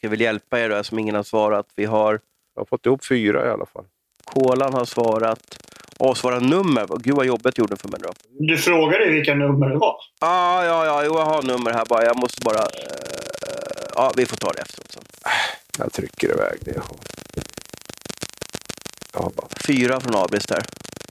Jag 0.00 0.10
väl 0.10 0.20
hjälpa 0.20 0.60
er 0.60 0.68
då, 0.68 0.84
som 0.84 0.98
ingen 0.98 1.14
har 1.14 1.22
svarat. 1.22 1.66
Vi 1.76 1.84
har 1.84 2.12
Jag 2.54 2.60
har 2.60 2.66
fått 2.66 2.86
ihop 2.86 3.04
fyra 3.04 3.46
i 3.46 3.50
alla 3.50 3.66
fall. 3.66 3.84
Kolan 4.24 4.74
har 4.74 4.84
svarat. 4.84 5.58
Åh, 5.98 6.14
svara 6.14 6.38
nummer. 6.38 6.86
Gud 7.00 7.14
vad 7.16 7.26
jobbet 7.26 7.58
gjorde 7.58 7.76
för 7.76 7.88
mig 7.88 8.00
då. 8.02 8.12
Du 8.28 8.56
frågade 8.58 9.10
vilka 9.10 9.34
nummer 9.34 9.68
det 9.68 9.76
var. 9.78 9.96
Ah, 10.18 10.64
ja, 10.64 10.86
ja, 10.86 11.04
jo, 11.04 11.18
jag 11.18 11.24
har 11.24 11.42
nummer 11.42 11.70
här 11.72 11.84
bara. 11.84 12.04
Jag 12.04 12.16
måste 12.18 12.40
bara... 12.44 12.58
eh, 12.58 12.66
ja, 13.94 14.12
vi 14.16 14.26
får 14.26 14.36
ta 14.36 14.52
det 14.52 14.60
efteråt 14.60 14.92
sen. 14.92 15.02
Jag 15.78 15.92
trycker 15.92 16.30
iväg 16.30 16.58
det 16.60 16.72
jag 16.74 16.82
har. 19.22 19.30
Bara... 19.30 19.46
Fyra 19.66 20.00
från 20.00 20.14
Abris 20.14 20.46
där. 20.46 20.62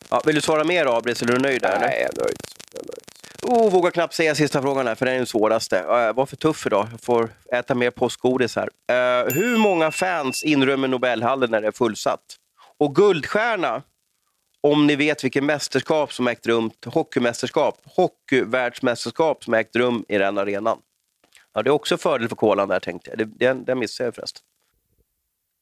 Ja, 0.09 0.21
vill 0.25 0.35
du 0.35 0.41
svara 0.41 0.63
mer 0.63 0.85
Abris 0.97 1.21
eller 1.21 1.33
är 1.33 1.37
du 1.37 1.41
nöjd 1.43 1.61
där? 1.61 1.69
eller? 1.69 1.87
Nej, 1.87 1.99
jag 2.01 2.17
är 2.17 2.23
nöjd. 2.23 2.37
Jag 2.73 2.81
är 2.81 2.85
nöjd. 2.85 3.08
Oh, 3.51 3.71
vågar 3.71 3.91
knappt 3.91 4.13
säga 4.13 4.35
sista 4.35 4.61
frågan 4.61 4.87
här, 4.87 4.95
för 4.95 5.05
den 5.05 5.13
är 5.13 5.17
den 5.17 5.27
svåraste. 5.27 5.83
Ja, 5.87 6.03
Jag 6.03 6.13
var 6.13 6.25
för 6.25 6.35
tuff 6.35 6.65
idag. 6.65 6.87
Jag 6.91 7.01
får 7.01 7.29
äta 7.51 7.75
mer 7.75 7.91
påskgodis 7.91 8.55
här. 8.55 8.69
Eh, 8.87 9.33
hur 9.33 9.57
många 9.57 9.91
fans 9.91 10.43
inrymmer 10.43 10.87
Nobelhallen 10.87 11.51
när 11.51 11.61
det 11.61 11.67
är 11.67 11.71
fullsatt? 11.71 12.21
Och 12.77 12.95
guldstjärna, 12.95 13.81
om 14.61 14.87
ni 14.87 14.95
vet 14.95 15.23
vilket 15.23 15.43
mästerskap 15.43 16.13
som 16.13 16.27
ägt 16.27 16.47
rum, 16.47 16.71
hockeymästerskap, 16.85 17.81
hockeyvärldsmästerskap 17.85 19.43
som 19.43 19.53
ägt 19.53 19.75
rum 19.75 20.05
i 20.07 20.17
den 20.17 20.37
arenan. 20.37 20.77
Ja, 21.53 21.63
det 21.63 21.69
är 21.69 21.71
också 21.71 21.97
fördel 21.97 22.29
för 22.29 22.35
kolan 22.35 22.67
där 22.67 22.79
tänkte 22.79 23.09
jag. 23.09 23.17
Det, 23.17 23.25
den, 23.25 23.65
den 23.65 23.79
missade 23.79 24.07
jag 24.07 24.15
förresten. 24.15 24.41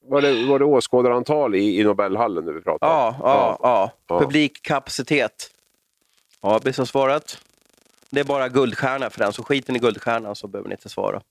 Var 0.06 0.22
det, 0.22 0.46
var 0.46 0.60
det 0.60 0.66
åskådarantal 0.66 1.56
i, 1.56 1.80
i 1.80 1.84
Nobelhallen 1.84 2.46
nu 2.46 2.54
vi 2.54 2.62
pratade 2.62 2.92
om? 2.92 2.98
Ja, 2.98 3.16
ja, 3.20 3.58
ja. 3.62 3.92
Ja. 4.08 4.20
Publikkapacitet. 4.20 5.52
Abis 6.42 6.78
har 6.78 6.86
svarat. 6.86 7.42
Det 8.10 8.20
är 8.20 8.24
bara 8.24 8.50
guldstjärna 8.50 9.10
för 9.10 9.20
den, 9.20 9.34
så 9.34 9.44
skiten 9.44 9.76
i 9.76 9.80
guldstjärnan 9.80 10.36
så 10.36 10.48
behöver 10.48 10.70
ni 10.70 10.74
inte 10.74 10.90
svara. 10.90 11.22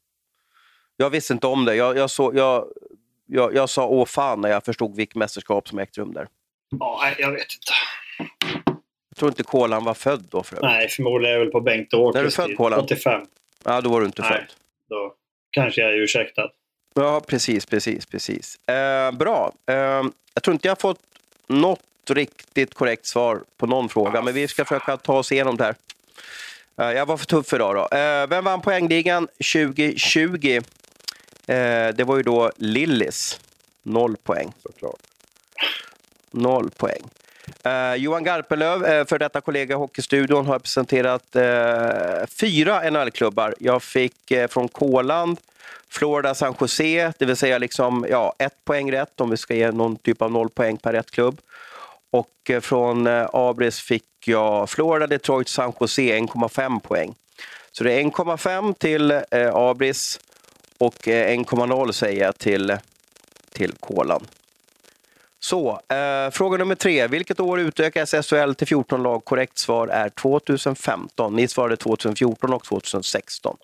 Jag 0.97 1.11
visste 1.11 1.33
inte 1.33 1.47
om 1.47 1.65
det. 1.65 1.75
Jag, 1.75 1.97
jag, 1.97 2.11
så, 2.11 2.33
jag, 2.35 2.65
jag, 3.27 3.55
jag 3.55 3.71
sa 3.71 3.87
åh 3.87 4.07
fan 4.07 4.41
när 4.41 4.49
jag 4.49 4.65
förstod 4.65 4.97
vilket 4.97 5.15
mästerskap 5.17 5.69
som 5.69 5.79
ägt 5.79 5.99
rum 5.99 6.13
där. 6.15 6.29
Ja, 6.79 6.99
nej, 7.03 7.15
jag 7.19 7.31
vet 7.33 7.41
inte. 7.41 7.73
Jag 9.09 9.17
tror 9.19 9.29
inte 9.31 9.43
Kolan 9.43 9.85
var 9.85 9.95
född 9.95 10.27
då 10.31 10.43
för 10.43 10.57
övrigt. 10.57 10.71
Nej, 10.71 10.89
förmodligen 10.89 11.35
är 11.35 11.39
jag 11.39 11.45
väl 11.45 11.53
på 11.53 11.61
Bengt 11.61 11.95
Åkers 11.95 12.15
När 12.15 12.21
är 12.21 12.25
du 12.25 12.31
född. 12.31 12.57
Kolan? 12.57 12.81
85. 12.81 13.23
Ja, 13.65 13.81
då 13.81 13.91
var 13.91 14.01
du 14.01 14.07
inte 14.07 14.23
Nej. 14.23 14.31
född. 14.31 14.47
Då 14.89 15.15
kanske 15.51 15.81
jag 15.81 15.91
är 15.91 15.95
ursäktad. 15.97 16.51
Ja, 16.95 17.21
precis, 17.27 17.67
precis, 17.67 18.07
precis. 18.07 18.69
Eh, 18.69 19.13
bra. 19.13 19.53
Eh, 19.67 19.75
jag 20.35 20.43
tror 20.43 20.53
inte 20.53 20.69
jag 20.69 20.71
har 20.71 20.81
fått 20.81 21.01
något 21.47 21.81
riktigt 22.11 22.75
korrekt 22.75 23.07
svar 23.07 23.41
på 23.57 23.67
någon 23.67 23.89
fråga, 23.89 24.19
Ah, 24.19 24.23
men 24.23 24.35
vi 24.35 24.49
ska 24.49 24.65
försöka 24.65 24.97
ta 24.97 25.19
oss 25.19 25.33
igenom 25.33 25.57
det 25.57 25.65
här. 25.65 25.75
Eh, 26.81 26.93
jag 26.93 27.07
var 27.07 27.17
för 27.17 27.27
tuff 27.27 27.53
idag 27.53 27.75
då. 27.77 27.97
Eh, 27.97 28.27
vem 28.27 28.45
vann 28.45 28.61
poängligan 28.61 29.29
2020? 29.53 30.61
Eh, 31.47 31.89
det 31.95 32.05
var 32.07 32.17
ju 32.17 32.23
då 32.23 32.53
Lillis. 32.57 33.41
Noll 33.83 34.17
poäng. 34.17 34.53
Såklart. 34.63 35.01
Noll 36.31 36.71
poäng. 36.71 37.03
Johan 37.97 38.25
Garpenlöv, 38.25 39.05
för 39.05 39.19
detta 39.19 39.41
kollega 39.41 39.75
i 39.75 39.79
Hockeystudion, 39.79 40.47
har 40.47 40.59
presenterat 40.59 41.37
fyra 42.41 42.91
NHL-klubbar. 42.91 43.55
Jag 43.59 43.83
fick 43.83 44.33
från 44.49 44.69
Kåland, 44.69 45.39
Florida 45.89 46.35
San 46.35 46.55
Jose, 46.61 47.13
det 47.19 47.25
vill 47.25 47.37
säga 47.37 47.59
liksom, 47.59 48.07
ja, 48.11 48.35
ett 48.39 48.65
poäng 48.65 48.93
rätt 48.93 49.21
om 49.21 49.31
vi 49.31 49.37
ska 49.37 49.55
ge 49.55 49.71
någon 49.71 49.97
typ 49.97 50.23
av 50.23 50.33
noll 50.33 50.51
poäng 50.51 50.77
per 50.77 50.93
rätt 50.93 51.11
klubb. 51.11 51.41
Och 52.11 52.51
eh, 52.51 52.61
från 52.61 53.07
eh, 53.07 53.27
Abris 53.33 53.81
fick 53.81 54.05
jag 54.25 54.71
Florida, 54.71 55.07
Detroit, 55.07 55.49
San 55.49 55.73
Jose 55.81 56.03
1,5 56.03 56.81
poäng. 56.81 57.15
Så 57.73 57.85
det 57.85 57.93
är 57.93 58.03
1,5 58.03 58.75
till 58.75 59.11
eh, 59.11 59.55
Abris 59.55 60.21
och 60.79 61.09
eh, 61.09 61.39
1,0 61.39 61.93
säger 61.93 62.25
jag 62.25 62.39
till, 62.39 62.77
till 63.53 63.73
Kolan. 63.73 64.27
Så, 65.39 65.81
eh, 65.89 66.31
fråga 66.31 66.59
nummer 66.59 66.75
tre. 66.75 67.07
Vilket 67.07 67.41
år 67.41 67.61
utökades 67.61 68.29
SHL 68.29 68.53
till 68.53 68.67
14 68.67 69.03
lag? 69.03 69.25
Korrekt 69.25 69.59
svar 69.59 69.89
är 69.89 70.09
2015. 70.09 71.37
Ni 71.37 71.49
svarade 71.49 71.77
2014 71.77 72.53
och 72.53 72.65
2016. 72.65 73.57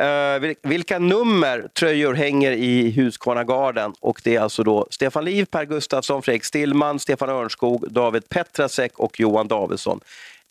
Uh, 0.00 0.54
vilka 0.62 0.98
nummer 0.98 1.68
tröjor 1.74 2.14
hänger 2.14 2.50
i 2.50 2.90
Husqvarnagarden? 2.90 3.94
Och 4.00 4.20
det 4.24 4.36
är 4.36 4.40
alltså 4.40 4.62
då 4.62 4.86
Stefan 4.90 5.24
Liv, 5.24 5.44
Per 5.44 5.64
Gustafsson, 5.64 6.22
Fredrik 6.22 6.44
Stillman, 6.44 6.98
Stefan 6.98 7.28
Örnskog, 7.28 7.92
David 7.92 8.28
Petrasek 8.28 8.98
och 8.98 9.20
Johan 9.20 9.48
Davidsson. 9.48 10.00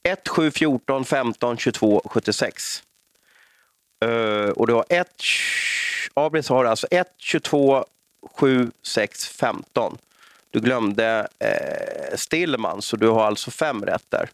1, 0.03 0.27
7, 0.27 0.51
14, 0.51 1.05
15, 1.05 1.57
22, 1.57 2.01
76. 2.05 2.83
Uh, 4.05 4.49
och 4.49 4.67
du 4.67 4.73
har 4.73 4.85
1... 4.89 5.07
Abris 6.13 6.49
har 6.49 6.65
alltså 6.65 6.87
1, 6.91 7.07
22, 7.17 7.85
7, 8.35 8.71
6, 8.83 9.27
15. 9.29 9.97
Du 10.51 10.59
glömde 10.59 11.27
eh, 11.39 12.15
Stillman, 12.17 12.81
så 12.81 12.95
du 12.95 13.07
har 13.07 13.25
alltså 13.25 13.51
fem 13.51 13.85
rätter. 13.85 14.29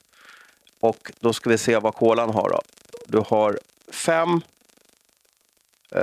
Och 0.80 1.12
då 1.20 1.34
ska 1.34 1.50
vi 1.50 1.58
se 1.58 1.78
vad 1.78 1.94
kolan 1.94 2.30
har 2.30 2.50
då. 2.50 2.62
Du 3.08 3.18
har 3.28 3.60
fem. 3.92 4.42
Uh, 5.96 6.02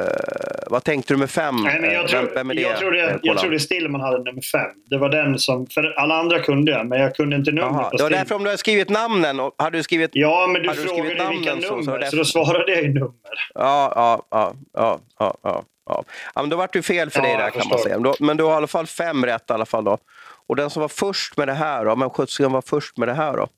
vad 0.67 0.85
tänkte 0.85 1.15
du 1.15 1.19
med 1.19 1.31
fem? 1.31 1.57
Nej, 1.57 1.81
men 1.81 1.91
jag, 1.93 2.05
eh, 2.05 2.07
tror, 2.07 2.31
vem, 2.35 2.49
vem 2.49 2.59
jag, 2.59 2.79
trodde, 2.79 3.19
jag 3.23 3.39
trodde 3.39 3.61
Stillman 3.61 4.01
hade 4.01 4.19
nummer 4.19 4.43
fem. 4.43 4.71
Det 4.91 4.99
var 4.99 5.09
den 5.09 5.39
som, 5.39 5.67
för 5.67 5.95
alla 5.99 6.15
andra 6.15 6.39
kunde 6.39 6.73
jag, 6.73 6.87
men 6.87 7.01
jag 7.01 7.15
kunde 7.15 7.37
inte 7.37 7.51
numret 7.51 7.71
Aha, 7.71 7.91
på 7.91 7.97
Det 7.97 8.03
var 8.03 8.11
därför 8.11 8.35
om 8.35 8.45
du 8.45 8.51
har 8.51 8.57
skrivit 8.57 8.89
namnen, 8.89 9.41
och, 9.41 9.55
hade 9.59 9.79
du 9.79 9.83
skrivit 9.83 10.11
Ja, 10.13 10.47
men 10.53 10.63
du 10.63 10.73
frågade 10.73 11.09
du 11.09 11.29
vilka 11.29 11.55
nummer, 11.55 11.63
så, 11.63 11.83
så, 11.83 12.11
så, 12.11 12.17
då 12.17 12.25
svarade 12.25 12.73
jag 12.73 12.83
ju 12.83 12.89
nummer. 12.89 13.15
Ja, 13.55 13.93
ja, 13.95 14.27
ja. 14.31 14.55
ja, 14.73 15.01
ja, 15.19 15.37
ja. 15.45 15.65
Ja, 15.87 16.05
men 16.35 16.49
då 16.49 16.57
vart 16.57 16.73
det 16.73 16.83
fel 16.83 17.11
för 17.11 17.21
ja, 17.21 17.27
dig 17.27 17.37
där 17.37 17.51
kan 17.51 17.69
man 17.69 17.79
säga. 17.79 18.15
Men 18.21 18.37
du 18.37 18.45
har 18.45 18.53
i 18.53 18.55
alla 18.55 18.67
fall 18.67 18.87
fem 18.87 19.27
rätt 19.27 19.51
i 19.51 19.53
alla 19.53 19.67
fall 19.67 19.85
då. 19.85 19.99
Och 20.47 20.57
den 20.57 20.71
som 20.71 20.81
var 20.81 20.89
först 20.89 21.37
med 21.37 21.49
det 21.49 21.55
här 21.55 21.85
då, 21.85 21.97
men 21.97 22.11
sjuttsingen 22.11 22.53
var 22.53 22.63
först 22.63 22.97
med 22.97 23.09
det 23.09 23.15
här 23.15 23.37
då? 23.37 23.49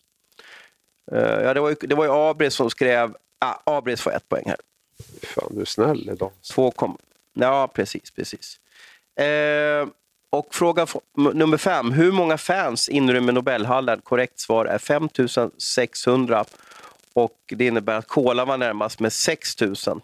Uh, 1.12 1.43
ja, 1.43 1.55
det 1.55 1.61
var 1.61 1.71
ju, 1.71 1.77
ju 2.05 2.12
Abris 2.12 2.55
som 2.55 2.71
skrev, 2.71 3.15
ah, 3.45 3.77
Abris 3.77 4.01
får 4.01 4.11
ett 4.12 4.29
poäng 4.29 4.45
här. 4.47 4.57
Fan, 5.23 5.49
du 5.51 5.61
är 5.61 5.65
snäll 5.65 6.11
idag. 6.13 6.31
Två 6.55 6.71
kom... 6.71 6.99
Ja, 7.33 7.69
precis, 7.75 8.11
precis. 8.11 8.61
Eh, 9.17 9.89
och 10.31 10.55
fråga 10.55 10.87
nummer 11.15 11.57
fem. 11.57 11.93
Hur 11.93 12.13
många 12.13 12.39
fans 12.39 12.89
inrymmer 12.89 13.33
Nobelhallen? 13.33 14.01
Korrekt 14.01 14.41
svar 14.41 14.67
är 14.67 14.79
5600 14.79 16.45
och 17.13 17.37
det 17.47 17.67
innebär 17.67 17.99
att 17.99 18.09
Kola 18.09 18.45
var 18.45 18.59
närmast 18.59 19.01
med 19.01 19.13
6000. 19.13 20.01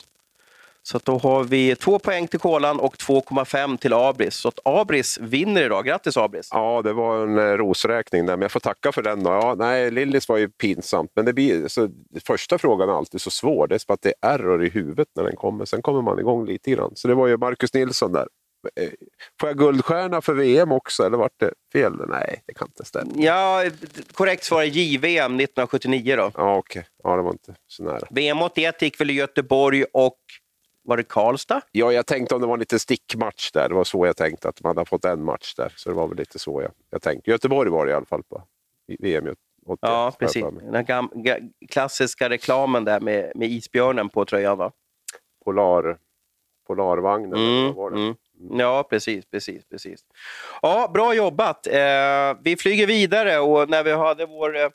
Så 0.84 1.00
då 1.04 1.18
har 1.18 1.44
vi 1.44 1.76
två 1.76 1.98
poäng 1.98 2.28
till 2.28 2.40
Kolan 2.40 2.80
och 2.80 2.94
2,5 2.96 3.76
till 3.76 3.92
Abris. 3.92 4.34
Så 4.34 4.48
att 4.48 4.58
Abris 4.64 5.18
vinner 5.20 5.62
idag. 5.64 5.84
Grattis 5.86 6.16
Abris! 6.16 6.48
Ja, 6.50 6.82
det 6.82 6.92
var 6.92 7.22
en 7.22 7.38
eh, 7.38 7.42
rosräkning 7.56 8.26
där, 8.26 8.36
men 8.36 8.42
jag 8.42 8.52
får 8.52 8.60
tacka 8.60 8.92
för 8.92 9.02
den. 9.02 9.22
Då. 9.22 9.30
Ja, 9.30 9.54
nej, 9.58 9.90
Lillis 9.90 10.28
var 10.28 10.36
ju 10.38 10.48
pinsamt, 10.48 11.10
men 11.16 11.24
det 11.24 11.32
blir, 11.32 11.68
så, 11.68 11.88
första 12.26 12.58
frågan 12.58 12.88
är 12.88 12.92
alltid 12.92 13.20
så 13.20 13.30
svår. 13.30 13.66
Det 13.66 13.74
är 13.74 13.78
för 13.86 13.94
att 13.94 14.02
det 14.02 14.14
är 14.20 14.34
error 14.34 14.64
i 14.64 14.68
huvudet 14.68 15.08
när 15.16 15.24
den 15.24 15.36
kommer. 15.36 15.64
Sen 15.64 15.82
kommer 15.82 16.02
man 16.02 16.18
igång 16.18 16.46
lite 16.46 16.70
grann. 16.70 16.92
Så 16.94 17.08
det 17.08 17.14
var 17.14 17.26
ju 17.26 17.36
Marcus 17.36 17.74
Nilsson 17.74 18.12
där. 18.12 18.26
Eh, 18.80 18.88
Får 19.40 19.48
jag 19.48 19.58
guldstjärna 19.58 20.20
för 20.20 20.34
VM 20.34 20.72
också, 20.72 21.02
eller 21.06 21.16
vart 21.18 21.40
det 21.40 21.52
fel? 21.72 21.92
Nej, 22.08 22.42
det 22.46 22.54
kan 22.54 22.68
inte 22.68 22.84
stämma. 22.84 23.12
Ja, 23.16 23.64
korrekt 24.14 24.44
svar 24.44 24.62
är 24.62 24.66
JVM 24.66 25.40
1979 25.40 26.16
då. 26.16 26.30
Ja, 26.36 26.56
okej. 26.56 26.86
Ja, 27.02 27.16
det 27.16 27.22
var 27.22 27.30
inte 27.32 27.54
så 27.66 27.82
nära. 27.82 28.08
VM 28.10 28.42
81 28.42 28.82
gick 28.82 29.00
väl 29.00 29.10
i 29.10 29.14
Göteborg 29.14 29.84
och 29.92 30.18
var 30.84 30.96
det 30.96 31.02
Karlstad? 31.02 31.60
Ja, 31.72 31.92
jag 31.92 32.06
tänkte 32.06 32.34
om 32.34 32.40
det 32.40 32.46
var 32.46 32.54
en 32.54 32.60
liten 32.60 32.78
stickmatch 32.78 33.50
där. 33.50 33.68
Det 33.68 33.74
var 33.74 33.84
så 33.84 34.06
jag 34.06 34.16
tänkte, 34.16 34.48
att 34.48 34.62
man 34.62 34.76
hade 34.76 34.88
fått 34.88 35.04
en 35.04 35.24
match 35.24 35.54
där. 35.54 35.72
Så 35.76 35.88
det 35.88 35.94
var 35.94 36.06
väl 36.08 36.16
lite 36.18 36.38
så 36.38 36.62
jag, 36.62 36.70
jag 36.90 37.02
tänkte. 37.02 37.30
Göteborg 37.30 37.70
var 37.70 37.86
det 37.86 37.92
i 37.92 37.94
alla 37.94 38.06
fall 38.06 38.22
på 38.22 38.42
VM 38.98 39.24
81. 39.66 39.78
Ja, 39.80 40.12
precis. 40.18 40.44
Den 40.62 40.84
gam- 40.86 41.12
ga- 41.14 41.50
klassiska 41.68 42.28
reklamen 42.28 42.84
där 42.84 43.00
med, 43.00 43.32
med 43.34 43.48
isbjörnen 43.50 44.08
på 44.08 44.24
tröjan 44.24 44.58
va? 44.58 44.72
Polar, 45.44 45.98
Polarvagnen. 46.66 47.32
Mm, 47.64 47.74
var 47.74 47.90
det? 47.90 47.96
mm. 47.96 48.14
Ja, 48.58 48.86
precis, 48.90 49.26
precis, 49.30 49.64
precis. 49.68 50.00
Ja, 50.62 50.90
bra 50.94 51.14
jobbat. 51.14 51.66
Eh, 51.66 52.36
vi 52.42 52.56
flyger 52.58 52.86
vidare 52.86 53.38
och 53.38 53.70
när 53.70 53.82
vi 53.84 53.92
hade 53.92 54.26
vår, 54.26 54.56
eh, 54.56 54.68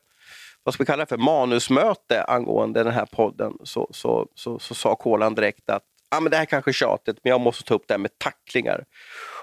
vad 0.64 0.74
ska 0.74 0.84
vi 0.84 0.86
kalla 0.86 1.06
det 1.06 1.10
för, 1.10 1.18
manusmöte 1.18 2.24
angående 2.24 2.84
den 2.84 2.94
här 2.94 3.06
podden 3.06 3.54
så, 3.64 3.88
så, 3.92 4.28
så, 4.36 4.60
så 4.60 4.74
sa 4.76 4.96
Kolan 4.96 5.36
direkt 5.36 5.70
att 5.70 5.84
ah, 6.16 6.20
men 6.20 6.32
det 6.32 6.38
här 6.38 6.46
kanske 6.46 6.72
är 6.72 6.74
tjatigt, 6.74 7.18
men 7.24 7.32
jag 7.32 7.42
måste 7.42 7.64
ta 7.64 7.76
upp 7.76 7.88
det 7.88 7.94
här 7.94 8.00
med 8.00 8.18
tacklingar. 8.18 8.84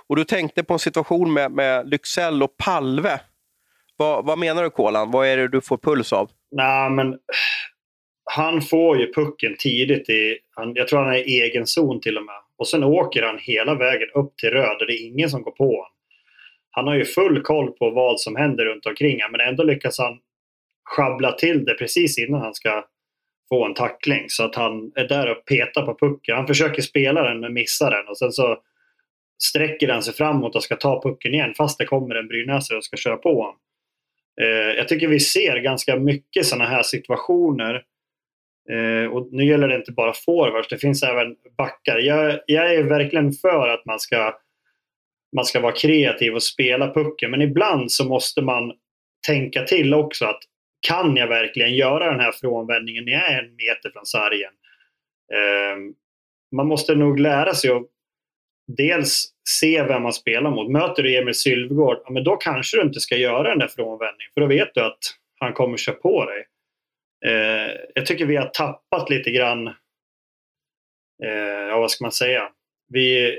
Och 0.06 0.16
du 0.16 0.24
tänkte 0.24 0.64
på 0.64 0.72
en 0.72 0.78
situation 0.78 1.32
med, 1.32 1.52
med 1.52 1.88
Lycksell 1.88 2.42
och 2.42 2.56
Palve. 2.56 3.20
Vad, 3.96 4.24
vad 4.24 4.38
menar 4.38 4.62
du 4.62 4.70
Kolan? 4.70 5.10
Vad 5.10 5.26
är 5.26 5.36
det 5.36 5.48
du 5.48 5.60
får 5.60 5.78
puls 5.78 6.12
av? 6.12 6.30
Nej, 6.50 6.90
men 6.90 7.18
han 8.24 8.62
får 8.62 8.98
ju 8.98 9.12
pucken 9.12 9.56
tidigt 9.58 10.08
i, 10.08 10.38
han, 10.50 10.72
jag 10.74 10.88
tror 10.88 10.98
han 10.98 11.14
är 11.14 11.28
i 11.28 11.40
egen 11.40 11.66
zon 11.66 12.00
till 12.00 12.18
och 12.18 12.24
med. 12.24 12.40
Och 12.58 12.68
sen 12.68 12.84
åker 12.84 13.22
han 13.22 13.38
hela 13.38 13.74
vägen 13.74 14.08
upp 14.14 14.36
till 14.36 14.50
röd 14.50 14.76
och 14.80 14.86
det 14.86 14.92
är 14.92 15.06
ingen 15.06 15.30
som 15.30 15.42
går 15.42 15.50
på 15.50 15.64
honom. 15.64 15.90
Han 16.70 16.86
har 16.86 16.94
ju 16.94 17.04
full 17.04 17.42
koll 17.42 17.72
på 17.72 17.90
vad 17.90 18.20
som 18.20 18.36
händer 18.36 18.64
runt 18.64 18.86
omkring 18.86 19.22
honom, 19.22 19.32
men 19.32 19.48
ändå 19.48 19.62
lyckas 19.62 19.98
han 19.98 20.18
schabbla 20.84 21.32
till 21.32 21.64
det 21.64 21.74
precis 21.74 22.18
innan 22.18 22.40
han 22.40 22.54
ska 22.54 22.84
på 23.54 23.64
en 23.64 23.74
tackling. 23.74 24.24
Så 24.28 24.44
att 24.44 24.54
han 24.54 24.92
är 24.94 25.08
där 25.08 25.30
och 25.30 25.44
petar 25.44 25.86
på 25.86 25.98
pucken. 25.98 26.36
Han 26.36 26.46
försöker 26.46 26.82
spela 26.82 27.22
den 27.22 27.40
men 27.40 27.54
missar 27.54 27.90
den 27.90 28.08
och 28.08 28.18
sen 28.18 28.32
så 28.32 28.58
sträcker 29.42 29.88
han 29.88 30.02
sig 30.02 30.14
framåt 30.14 30.56
och 30.56 30.62
ska 30.62 30.76
ta 30.76 31.02
pucken 31.02 31.34
igen 31.34 31.54
fast 31.56 31.78
det 31.78 31.84
kommer 31.84 32.14
en 32.14 32.28
brynäsare 32.28 32.78
och 32.78 32.84
ska 32.84 32.96
köra 32.96 33.16
på 33.16 33.42
honom. 33.42 33.56
Eh, 34.40 34.76
jag 34.76 34.88
tycker 34.88 35.08
vi 35.08 35.20
ser 35.20 35.56
ganska 35.56 35.96
mycket 35.96 36.46
sådana 36.46 36.64
här 36.64 36.82
situationer. 36.82 37.82
Eh, 38.70 39.12
och 39.12 39.28
nu 39.32 39.44
gäller 39.44 39.68
det 39.68 39.76
inte 39.76 39.92
bara 39.92 40.12
forwards, 40.12 40.68
det 40.68 40.78
finns 40.78 41.02
även 41.02 41.36
backar. 41.56 41.98
Jag, 41.98 42.40
jag 42.46 42.74
är 42.74 42.82
verkligen 42.82 43.32
för 43.32 43.68
att 43.68 43.86
man 43.86 44.00
ska, 44.00 44.34
man 45.36 45.44
ska 45.44 45.60
vara 45.60 45.72
kreativ 45.72 46.34
och 46.34 46.42
spela 46.42 46.94
pucken. 46.94 47.30
Men 47.30 47.42
ibland 47.42 47.92
så 47.92 48.04
måste 48.04 48.42
man 48.42 48.72
tänka 49.26 49.62
till 49.62 49.94
också 49.94 50.24
att 50.24 50.40
kan 50.86 51.16
jag 51.16 51.28
verkligen 51.28 51.74
göra 51.74 52.10
den 52.10 52.20
här 52.20 52.32
frånvändningen 52.32 53.04
när 53.04 53.12
jag 53.12 53.32
är 53.32 53.42
en 53.42 53.56
meter 53.56 53.90
från 53.90 54.06
sargen? 54.06 54.52
Eh, 55.34 55.76
man 56.56 56.66
måste 56.66 56.94
nog 56.94 57.20
lära 57.20 57.54
sig 57.54 57.70
att 57.70 57.82
dels 58.76 59.26
se 59.60 59.82
vem 59.82 60.02
man 60.02 60.12
spelar 60.12 60.50
mot. 60.50 60.70
Möter 60.70 61.02
du 61.02 61.16
Emil 61.16 61.34
Sylvegård, 61.34 62.02
ja, 62.04 62.10
men 62.10 62.24
då 62.24 62.36
kanske 62.36 62.76
du 62.76 62.82
inte 62.82 63.00
ska 63.00 63.16
göra 63.16 63.48
den 63.48 63.58
där 63.58 63.68
frånvändningen. 63.68 64.30
För 64.34 64.40
då 64.40 64.46
vet 64.46 64.74
du 64.74 64.80
att 64.80 64.98
han 65.40 65.52
kommer 65.52 65.76
köra 65.76 65.96
på 65.96 66.24
dig. 66.24 66.46
Eh, 67.26 67.72
jag 67.94 68.06
tycker 68.06 68.26
vi 68.26 68.36
har 68.36 68.46
tappat 68.46 69.10
lite 69.10 69.30
grann, 69.30 69.66
eh, 71.24 71.68
ja 71.68 71.78
vad 71.80 71.90
ska 71.90 72.04
man 72.04 72.12
säga? 72.12 72.48
Vi, 72.88 73.36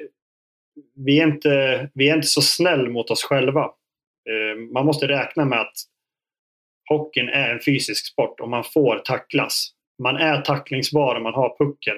vi, 0.95 1.19
är 1.19 1.23
inte, 1.23 1.89
vi 1.93 2.09
är 2.09 2.15
inte 2.15 2.27
så 2.27 2.41
snäll 2.41 2.89
mot 2.89 3.11
oss 3.11 3.23
själva. 3.23 3.63
Eh, 4.29 4.57
man 4.73 4.85
måste 4.85 5.07
räkna 5.07 5.45
med 5.45 5.61
att 5.61 5.75
hockeyn 6.89 7.29
är 7.29 7.49
en 7.49 7.59
fysisk 7.65 8.05
sport 8.05 8.39
och 8.39 8.49
man 8.49 8.63
får 8.63 9.01
tacklas. 9.05 9.71
Man 10.03 10.17
är 10.17 10.41
tacklingsbar 10.41 11.15
om 11.15 11.23
man 11.23 11.33
har 11.33 11.57
pucken. 11.57 11.95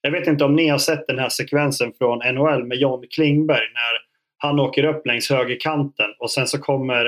Jag 0.00 0.10
vet 0.10 0.26
inte 0.26 0.44
om 0.44 0.56
ni 0.56 0.68
har 0.68 0.78
sett 0.78 1.06
den 1.06 1.18
här 1.18 1.28
sekvensen 1.28 1.92
från 1.98 2.34
NHL 2.34 2.64
med 2.64 2.78
John 2.78 3.04
Klingberg 3.10 3.68
när 3.74 4.10
han 4.36 4.60
åker 4.60 4.84
upp 4.84 5.06
längs 5.06 5.30
högerkanten 5.30 6.10
och 6.18 6.30
sen 6.30 6.46
så 6.46 6.58
kommer, 6.58 7.06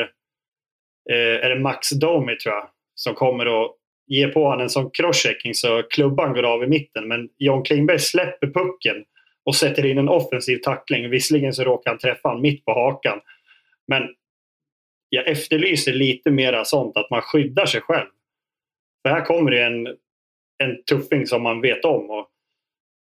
eh, 1.10 1.44
är 1.44 1.48
det 1.48 1.60
Max 1.60 1.90
Domi 1.90 2.36
tror 2.36 2.54
jag, 2.54 2.68
som 2.94 3.14
kommer 3.14 3.48
och 3.48 3.76
ger 4.06 4.28
på 4.28 4.44
honom 4.44 4.60
en 4.60 4.70
sån 4.70 4.90
crosschecking 4.90 5.54
så 5.54 5.82
klubban 5.82 6.32
går 6.34 6.42
av 6.42 6.64
i 6.64 6.66
mitten. 6.66 7.08
Men 7.08 7.28
John 7.38 7.64
Klingberg 7.64 7.98
släpper 7.98 8.46
pucken 8.46 9.04
och 9.44 9.56
sätter 9.56 9.86
in 9.86 9.98
en 9.98 10.08
offensiv 10.08 10.58
tackling. 10.58 11.10
Visserligen 11.10 11.52
så 11.52 11.64
råkar 11.64 11.90
han 11.90 11.98
träffa 11.98 12.28
honom 12.28 12.42
mitt 12.42 12.64
på 12.64 12.72
hakan. 12.72 13.20
Men 13.88 14.02
jag 15.14 15.28
efterlyser 15.28 15.92
lite 15.92 16.30
mera 16.30 16.64
sånt, 16.64 16.96
att 16.96 17.10
man 17.10 17.22
skyddar 17.22 17.66
sig 17.66 17.80
själv. 17.80 18.08
För 19.02 19.14
här 19.14 19.24
kommer 19.24 19.50
det 19.50 19.62
en, 19.62 19.86
en 20.58 20.84
tuffing 20.90 21.26
som 21.26 21.42
man 21.42 21.60
vet 21.60 21.84
om. 21.84 22.10
Och 22.10 22.28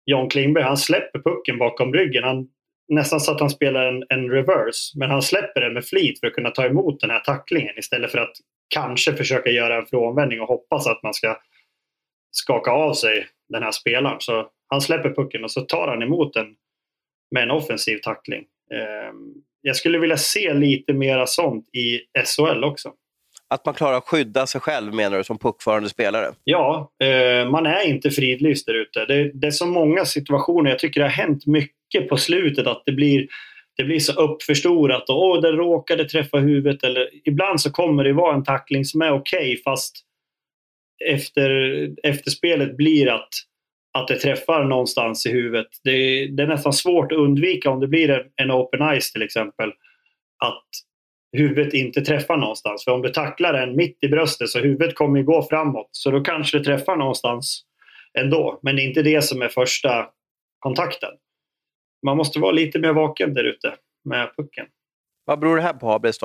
John 0.06 0.30
Klingberg 0.30 0.64
han 0.64 0.78
släpper 0.78 1.20
pucken 1.20 1.58
bakom 1.58 1.94
ryggen. 1.94 2.24
Han, 2.24 2.48
nästan 2.88 3.20
så 3.20 3.32
att 3.32 3.40
han 3.40 3.50
spelar 3.50 3.86
en, 3.86 4.04
en 4.10 4.30
reverse. 4.30 5.00
Men 5.00 5.10
han 5.10 5.22
släpper 5.22 5.62
den 5.62 5.74
med 5.74 5.86
flit 5.86 6.20
för 6.20 6.28
att 6.28 6.34
kunna 6.34 6.50
ta 6.50 6.66
emot 6.66 7.00
den 7.00 7.10
här 7.10 7.20
tacklingen 7.20 7.78
istället 7.78 8.12
för 8.12 8.18
att 8.18 8.34
kanske 8.74 9.14
försöka 9.14 9.50
göra 9.50 9.78
en 9.78 9.86
frånvändning 9.86 10.42
och 10.42 10.48
hoppas 10.48 10.88
att 10.88 11.04
man 11.04 11.14
ska 11.14 11.38
skaka 12.32 12.72
av 12.72 12.94
sig 12.94 13.28
den 13.50 13.64
här 13.64 13.72
spelaren. 13.72 14.18
Så 14.20 14.50
han 14.68 14.82
släpper 14.82 15.10
pucken 15.10 15.44
och 15.44 15.52
så 15.52 15.62
tar 15.62 15.88
han 15.88 16.02
emot 16.02 16.34
den 16.34 16.56
med 17.32 17.44
en 17.44 17.52
offensiv 17.52 17.98
tackling. 17.98 18.46
Ehm, 18.74 19.44
jag 19.62 19.76
skulle 19.76 19.98
vilja 19.98 20.18
se 20.18 20.54
lite 20.54 20.94
mera 20.94 21.28
sånt 21.28 21.66
i 21.76 22.00
SHL 22.26 22.64
också. 22.64 22.92
Att 23.50 23.66
man 23.66 23.76
klarar 23.76 23.98
att 23.98 24.08
skydda 24.08 24.48
sig 24.48 24.62
själv 24.62 24.94
menar 24.94 25.18
du 25.18 25.24
som 25.24 25.38
puckförande 25.38 25.90
spelare? 25.90 26.28
Ja, 26.44 26.92
eh, 27.04 27.50
man 27.50 27.66
är 27.66 27.88
inte 27.88 28.12
fridlyst 28.12 28.66
där 28.66 28.74
ute. 28.74 29.06
Det, 29.06 29.32
det, 29.34 29.48
är 29.48 29.52
så 29.52 29.66
många 29.66 30.06
situationer. 30.06 30.70
Jag 30.70 30.80
tycker 30.80 31.00
det 31.00 31.06
har 31.06 31.12
hänt 31.12 31.46
mycket 31.46 32.10
på 32.10 32.18
slutet 32.18 32.68
att 32.68 32.84
det 32.86 32.92
blir, 32.92 33.28
det 33.78 33.84
blir 33.84 34.00
så 34.00 34.14
uppförstorat 34.14 35.10
och 35.10 35.26
åh, 35.26 35.42
den 35.42 35.56
råkade 35.56 36.06
träffa 36.06 36.38
huvudet. 36.38 36.84
Eller, 36.84 37.10
ibland 37.28 37.62
så 37.62 37.72
kommer 37.72 38.04
det 38.04 38.14
vara 38.14 38.36
en 38.36 38.44
tackling 38.44 38.86
som 38.86 39.02
är 39.02 39.12
okej 39.12 39.40
okay, 39.40 39.64
fast 39.64 40.06
efter, 41.06 41.90
efter 42.04 42.32
spelet 42.32 42.78
blir 42.78 43.10
att, 43.10 43.30
att 43.94 44.08
det 44.08 44.20
träffar 44.20 44.64
någonstans 44.64 45.26
i 45.26 45.32
huvudet. 45.32 45.68
Det, 45.84 46.28
det 46.28 46.44
är 46.44 46.48
nästan 46.48 46.74
svårt 46.74 47.12
att 47.12 47.18
undvika 47.18 47.70
om 47.70 47.80
det 47.80 47.88
blir 47.88 48.10
en, 48.10 48.26
en 48.36 48.52
open 48.52 49.00
ice 49.02 49.12
till 49.12 49.22
exempel. 49.22 49.70
Att 50.46 50.68
huvudet 51.38 51.74
inte 51.74 52.02
träffar 52.02 52.38
någonstans. 52.38 52.84
För 52.84 52.92
om 52.92 53.02
du 53.02 53.10
tacklar 53.10 53.54
den 53.54 53.76
mitt 53.76 53.98
i 54.02 54.08
bröstet 54.08 54.50
så 54.50 54.60
huvudet 54.60 54.96
kommer 54.96 55.20
ju 55.20 55.26
gå 55.26 55.48
framåt. 55.50 55.90
Så 55.92 56.12
då 56.12 56.22
kanske 56.22 56.58
det 56.58 56.64
träffar 56.64 56.96
någonstans 56.96 57.66
ändå. 58.20 58.60
Men 58.62 58.76
det 58.76 58.82
är 58.82 58.88
inte 58.88 59.02
det 59.02 59.22
som 59.22 59.42
är 59.42 59.50
första 59.50 60.10
kontakten. 60.60 61.10
Man 62.06 62.18
måste 62.18 62.40
vara 62.40 62.52
lite 62.52 62.80
mer 62.80 62.94
vaken 62.94 63.34
där 63.34 63.44
ute 63.44 63.76
med 64.04 64.36
pucken. 64.38 64.66
Vad 65.26 65.40
beror 65.40 65.56
det 65.56 65.62
här 65.62 65.74
på, 65.74 65.88
Habes? 65.88 66.20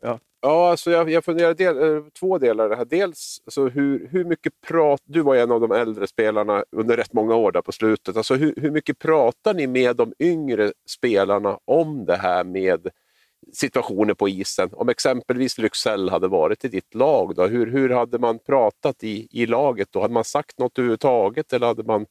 Ja. 0.00 0.18
Ja, 0.40 0.70
alltså 0.70 0.90
jag, 0.90 1.10
jag 1.10 1.24
funderar 1.24 1.54
del, 1.54 1.96
eh, 1.96 2.02
två 2.20 2.38
delar 2.38 2.68
det 2.68 2.76
här. 2.76 2.84
Dels 2.84 3.42
alltså 3.44 3.68
hur, 3.68 4.08
hur 4.10 4.24
mycket 4.24 4.52
prat... 4.68 5.00
Du 5.04 5.20
var 5.20 5.36
en 5.36 5.50
av 5.50 5.60
de 5.60 5.72
äldre 5.72 6.06
spelarna 6.06 6.64
under 6.72 6.96
rätt 6.96 7.12
många 7.12 7.34
år 7.34 7.52
där 7.52 7.62
på 7.62 7.72
slutet. 7.72 8.16
Alltså 8.16 8.34
hur, 8.34 8.54
hur 8.56 8.70
mycket 8.70 8.98
pratar 8.98 9.54
ni 9.54 9.66
med 9.66 9.96
de 9.96 10.12
yngre 10.18 10.72
spelarna 10.88 11.58
om 11.64 12.04
det 12.04 12.16
här 12.16 12.44
med 12.44 12.88
situationer 13.52 14.14
på 14.14 14.28
isen. 14.28 14.68
Om 14.72 14.88
exempelvis 14.88 15.58
Lycksell 15.58 16.10
hade 16.10 16.28
varit 16.28 16.64
i 16.64 16.68
ditt 16.68 16.94
lag, 16.94 17.34
då, 17.34 17.46
hur, 17.46 17.66
hur 17.66 17.90
hade 17.90 18.18
man 18.18 18.38
pratat 18.38 19.04
i, 19.04 19.28
i 19.30 19.46
laget 19.46 19.88
då? 19.90 20.00
Hade 20.00 20.14
man 20.14 20.24
sagt 20.24 20.58
något 20.58 20.78
överhuvudtaget 20.78 21.52
eller 21.52 21.66
hade 21.66 21.84
man 21.84 22.06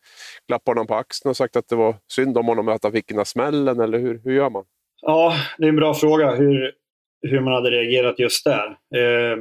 klappat 0.47 0.67
honom 0.67 0.87
på 0.87 0.95
axeln 0.95 1.29
och 1.29 1.37
sagt 1.37 1.55
att 1.55 1.67
det 1.67 1.75
var 1.75 1.95
synd 2.11 2.37
om 2.37 2.45
honom 2.45 2.67
att 2.67 2.83
han 2.83 2.91
fick 2.91 3.07
den 3.07 3.17
här 3.17 3.25
smällen? 3.25 3.79
Eller 3.79 3.99
hur, 3.99 4.21
hur 4.23 4.33
gör 4.33 4.49
man? 4.49 4.63
Ja, 5.01 5.33
det 5.57 5.63
är 5.63 5.69
en 5.69 5.75
bra 5.75 5.93
fråga 5.93 6.35
hur, 6.35 6.71
hur 7.29 7.39
man 7.39 7.53
hade 7.53 7.71
reagerat 7.71 8.19
just 8.19 8.43
där. 8.43 8.67
Eh, 8.95 9.37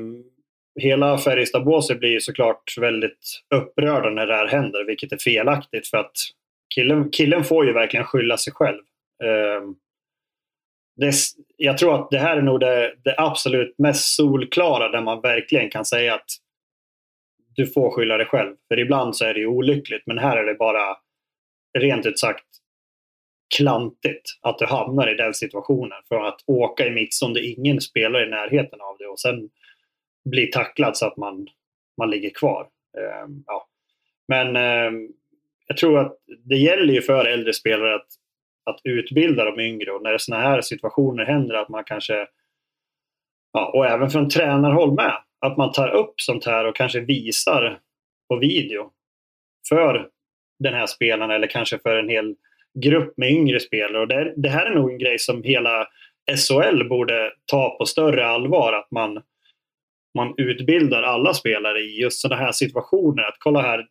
hela 0.81 1.19
Färjestad-båset 1.19 1.99
blir 2.01 2.19
såklart 2.19 2.79
väldigt 2.79 3.41
upprörda 3.55 4.11
när 4.11 4.27
det 4.27 4.37
här 4.37 4.47
händer, 4.47 4.85
vilket 4.85 5.13
är 5.13 5.19
felaktigt 5.19 5.87
för 5.87 5.99
att 5.99 6.13
killen, 6.75 7.11
killen 7.11 7.45
får 7.45 7.67
ju 7.67 7.73
verkligen 7.73 8.07
skylla 8.07 8.37
sig 8.37 8.53
själv. 8.53 8.81
Eh, 9.25 9.63
det, 10.97 11.13
jag 11.57 11.79
tror 11.79 11.95
att 11.95 12.11
det 12.11 12.19
här 12.19 12.37
är 12.37 12.43
nog 12.43 12.61
det, 12.61 12.95
det, 13.05 13.15
absolut 13.19 13.75
mest 13.79 14.15
solklara 14.17 14.89
där 14.89 15.01
man 15.01 15.21
verkligen 15.21 15.71
kan 15.71 15.85
säga 15.85 16.15
att 16.15 16.27
du 17.57 17.67
får 17.67 17.91
skylla 17.91 18.17
dig 18.17 18.27
själv. 18.27 18.57
För 18.69 18.79
ibland 18.79 19.17
så 19.17 19.25
är 19.25 19.35
det 19.35 19.41
ju 19.41 19.47
olyckligt 19.47 20.03
men 20.07 20.19
här 20.19 20.37
är 20.37 20.45
det 20.45 20.55
bara 20.55 20.97
rent 21.79 22.07
ut 22.07 22.19
sagt 22.19 22.45
klantigt 23.57 24.39
att 24.41 24.59
du 24.59 24.67
hamnar 24.67 25.13
i 25.13 25.17
den 25.17 25.35
situationen. 25.35 25.99
Från 26.09 26.27
att 26.27 26.41
åka 26.47 26.87
i 26.87 26.91
mitt 26.91 27.15
som 27.15 27.35
det 27.35 27.47
ingen 27.47 27.81
spelar 27.81 28.27
i 28.27 28.31
närheten 28.31 28.81
av 28.81 28.99
dig 28.99 29.07
och 29.07 29.21
sen 29.21 29.51
bli 30.25 30.47
tacklad 30.47 30.97
så 30.97 31.07
att 31.07 31.17
man, 31.17 31.49
man 31.99 32.11
ligger 32.11 32.31
kvar. 32.31 32.69
Eh, 32.99 33.29
ja. 33.47 33.69
Men 34.29 34.57
eh, 34.57 35.09
jag 35.67 35.77
tror 35.77 35.99
att 35.99 36.17
det 36.45 36.57
gäller 36.57 36.95
ju 36.95 37.03
för 37.03 37.25
äldre 37.25 37.53
spelare 37.53 37.95
att 37.95 38.09
att 38.65 38.81
utbilda 38.85 39.45
de 39.45 39.61
yngre 39.61 39.91
och 39.91 40.03
när 40.03 40.19
sådana 40.19 40.43
här 40.43 40.61
situationer 40.61 41.25
händer 41.25 41.55
att 41.55 41.69
man 41.69 41.85
kanske, 41.85 42.27
ja, 43.53 43.71
och 43.75 43.87
även 43.87 44.11
från 44.11 44.29
tränarhåll 44.29 44.95
med, 44.95 45.23
att 45.41 45.57
man 45.57 45.73
tar 45.73 45.89
upp 45.89 46.15
sånt 46.17 46.47
här 46.47 46.65
och 46.65 46.77
kanske 46.77 47.01
visar 47.01 47.81
på 48.29 48.37
video 48.37 48.91
för 49.69 50.09
den 50.59 50.75
här 50.75 50.87
spelaren 50.87 51.31
eller 51.31 51.47
kanske 51.47 51.79
för 51.79 51.97
en 51.97 52.09
hel 52.09 52.37
grupp 52.75 53.15
med 53.17 53.31
yngre 53.31 53.61
spelare. 53.61 54.03
Och 54.03 54.09
det, 54.09 54.35
det 54.37 54.49
här 54.49 54.67
är 54.67 54.75
nog 54.75 54.91
en 54.91 54.99
grej 54.99 55.19
som 55.19 55.43
hela 55.43 55.87
SHL 56.37 56.89
borde 56.89 57.33
ta 57.47 57.77
på 57.79 57.87
större 57.87 58.27
allvar, 58.27 58.73
att 58.73 58.91
man, 58.91 59.23
man 60.19 60.35
utbildar 60.37 61.03
alla 61.03 61.35
spelare 61.35 61.81
i 61.81 62.01
just 62.01 62.21
sådana 62.21 62.43
här 62.43 62.53
situationer. 62.53 63.23
Att 63.23 63.37
kolla 63.39 63.63
här, 63.63 63.87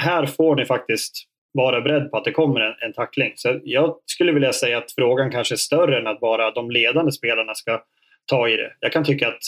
här 0.00 0.26
får 0.26 0.56
ni 0.56 0.64
faktiskt 0.64 1.24
vara 1.52 1.80
beredd 1.80 2.10
på 2.10 2.16
att 2.16 2.24
det 2.24 2.32
kommer 2.32 2.60
en, 2.60 2.74
en 2.80 2.92
tackling. 2.92 3.32
Så 3.36 3.60
jag 3.64 3.96
skulle 4.06 4.32
vilja 4.32 4.52
säga 4.52 4.78
att 4.78 4.92
frågan 4.92 5.30
kanske 5.30 5.54
är 5.54 5.56
större 5.56 5.98
än 5.98 6.06
att 6.06 6.20
bara 6.20 6.50
de 6.50 6.70
ledande 6.70 7.12
spelarna 7.12 7.54
ska 7.54 7.82
ta 8.26 8.48
i 8.48 8.56
det. 8.56 8.72
Jag 8.80 8.92
kan 8.92 9.04
tycka 9.04 9.28
att 9.28 9.42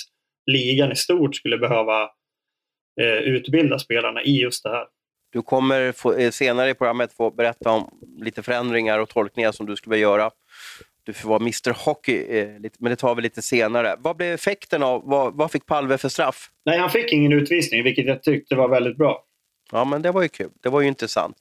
ligan 0.46 0.92
i 0.92 0.96
stort 0.96 1.36
skulle 1.36 1.58
behöva 1.58 2.10
eh, 3.00 3.18
utbilda 3.18 3.78
spelarna 3.78 4.22
i 4.22 4.40
just 4.40 4.62
det 4.62 4.70
här. 4.70 4.86
Du 5.30 5.42
kommer 5.42 5.92
få, 5.92 6.12
eh, 6.12 6.30
senare 6.30 6.70
i 6.70 6.74
programmet 6.74 7.12
få 7.12 7.30
berätta 7.30 7.70
om 7.70 7.90
lite 8.18 8.42
förändringar 8.42 8.98
och 8.98 9.08
tolkningar 9.08 9.52
som 9.52 9.66
du 9.66 9.76
skulle 9.76 9.94
vilja 9.94 10.08
göra 10.08 10.30
du 11.04 11.14
får 11.14 11.28
vara 11.28 11.40
Mr 11.40 11.84
Hockey, 11.84 12.38
eh, 12.38 12.48
men 12.78 12.90
det 12.90 12.96
tar 12.96 13.14
vi 13.14 13.22
lite 13.22 13.42
senare. 13.42 13.96
Vad 13.98 14.16
blev 14.16 14.34
effekten 14.34 14.82
av, 14.82 15.02
vad, 15.04 15.34
vad 15.34 15.50
fick 15.50 15.66
Palve 15.66 15.98
för 15.98 16.08
straff? 16.08 16.50
Nej, 16.64 16.78
han 16.78 16.90
fick 16.90 17.12
ingen 17.12 17.32
utvisning, 17.32 17.84
vilket 17.84 18.06
jag 18.06 18.22
tyckte 18.22 18.54
var 18.54 18.68
väldigt 18.68 18.96
bra. 18.96 19.24
Ja, 19.72 19.84
men 19.84 20.02
det 20.02 20.10
var 20.10 20.22
ju 20.22 20.28
kul. 20.28 20.50
Det 20.62 20.68
var 20.68 20.80
ju 20.80 20.88
intressant. 20.88 21.36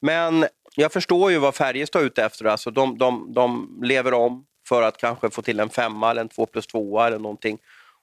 Men 0.00 0.46
jag 0.76 0.92
förstår 0.92 1.30
ju 1.30 1.38
vad 1.38 1.54
Färjestad 1.54 2.02
är 2.02 2.06
ute 2.06 2.24
efter. 2.24 2.44
Alltså 2.44 2.70
de, 2.70 2.98
de, 2.98 3.32
de 3.32 3.78
lever 3.82 4.14
om 4.14 4.46
för 4.68 4.82
att 4.82 4.96
kanske 4.96 5.30
få 5.30 5.42
till 5.42 5.60
en 5.60 5.70
femma 5.70 6.10
eller 6.10 6.20
en 6.20 6.28
två 6.28 6.46
plus 6.46 6.66
tvåa 6.66 7.06
eller 7.06 7.18
någonting 7.18 7.58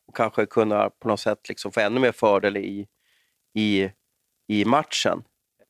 och 0.08 0.16
kanske 0.16 0.46
kunna 0.46 0.90
på 0.90 1.08
något 1.08 1.20
sätt 1.20 1.50
liksom 1.50 1.72
få 1.72 1.80
ännu 1.80 2.00
mer 2.00 2.12
fördel 2.12 2.58
i, 2.58 2.88
i, 3.56 3.90
i 4.48 4.66
matchen. 4.66 5.24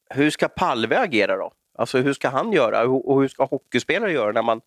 Hur 0.10 0.30
ska 0.30 0.48
Palve 0.48 0.98
agera 0.98 1.38
då? 1.38 1.52
Alltså 1.78 1.98
hur 1.98 2.14
ska 2.14 2.30
han 2.30 2.52
göra 2.52 2.88
och 2.88 3.22
hur 3.22 3.28
ska 3.28 3.46
hockeyspelare 3.46 4.12
göra 4.12 4.32
när 4.32 4.42
man, 4.42 4.62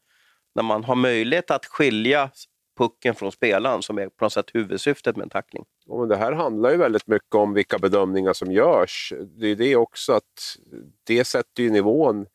när 0.54 0.62
man 0.62 0.84
har 0.84 0.94
möjlighet 0.94 1.50
att 1.50 1.66
skilja 1.66 2.30
pucken 2.78 3.14
från 3.14 3.32
spelaren 3.32 3.82
som 3.82 3.98
är 3.98 4.09
på 4.09 4.24
något 4.24 4.32
sätt 4.32 4.50
huvudsyftet 4.54 5.16
med 5.16 5.24
en 5.24 5.30
tackling? 5.30 5.64
Ja, 5.86 6.06
det 6.06 6.16
här 6.16 6.32
handlar 6.32 6.70
ju 6.70 6.76
väldigt 6.76 7.06
mycket 7.06 7.34
om 7.34 7.54
vilka 7.54 7.78
bedömningar 7.78 8.32
som 8.32 8.52
görs. 8.52 9.12
Det 9.38 9.46
är 9.46 9.56
det 9.56 9.76
också 9.76 10.12
att 10.12 10.56
det 11.04 11.24
sätter 11.24 11.62
ju 11.62 11.70
nivån. 11.70 12.26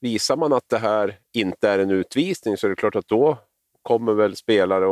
Visar 0.00 0.36
man 0.36 0.52
att 0.52 0.68
det 0.68 0.78
här 0.78 1.18
inte 1.32 1.68
är 1.68 1.78
en 1.78 1.90
utvisning 1.90 2.56
så 2.56 2.66
är 2.66 2.70
det 2.70 2.76
klart 2.76 2.96
att 2.96 3.08
då 3.08 3.38
kommer 3.84 4.14
väl 4.14 4.36
spelare 4.36 4.84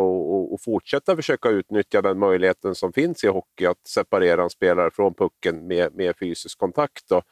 att 0.54 0.62
fortsätta 0.62 1.16
försöka 1.16 1.48
utnyttja 1.48 2.02
den 2.02 2.18
möjligheten 2.18 2.74
som 2.74 2.92
finns 2.92 3.24
i 3.24 3.28
hockey 3.28 3.66
att 3.66 3.86
separera 3.86 4.42
en 4.42 4.50
spelare 4.50 4.90
från 4.90 5.14
pucken 5.14 5.66
med, 5.66 5.94
med 5.94 6.16
fysisk 6.18 6.58
kontakt. 6.58 7.08
Då. 7.08 7.22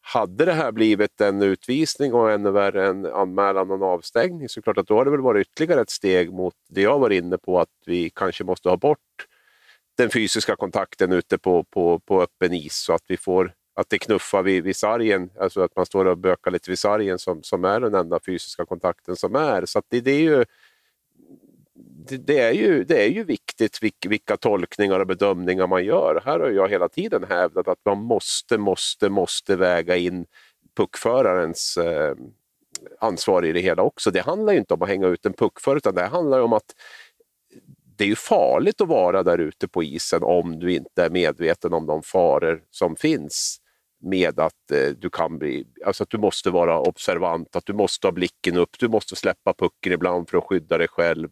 Hade 0.00 0.44
det 0.44 0.52
här 0.52 0.72
blivit 0.72 1.20
en 1.20 1.42
utvisning 1.42 2.14
och 2.14 2.30
ännu 2.30 2.50
värre 2.50 2.86
en 2.86 3.06
anmälan 3.06 3.70
och 3.70 3.76
en 3.76 3.82
avstängning 3.82 4.48
så 4.48 4.62
klart 4.62 4.78
att 4.78 4.86
då 4.86 4.94
har 4.94 5.04
det 5.04 5.10
väl 5.10 5.20
varit 5.20 5.46
ytterligare 5.46 5.80
ett 5.80 5.90
steg 5.90 6.32
mot 6.32 6.54
det 6.68 6.82
jag 6.82 6.98
var 6.98 7.10
inne 7.10 7.38
på 7.38 7.60
att 7.60 7.68
vi 7.86 8.10
kanske 8.10 8.44
måste 8.44 8.68
ha 8.68 8.76
bort 8.76 9.26
den 9.96 10.10
fysiska 10.10 10.56
kontakten 10.56 11.12
ute 11.12 11.38
på, 11.38 11.64
på, 11.64 11.98
på 11.98 12.22
öppen 12.22 12.52
is 12.52 12.74
så 12.76 12.92
att 12.92 13.04
vi 13.08 13.16
får 13.16 13.54
att 13.74 13.90
det 13.90 13.98
knuffar 13.98 14.42
vid, 14.42 14.64
vid 14.64 14.76
sargen, 14.76 15.30
alltså 15.40 15.60
att 15.60 15.76
man 15.76 15.86
står 15.86 16.04
och 16.04 16.18
bökar 16.18 16.50
lite 16.50 16.70
vid 16.70 16.78
sargen 16.78 17.18
som, 17.18 17.42
som 17.42 17.64
är 17.64 17.80
den 17.80 17.94
enda 17.94 18.20
fysiska 18.26 18.66
kontakten 18.66 19.16
som 19.16 19.34
är. 19.34 19.66
Så 19.66 19.82
det, 19.88 20.00
det, 20.00 20.10
är 20.10 20.20
ju 20.20 20.44
det, 22.08 22.16
det, 22.16 22.38
är 22.38 22.52
ju, 22.52 22.84
det 22.84 23.02
är 23.02 23.08
ju 23.08 23.24
viktigt 23.24 23.82
vilka, 23.82 24.08
vilka 24.08 24.36
tolkningar 24.36 25.00
och 25.00 25.06
bedömningar 25.06 25.66
man 25.66 25.84
gör. 25.84 26.22
Här 26.24 26.40
har 26.40 26.50
jag 26.50 26.68
hela 26.68 26.88
tiden 26.88 27.24
hävdat 27.28 27.68
att 27.68 27.78
man 27.84 27.98
måste, 27.98 28.58
måste, 28.58 29.08
måste 29.08 29.56
väga 29.56 29.96
in 29.96 30.26
puckförarens 30.76 31.76
eh, 31.76 32.14
ansvar 32.98 33.44
i 33.44 33.52
det 33.52 33.60
hela 33.60 33.82
också. 33.82 34.10
Det 34.10 34.20
handlar 34.20 34.52
ju 34.52 34.58
inte 34.58 34.74
om 34.74 34.82
att 34.82 34.88
hänga 34.88 35.06
ut 35.06 35.26
en 35.26 35.32
puckförare 35.32 35.76
utan 35.76 35.94
det 35.94 36.06
handlar 36.06 36.40
om 36.40 36.52
att 36.52 36.74
det 37.96 38.04
är 38.04 38.08
ju 38.08 38.16
farligt 38.16 38.80
att 38.80 38.88
vara 38.88 39.22
där 39.22 39.38
ute 39.38 39.68
på 39.68 39.82
isen 39.82 40.22
om 40.22 40.58
du 40.58 40.74
inte 40.74 41.04
är 41.04 41.10
medveten 41.10 41.72
om 41.72 41.86
de 41.86 42.02
faror 42.02 42.62
som 42.70 42.96
finns 42.96 43.60
med 44.04 44.40
att 44.40 44.70
eh, 44.72 44.88
du 44.88 45.10
kan 45.10 45.38
bli, 45.38 45.66
alltså 45.86 46.02
att 46.02 46.10
du 46.10 46.18
måste 46.18 46.50
vara 46.50 46.80
observant, 46.80 47.56
att 47.56 47.66
du 47.66 47.72
måste 47.72 48.06
ha 48.06 48.12
blicken 48.12 48.56
upp, 48.56 48.78
du 48.78 48.88
måste 48.88 49.16
släppa 49.16 49.54
pucken 49.54 49.92
ibland 49.92 50.30
för 50.30 50.38
att 50.38 50.44
skydda 50.44 50.78
dig 50.78 50.88
själv. 50.88 51.28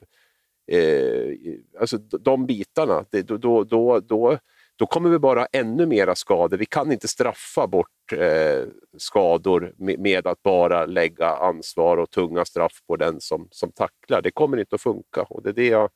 Eh, 0.66 1.34
alltså 1.80 1.98
de 1.98 2.46
bitarna, 2.46 3.04
det, 3.10 3.22
då, 3.22 3.36
då, 3.36 3.64
då, 3.64 4.00
då, 4.00 4.38
då 4.76 4.86
kommer 4.86 5.10
vi 5.10 5.18
bara 5.18 5.46
ännu 5.46 5.86
mera 5.86 6.14
skador. 6.14 6.56
Vi 6.56 6.66
kan 6.66 6.92
inte 6.92 7.08
straffa 7.08 7.66
bort 7.66 8.12
eh, 8.12 8.64
skador 8.98 9.74
med, 9.76 9.98
med, 9.98 10.26
att 10.26 10.42
bara 10.42 10.86
lägga 10.86 11.28
ansvar 11.28 11.96
och 11.96 12.10
tunga 12.10 12.44
straff 12.44 12.82
på 12.86 12.96
den 12.96 13.20
som, 13.20 13.48
som 13.50 13.72
tacklar. 13.72 14.22
Det 14.22 14.30
kommer 14.30 14.56
inte 14.56 14.74
att 14.74 14.82
funka 14.82 15.22
och 15.22 15.42
det 15.42 15.48
är 15.48 15.54
det 15.54 15.66
jag 15.66 15.90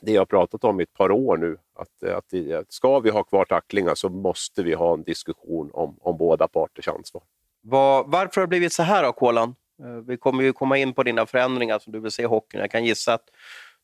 det 0.00 0.12
jag 0.12 0.28
pratat 0.28 0.64
om 0.64 0.80
i 0.80 0.82
ett 0.82 0.92
par 0.92 1.10
år 1.10 1.36
nu. 1.36 1.56
Att, 1.74 2.10
att, 2.10 2.72
ska 2.72 3.00
vi 3.00 3.10
ha 3.10 3.24
kvar 3.24 3.44
tacklingar 3.44 3.94
så 3.94 4.08
måste 4.08 4.62
vi 4.62 4.74
ha 4.74 4.94
en 4.94 5.02
diskussion 5.02 5.70
om, 5.72 5.96
om 6.00 6.16
båda 6.16 6.48
parters 6.48 6.88
ansvar. 6.88 7.22
Var, 7.60 8.04
varför 8.06 8.40
har 8.40 8.46
det 8.46 8.48
blivit 8.48 8.72
så 8.72 8.82
här 8.82 9.02
då, 9.02 9.12
Kolan? 9.12 9.54
Eh, 9.82 10.00
vi 10.06 10.16
kommer 10.16 10.42
ju 10.42 10.52
komma 10.52 10.78
in 10.78 10.92
på 10.92 11.02
dina 11.02 11.26
förändringar 11.26 11.78
som 11.78 11.92
du 11.92 12.00
vill 12.00 12.10
se 12.10 12.22
i 12.22 12.26
hockeyn. 12.26 12.60
Jag 12.60 12.70
kan 12.70 12.84
gissa 12.84 13.14
att 13.14 13.30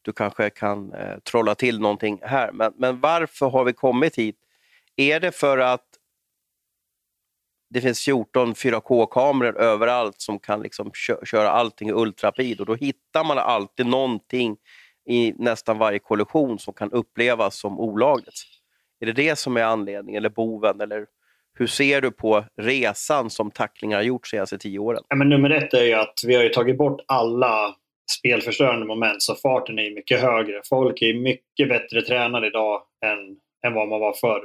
du 0.02 0.12
kanske 0.12 0.50
kan 0.50 0.92
eh, 0.92 1.18
trolla 1.18 1.54
till 1.54 1.80
någonting 1.80 2.20
här. 2.22 2.52
Men, 2.52 2.72
men 2.76 3.00
varför 3.00 3.50
har 3.50 3.64
vi 3.64 3.72
kommit 3.72 4.18
hit? 4.18 4.36
Är 4.96 5.20
det 5.20 5.32
för 5.32 5.58
att 5.58 5.86
det 7.70 7.80
finns 7.80 8.04
14 8.04 8.54
4K-kameror 8.54 9.58
överallt 9.58 10.20
som 10.20 10.38
kan 10.38 10.62
liksom 10.62 10.90
köra 11.24 11.50
allting 11.50 11.88
i 11.88 11.92
ultrapid 11.92 12.60
och 12.60 12.66
då 12.66 12.74
hittar 12.74 13.24
man 13.24 13.38
alltid 13.38 13.86
någonting 13.86 14.56
i 15.06 15.32
nästan 15.36 15.78
varje 15.78 15.98
kollektion 15.98 16.58
som 16.58 16.74
kan 16.74 16.92
upplevas 16.92 17.56
som 17.56 17.80
olagligt. 17.80 18.34
Är 19.00 19.06
det 19.06 19.12
det 19.12 19.36
som 19.36 19.56
är 19.56 19.62
anledningen, 19.62 20.18
eller 20.18 20.28
boven? 20.28 20.80
Eller 20.80 21.06
hur 21.60 21.66
ser 21.66 22.00
du 22.00 22.10
på 22.10 22.44
resan 22.56 23.30
som 23.30 23.50
tacklingar 23.50 23.96
har 23.96 24.04
gjort 24.04 24.26
senaste 24.26 24.58
tio 24.58 24.78
åren? 24.78 25.02
Ja, 25.08 25.16
men 25.16 25.28
nummer 25.28 25.50
ett 25.50 25.74
är 25.74 25.84
ju 25.84 25.94
att 25.94 26.14
vi 26.26 26.34
har 26.34 26.48
tagit 26.48 26.78
bort 26.78 27.00
alla 27.06 27.74
spelförstörande 28.18 28.86
moment, 28.86 29.22
så 29.22 29.34
farten 29.34 29.78
är 29.78 29.94
mycket 29.94 30.20
högre. 30.20 30.60
Folk 30.68 31.02
är 31.02 31.14
mycket 31.14 31.68
bättre 31.68 32.02
tränade 32.02 32.46
idag 32.46 32.82
än, 33.04 33.18
än 33.66 33.74
vad 33.74 33.88
man 33.88 34.00
var 34.00 34.12
förr. 34.12 34.40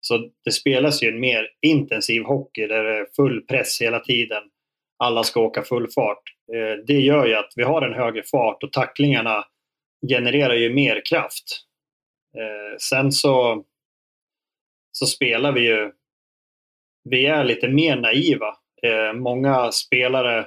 Så 0.00 0.30
det 0.44 0.52
spelas 0.52 1.02
ju 1.02 1.08
en 1.08 1.20
mer 1.20 1.48
intensiv 1.62 2.22
hockey 2.22 2.66
där 2.66 2.84
det 2.84 2.98
är 2.98 3.06
full 3.16 3.40
press 3.40 3.80
hela 3.80 4.00
tiden. 4.00 4.42
Alla 4.98 5.22
ska 5.22 5.40
åka 5.40 5.62
full 5.62 5.88
fart. 5.90 6.22
Eh, 6.54 6.84
det 6.86 7.00
gör 7.00 7.26
ju 7.26 7.34
att 7.34 7.52
vi 7.56 7.62
har 7.62 7.82
en 7.82 7.94
högre 7.94 8.22
fart 8.22 8.62
och 8.62 8.72
tacklingarna 8.72 9.44
genererar 10.08 10.54
ju 10.54 10.74
mer 10.74 11.02
kraft. 11.04 11.44
Eh, 12.36 12.76
sen 12.78 13.12
så, 13.12 13.64
så 14.92 15.06
spelar 15.06 15.52
vi 15.52 15.60
ju... 15.60 15.92
Vi 17.04 17.26
är 17.26 17.44
lite 17.44 17.68
mer 17.68 17.96
naiva. 17.96 18.56
Eh, 18.82 19.12
många 19.12 19.72
spelare, 19.72 20.46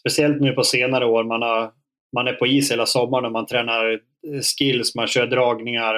speciellt 0.00 0.40
nu 0.40 0.52
på 0.52 0.64
senare 0.64 1.06
år, 1.06 1.24
man, 1.24 1.42
har, 1.42 1.72
man 2.14 2.28
är 2.28 2.32
på 2.32 2.46
is 2.46 2.72
hela 2.72 2.86
sommaren 2.86 3.24
och 3.24 3.32
man 3.32 3.46
tränar 3.46 4.00
skills, 4.58 4.94
man 4.94 5.06
kör 5.06 5.26
dragningar 5.26 5.94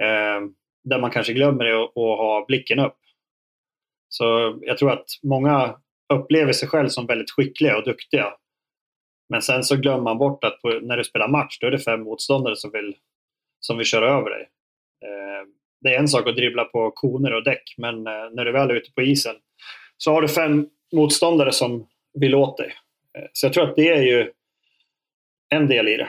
eh, 0.00 0.40
där 0.84 1.00
man 1.00 1.10
kanske 1.10 1.32
glömmer 1.32 1.64
det 1.64 1.76
och, 1.76 1.96
och 1.96 2.16
ha 2.16 2.44
blicken 2.48 2.78
upp. 2.78 2.98
Så 4.08 4.58
jag 4.60 4.78
tror 4.78 4.90
att 4.92 5.06
många 5.22 5.76
upplever 6.14 6.52
sig 6.52 6.68
själv 6.68 6.88
som 6.88 7.06
väldigt 7.06 7.30
skickliga 7.30 7.76
och 7.76 7.84
duktiga. 7.84 8.34
Men 9.28 9.42
sen 9.42 9.64
så 9.64 9.76
glömmer 9.76 10.02
man 10.02 10.18
bort 10.18 10.44
att 10.44 10.62
på, 10.62 10.68
när 10.82 10.96
du 10.96 11.04
spelar 11.04 11.28
match 11.28 11.58
då 11.60 11.66
är 11.66 11.70
det 11.70 11.78
fem 11.78 12.00
motståndare 12.00 12.56
som 12.56 12.70
vill, 12.70 12.96
som 13.60 13.78
vill 13.78 13.86
köra 13.86 14.18
över 14.18 14.30
dig. 14.30 14.48
Eh, 15.04 15.46
det 15.80 15.94
är 15.94 15.98
en 15.98 16.08
sak 16.08 16.28
att 16.28 16.36
dribbla 16.36 16.64
på 16.64 16.90
koner 16.90 17.34
och 17.34 17.44
däck 17.44 17.74
men 17.76 18.06
eh, 18.06 18.30
när 18.32 18.44
du 18.44 18.52
väl 18.52 18.70
är 18.70 18.74
ute 18.74 18.92
på 18.92 19.02
isen 19.02 19.34
så 19.96 20.12
har 20.12 20.22
du 20.22 20.28
fem 20.28 20.68
motståndare 20.92 21.52
som 21.52 21.86
vill 22.14 22.34
åt 22.34 22.56
dig. 22.56 22.74
Eh, 23.18 23.24
så 23.32 23.46
jag 23.46 23.52
tror 23.52 23.64
att 23.64 23.76
det 23.76 23.88
är 23.88 24.02
ju 24.02 24.32
en 25.48 25.68
del 25.68 25.88
i 25.88 25.96
det. 25.96 26.08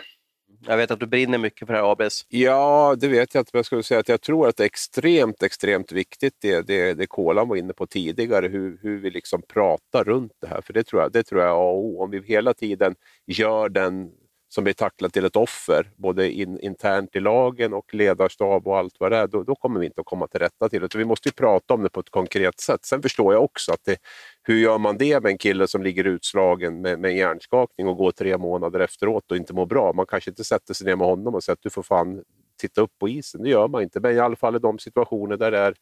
Jag 0.68 0.78
vet 0.78 0.92
att 0.92 1.00
du 1.00 1.06
brinner 1.06 1.38
mycket 1.38 1.68
för 1.68 1.74
det 1.74 1.80
här 1.80 1.92
ABS. 1.92 2.26
Ja, 2.30 2.96
det 3.00 3.08
vet 3.08 3.34
jag 3.34 3.42
inte. 3.42 3.50
Men 3.54 3.60
jag 3.60 3.66
skulle 3.66 3.84
säga 3.84 4.00
att 4.00 4.10
jag 4.10 4.22
tror 4.22 4.48
att 4.48 4.58
det 4.58 4.64
är 4.64 4.66
extremt, 4.66 5.44
extremt 5.44 5.92
viktigt 5.92 6.34
det, 6.42 6.68
det, 6.68 6.94
det 6.94 7.08
Kolan 7.08 7.48
var 7.48 7.56
inne 7.56 7.74
på 7.74 7.88
tidigare, 7.88 8.48
hur, 8.48 8.80
hur 8.82 9.00
vi 9.00 9.10
liksom 9.10 9.42
pratar 9.42 10.04
runt 10.04 10.32
det 10.42 10.48
här. 10.48 10.62
För 10.62 10.74
det 10.74 10.84
tror 10.84 11.02
jag, 11.02 11.12
det 11.12 11.24
tror 11.24 11.42
jag 11.42 11.50
är 11.50 11.54
A 11.54 11.72
och 11.72 11.86
O. 11.86 12.04
Om 12.04 12.12
vi 12.12 12.22
hela 12.26 12.54
tiden 12.54 12.96
gör 13.28 13.70
den 13.70 14.12
som 14.50 14.64
blir 14.64 14.74
tacklad 14.74 15.14
till 15.14 15.26
ett 15.26 15.36
offer, 15.36 15.92
både 15.96 16.32
in, 16.32 16.60
internt 16.60 17.16
i 17.16 17.20
lagen 17.20 17.74
och 17.74 17.94
ledarstab 17.94 18.68
och 18.68 18.78
allt 18.78 18.96
vad 19.00 19.12
det 19.12 19.18
är, 19.18 19.28
då, 19.28 19.44
då 19.44 19.56
kommer 19.56 19.80
vi 19.80 19.86
inte 19.86 20.02
att 20.02 20.08
komma 20.08 20.28
till 20.28 20.40
rätta 20.40 20.70
till 20.70 20.82
det. 20.82 20.92
Så 20.92 20.98
vi 20.98 21.06
måste 21.06 21.30
ju 21.30 21.34
prata 21.34 21.74
om 21.74 21.84
det 21.84 21.90
på 21.90 22.00
ett 22.00 22.10
konkret 22.10 22.60
sätt. 22.60 22.86
Sen 22.86 23.02
förstår 23.02 23.34
jag 23.34 23.44
också 23.44 23.72
att 23.72 23.84
det, 23.84 23.98
hur 24.44 24.58
gör 24.58 24.78
man 24.78 24.98
det 24.98 25.24
med 25.24 25.32
en 25.32 25.38
kille 25.38 25.68
som 25.68 25.84
ligger 25.84 26.04
utslagen 26.04 26.82
med, 26.82 27.00
med 27.00 27.18
hjärnskakning 27.18 27.88
och 27.88 27.98
går 27.98 28.12
tre 28.12 28.38
månader 28.38 28.80
efteråt 28.80 29.32
och 29.32 29.38
inte 29.38 29.54
mår 29.54 29.66
bra? 29.66 29.94
Man 29.94 30.06
kanske 30.06 30.30
inte 30.30 30.44
sätter 30.44 30.74
sig 30.74 30.88
ner 30.88 30.96
med 30.96 31.08
honom 31.08 31.36
och 31.36 31.44
säger 31.44 31.54
att 31.54 31.64
du 31.64 31.70
får 31.70 31.84
fan 31.84 32.24
titta 32.62 32.82
upp 32.82 33.00
på 33.00 33.10
isen. 33.10 33.44
Det 33.44 33.50
gör 33.50 33.68
man 33.68 33.82
inte, 33.82 34.00
men 34.00 34.16
i 34.16 34.20
alla 34.20 34.36
fall 34.36 34.56
i 34.56 34.60
de 34.60 34.80
situationer 34.80 35.38
där 35.38 35.52
det 35.52 35.58
är 35.58 35.74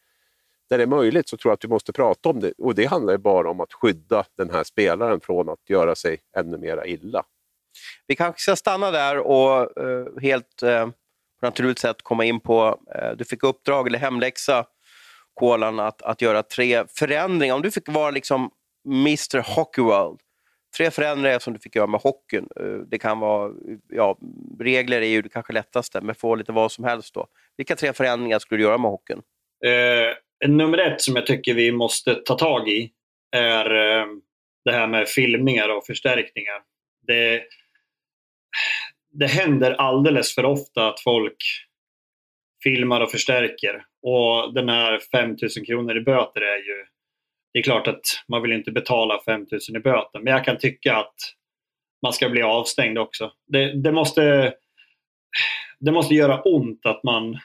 där 0.70 0.78
det 0.78 0.84
är 0.84 0.88
möjligt 0.88 1.30
så 1.30 1.38
tror 1.38 1.50
jag 1.50 1.54
att 1.54 1.64
vi 1.64 1.70
måste 1.70 1.94
prata 1.94 2.30
om 2.30 2.40
det. 2.40 2.54
Och 2.58 2.76
det 2.76 2.86
handlar 2.86 3.14
ju 3.14 3.18
bara 3.18 3.50
om 3.50 3.60
att 3.60 3.74
skydda 3.74 4.26
den 4.38 4.50
här 4.50 4.64
spelaren 4.64 5.20
från 5.20 5.50
att 5.50 5.70
göra 5.70 5.96
sig 5.96 6.20
ännu 6.38 6.58
mera 6.58 6.86
illa. 6.86 7.24
Vi 8.08 8.16
kanske 8.16 8.42
ska 8.42 8.56
stanna 8.56 8.92
där 8.92 9.18
och 9.18 9.84
uh, 9.84 10.22
helt 10.22 10.64
uh, 10.64 10.86
på 11.40 11.46
naturligt 11.46 11.80
sätt 11.80 12.02
komma 12.04 12.26
in 12.26 12.40
på, 12.40 12.68
uh, 12.70 13.18
du 13.18 13.26
fick 13.26 13.44
uppdrag 13.44 13.88
eller 13.88 14.00
hemläxa, 14.00 14.66
Kolan, 15.34 15.80
att, 15.80 16.02
att 16.02 16.22
göra 16.22 16.44
tre 16.44 16.84
förändringar. 16.98 17.56
Om 17.56 17.62
du 17.62 17.72
fick 17.72 17.88
vara 17.90 18.12
liksom 18.12 18.50
Mr 18.88 19.56
Hockey 19.56 19.82
World, 19.82 20.20
tre 20.78 20.92
förändringar 20.92 21.40
som 21.40 21.54
du 21.54 21.60
fick 21.60 21.76
göra 21.76 21.88
med 21.88 22.02
hockeyn. 22.02 22.48
Det 22.88 22.98
kan 22.98 23.20
vara, 23.20 23.52
ja, 23.90 24.18
regler 24.60 25.02
är 25.02 25.08
ju 25.08 25.22
det 25.22 25.30
kanske 25.30 25.54
lättaste, 25.54 26.02
men 26.02 26.16
få 26.16 26.36
lite 26.36 26.52
vad 26.52 26.72
som 26.72 26.84
helst 26.84 27.14
då. 27.14 27.28
Vilka 27.58 27.76
tre 27.76 27.94
förändringar 27.94 28.40
skulle 28.40 28.60
du 28.60 28.64
göra 28.64 28.78
med 28.78 28.92
hockeyn? 28.92 29.22
Eh, 29.66 30.50
nummer 30.50 30.78
ett 30.78 31.02
som 31.02 31.16
jag 31.16 31.26
tycker 31.26 31.54
vi 31.54 31.72
måste 31.72 32.16
ta 32.16 32.36
tag 32.36 32.70
i 32.70 32.92
är 33.32 33.76
eh, 33.76 34.06
det 34.66 34.72
här 34.72 34.88
med 34.88 35.08
filmningar 35.08 35.78
och 35.78 35.86
förstärkningar 35.86 36.62
Det, 37.08 37.42
det 39.12 39.28
händer 39.28 39.72
alldeles 39.72 40.36
för 40.36 40.46
ofta 40.46 40.88
att 40.88 41.00
folk 41.00 41.38
filmar 42.64 43.02
och 43.02 43.12
förstärker. 43.12 43.86
Och 44.02 44.54
den 44.54 44.70
här 44.70 45.00
5000 45.12 45.66
kronor 45.66 45.98
i 45.98 46.02
böter 46.02 46.42
är 46.42 46.58
ju... 46.58 46.86
Det 47.54 47.60
är 47.60 47.64
klart 47.64 47.88
att 47.88 48.02
man 48.28 48.42
vill 48.42 48.52
inte 48.52 48.72
betala 48.72 49.20
5000 49.26 49.76
i 49.76 49.80
böter, 49.80 50.20
men 50.20 50.34
jag 50.34 50.46
kan 50.46 50.58
tycka 50.58 50.96
att 50.96 51.16
man 52.02 52.14
ska 52.14 52.30
bli 52.30 52.42
avstängd 52.42 52.98
också. 52.98 53.32
Det, 53.48 53.82
det, 53.82 53.92
måste, 53.92 54.54
det 55.80 55.92
måste 55.92 56.14
göra 56.16 56.42
ont 56.42 56.86
att 56.86 57.04
man, 57.04 57.40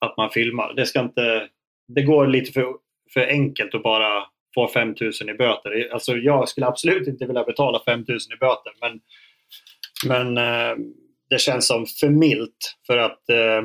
att 0.00 0.16
man 0.16 0.30
filmar. 0.30 0.74
Det, 0.74 0.86
ska 0.86 1.00
inte, 1.00 1.48
det 1.88 2.02
går 2.02 2.26
lite 2.26 2.52
för, 2.52 2.74
för 3.14 3.26
enkelt 3.26 3.74
att 3.74 3.82
bara 3.82 4.26
få 4.54 4.68
5000 4.68 5.28
i 5.28 5.34
böter. 5.34 5.88
Alltså 5.92 6.16
jag 6.16 6.48
skulle 6.48 6.66
absolut 6.66 7.08
inte 7.08 7.26
vilja 7.26 7.44
betala 7.44 7.82
5000 7.86 8.32
i 8.32 8.36
böter, 8.36 8.72
men, 8.80 9.00
men 10.04 10.38
eh, 10.38 10.76
det 11.30 11.38
känns 11.38 11.66
som 11.66 11.86
för 11.86 12.08
milt 12.08 12.76
för 12.86 12.98
att 12.98 13.28
eh, 13.28 13.62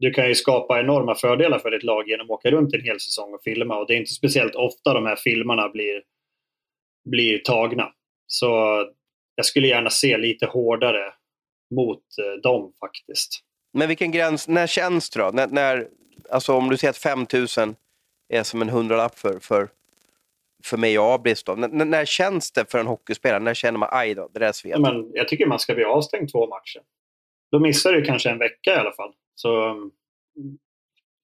du 0.00 0.10
kan 0.10 0.28
ju 0.28 0.34
skapa 0.34 0.80
enorma 0.80 1.14
fördelar 1.14 1.58
för 1.58 1.70
ditt 1.70 1.82
lag 1.82 2.08
genom 2.08 2.26
att 2.26 2.30
åka 2.30 2.50
runt 2.50 2.74
en 2.74 2.84
hel 2.84 3.00
säsong 3.00 3.34
och 3.34 3.42
filma 3.44 3.78
och 3.78 3.86
det 3.86 3.94
är 3.94 3.98
inte 3.98 4.12
speciellt 4.12 4.54
ofta 4.54 4.94
de 4.94 5.06
här 5.06 5.16
filmerna 5.16 5.68
blir, 5.68 6.02
blir 7.10 7.38
tagna. 7.38 7.92
Så 8.26 8.46
jag 9.34 9.46
skulle 9.46 9.68
gärna 9.68 9.90
se 9.90 10.18
lite 10.18 10.46
hårdare 10.46 11.12
mot 11.74 12.02
eh, 12.18 12.40
dem 12.42 12.72
faktiskt. 12.80 13.40
Men 13.72 13.88
vilken 13.88 14.10
gräns, 14.10 14.48
när 14.48 14.66
känns 14.66 15.10
det 15.10 15.20
då? 15.20 15.30
När, 15.30 15.46
när, 15.46 15.88
alltså 16.30 16.52
om 16.52 16.68
du 16.68 16.76
säger 16.76 16.90
att 16.90 16.98
5000 16.98 17.76
är 18.28 18.42
som 18.42 18.62
en 18.62 18.68
hundralapp 18.68 19.18
för, 19.18 19.38
för, 19.38 19.68
för 20.62 20.76
mig 20.76 20.98
och 20.98 21.04
Abris 21.04 21.44
då. 21.44 21.54
När, 21.54 22.04
känns 22.04 22.52
det 22.52 22.70
för 22.70 22.78
en 22.78 22.86
hockeyspelare? 22.86 23.40
När 23.40 23.54
känner 23.54 23.78
man 23.78 23.88
aj 23.92 24.14
då, 24.14 24.28
det 24.32 24.40
där 24.40 24.52
svet? 24.52 24.80
Men 24.80 25.10
jag 25.14 25.28
tycker 25.28 25.46
man 25.46 25.58
ska 25.58 25.74
bli 25.74 25.84
avstängd 25.84 26.32
två 26.32 26.46
matcher. 26.46 26.82
Då 27.52 27.58
missar 27.58 27.92
du 27.92 28.04
kanske 28.04 28.30
en 28.30 28.38
vecka 28.38 28.74
i 28.74 28.76
alla 28.76 28.92
fall. 28.92 29.12
Så 29.34 29.70
um, 29.70 29.90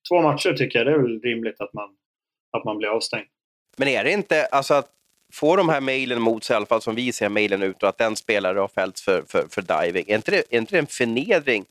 två 0.09 0.23
matcher 0.23 0.53
tycker 0.53 0.79
jag 0.79 0.87
det 0.87 0.93
är 0.93 0.99
väl 0.99 1.21
rimligt 1.21 1.61
att 1.61 1.73
man, 1.73 1.89
att 2.57 2.65
man 2.65 2.79
blir 2.79 2.89
avstängd. 2.89 3.27
Men 3.77 3.89
är 3.89 4.05
det 4.05 4.13
inte, 4.13 4.47
alltså 4.47 4.75
att 4.75 4.91
få 5.33 5.57
de 5.57 5.69
här 5.69 5.81
mejlen 5.81 6.23
mot 6.23 6.45
sig, 6.45 6.55
i 6.55 6.57
alla 6.57 6.67
fall 6.67 6.83
som 6.83 6.95
vi 6.95 7.13
ser 7.13 7.29
mejlen 7.29 7.63
ut, 7.63 7.83
och 7.83 7.89
att 7.89 7.99
den 7.99 8.17
spelare 8.17 8.59
har 8.59 8.69
fällts 8.69 9.03
för, 9.03 9.23
för, 9.29 9.47
för 9.51 9.63
diving, 9.63 10.05
är 10.09 10.15
inte, 10.15 10.31
det, 10.31 10.43
är 10.51 10.59
inte 10.59 10.75
det 10.75 10.79
en 10.79 10.87
förnedring? 10.87 11.65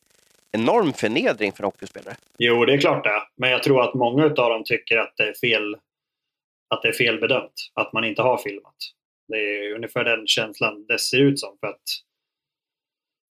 Enorm 0.52 0.94
förnedring 0.94 1.52
för 1.52 1.64
en 1.64 1.66
hockeyspelare? 1.66 2.16
Jo, 2.38 2.66
det 2.66 2.74
är 2.74 2.78
klart 2.78 3.04
det 3.04 3.22
Men 3.38 3.50
jag 3.50 3.64
tror 3.64 3.82
att 3.82 3.94
många 3.94 4.26
av 4.26 4.30
dem 4.30 4.64
tycker 4.66 4.98
att 4.98 5.14
det 5.18 5.24
är 5.24 5.34
fel 5.34 5.78
att 6.70 6.82
det 6.82 6.88
är 6.88 6.94
felbedömt, 6.94 7.72
att 7.74 7.94
man 7.94 8.04
inte 8.04 8.22
har 8.22 8.38
filmat. 8.38 8.76
Det 9.28 9.38
är 9.38 9.76
ungefär 9.76 10.04
den 10.04 10.28
känslan 10.28 10.86
det 10.88 11.00
ser 11.00 11.22
ut 11.22 11.40
som. 11.40 11.58
För 11.60 11.68
att 11.68 11.82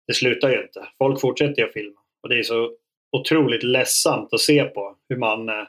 det 0.07 0.13
slutar 0.13 0.49
ju 0.49 0.61
inte. 0.61 0.87
Folk 0.97 1.21
fortsätter 1.21 1.61
ju 1.61 1.67
att 1.67 1.73
filma. 1.73 1.99
Och 2.23 2.29
det 2.29 2.39
är 2.39 2.43
så 2.43 2.75
otroligt 3.11 3.63
ledsamt 3.63 4.33
att 4.33 4.39
se 4.39 4.63
på 4.63 4.95
hur 5.09 5.17
man... 5.17 5.49
Eh, 5.49 5.65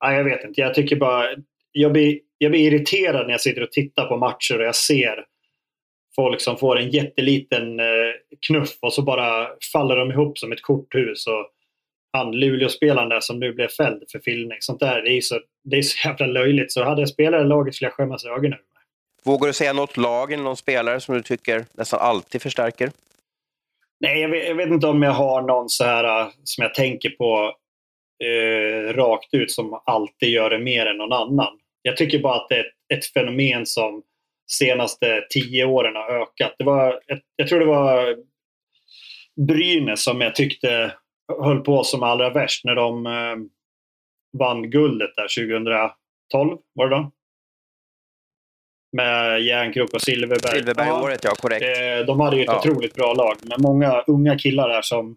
jag 0.00 0.24
vet 0.24 0.44
inte, 0.44 0.60
jag 0.60 0.74
tycker 0.74 0.96
bara... 0.96 1.28
Jag 1.72 1.92
blir, 1.92 2.20
jag 2.38 2.50
blir 2.50 2.72
irriterad 2.72 3.26
när 3.26 3.32
jag 3.32 3.40
sitter 3.40 3.62
och 3.62 3.72
tittar 3.72 4.06
på 4.06 4.16
matcher 4.16 4.58
och 4.58 4.64
jag 4.64 4.76
ser 4.76 5.24
folk 6.16 6.40
som 6.40 6.56
får 6.58 6.78
en 6.78 6.90
jätteliten 6.90 7.80
eh, 7.80 7.86
knuff 8.46 8.78
och 8.80 8.92
så 8.92 9.02
bara 9.02 9.48
faller 9.72 9.96
de 9.96 10.10
ihop 10.10 10.38
som 10.38 10.52
ett 10.52 10.62
korthus. 10.62 11.26
Och 11.26 11.50
han 12.12 12.32
Luleå-spelaren 12.32 13.08
där 13.08 13.20
som 13.20 13.40
nu 13.40 13.52
blev 13.52 13.68
fälld 13.68 14.02
för 14.12 14.18
filmning. 14.18 14.58
Sånt 14.60 14.80
där, 14.80 15.02
det 15.02 15.10
är 15.10 15.20
så, 15.20 15.40
det 15.64 15.78
är 15.78 15.82
så 15.82 16.08
jävla 16.08 16.26
löjligt. 16.26 16.72
Så 16.72 16.84
hade 16.84 17.02
jag 17.02 17.08
spelat 17.08 17.40
i 17.40 17.44
laget 17.44 17.74
skulle 17.74 17.86
jag 17.86 17.94
skämmas 17.94 18.24
ögonen 18.24 18.44
ur 18.44 18.48
mig. 18.48 18.82
Vågar 19.24 19.46
du 19.46 19.52
säga 19.52 19.72
något 19.72 19.96
lag 19.96 20.32
eller 20.32 20.44
någon 20.44 20.56
spelare 20.56 21.00
som 21.00 21.14
du 21.14 21.22
tycker 21.22 21.64
nästan 21.72 22.00
alltid 22.00 22.42
förstärker? 22.42 22.90
Nej, 24.00 24.20
jag 24.20 24.28
vet, 24.28 24.48
jag 24.48 24.54
vet, 24.54 24.68
inte 24.68 24.86
om 24.86 25.02
jag 25.02 25.12
har 25.12 25.42
någon 25.42 25.68
så 25.68 25.84
här 25.84 26.20
äh, 26.20 26.28
som 26.44 26.62
jag 26.62 26.74
tänker 26.74 27.10
på 27.10 27.54
eh, 28.24 28.92
rakt 28.92 29.34
ut 29.34 29.50
som 29.50 29.80
alltid 29.84 30.28
gör 30.28 30.50
det 30.50 30.58
mer 30.58 30.86
än 30.86 30.96
någon 30.96 31.12
annan. 31.12 31.58
Jag 31.82 31.96
tycker 31.96 32.18
bara 32.18 32.36
att 32.36 32.48
det 32.48 32.54
är 32.54 32.60
ett, 32.60 32.98
ett 32.98 33.06
fenomen 33.06 33.66
som 33.66 34.02
senaste 34.50 35.24
tio 35.30 35.64
åren 35.64 35.96
har 35.96 36.22
ökat. 36.22 36.54
Det 36.58 36.64
var, 36.64 37.00
jag, 37.06 37.20
jag 37.36 37.48
tror 37.48 37.60
det 37.60 37.66
var 37.66 38.16
Brynäs 39.46 40.04
som 40.04 40.20
jag 40.20 40.34
tyckte 40.34 40.92
höll 41.42 41.60
på 41.60 41.84
som 41.84 42.02
allra 42.02 42.30
värst 42.30 42.64
när 42.64 42.74
de 42.74 43.06
eh, 43.06 43.36
vann 44.38 44.70
guldet 44.70 45.10
där 45.16 45.56
2012. 46.32 46.58
Var 46.74 46.88
det 46.88 46.96
då? 46.96 47.10
med 48.92 49.42
Järnkrok 49.42 49.94
och 49.94 50.02
Silverberg. 50.02 50.58
Silverberg-året, 50.58 51.20
ja. 51.24 51.30
ja. 51.30 51.34
korrekt. 51.34 51.78
Eh, 51.78 52.06
de 52.06 52.20
hade 52.20 52.36
ju 52.36 52.42
ett 52.42 52.48
ja. 52.48 52.58
otroligt 52.58 52.94
bra 52.94 53.14
lag 53.14 53.36
med 53.42 53.60
många 53.60 54.00
unga 54.06 54.38
killar 54.38 54.68
där 54.68 54.82
som, 54.82 55.16